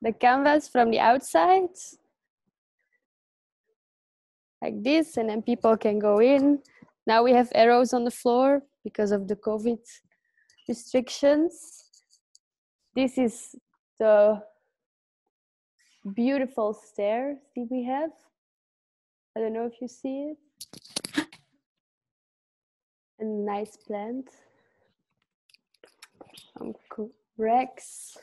[0.01, 1.69] the canvas from the outside.
[4.61, 6.59] Like this, and then people can go in.
[7.05, 9.77] Now we have arrows on the floor because of the COVID
[10.67, 11.83] restrictions.
[12.95, 13.55] This is
[13.99, 14.41] the
[16.13, 18.11] beautiful stairs that we have.
[19.35, 21.27] I don't know if you see it.
[23.19, 24.29] A nice plant.
[26.57, 26.73] Some
[27.37, 28.17] racks.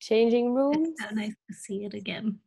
[0.00, 0.88] Changing rooms.
[0.88, 2.38] It's so nice to see it again.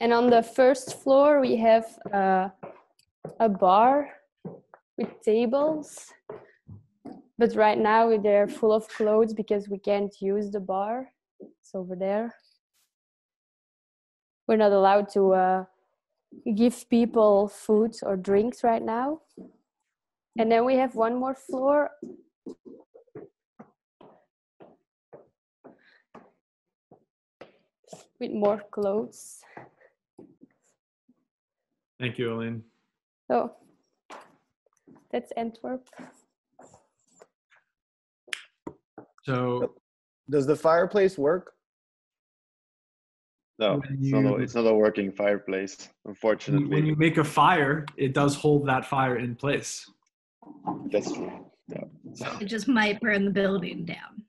[0.00, 2.48] And on the first floor, we have uh,
[3.40, 4.10] a bar
[4.96, 6.12] with tables.
[7.36, 11.08] But right now, they're full of clothes because we can't use the bar.
[11.40, 12.34] It's over there.
[14.46, 15.64] We're not allowed to uh,
[16.54, 19.22] give people food or drinks right now.
[20.38, 21.90] And then we have one more floor.
[28.20, 29.40] With more clothes.
[31.98, 32.62] Thank you, Aline.
[33.30, 33.52] So
[35.10, 35.88] that's Antwerp.
[39.24, 39.74] So
[40.28, 41.52] Does the fireplace work?
[43.58, 46.66] no, When it's not, a, it's not a working fireplace, unfortunately.
[46.66, 49.88] when you make a fire, it does hold that fire in place.
[50.90, 51.46] That's true.
[51.68, 51.84] Yeah.
[52.40, 54.22] It just might burn the building down.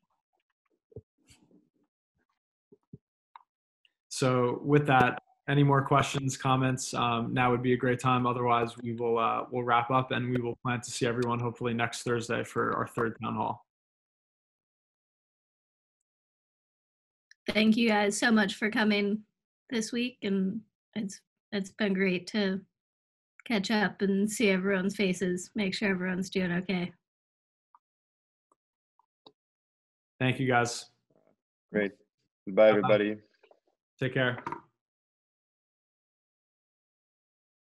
[4.10, 6.94] So with that, any more questions, comments?
[6.94, 8.26] Um, now would be a great time.
[8.26, 11.74] Otherwise, we will uh, we'll wrap up and we will plan to see everyone hopefully
[11.74, 13.66] next Thursday for our third town hall.
[17.50, 19.22] thank you guys so much for coming
[19.70, 20.62] this week, and
[20.96, 22.62] it's it's been great to
[23.46, 25.50] catch up and see everyone's faces.
[25.56, 26.92] Make sure everyone's doing okay.
[30.20, 30.86] Thank you guys.
[31.72, 31.92] Great.
[32.46, 32.94] Goodbye, Bye-bye.
[32.94, 33.22] everybody.
[34.00, 34.38] Take care.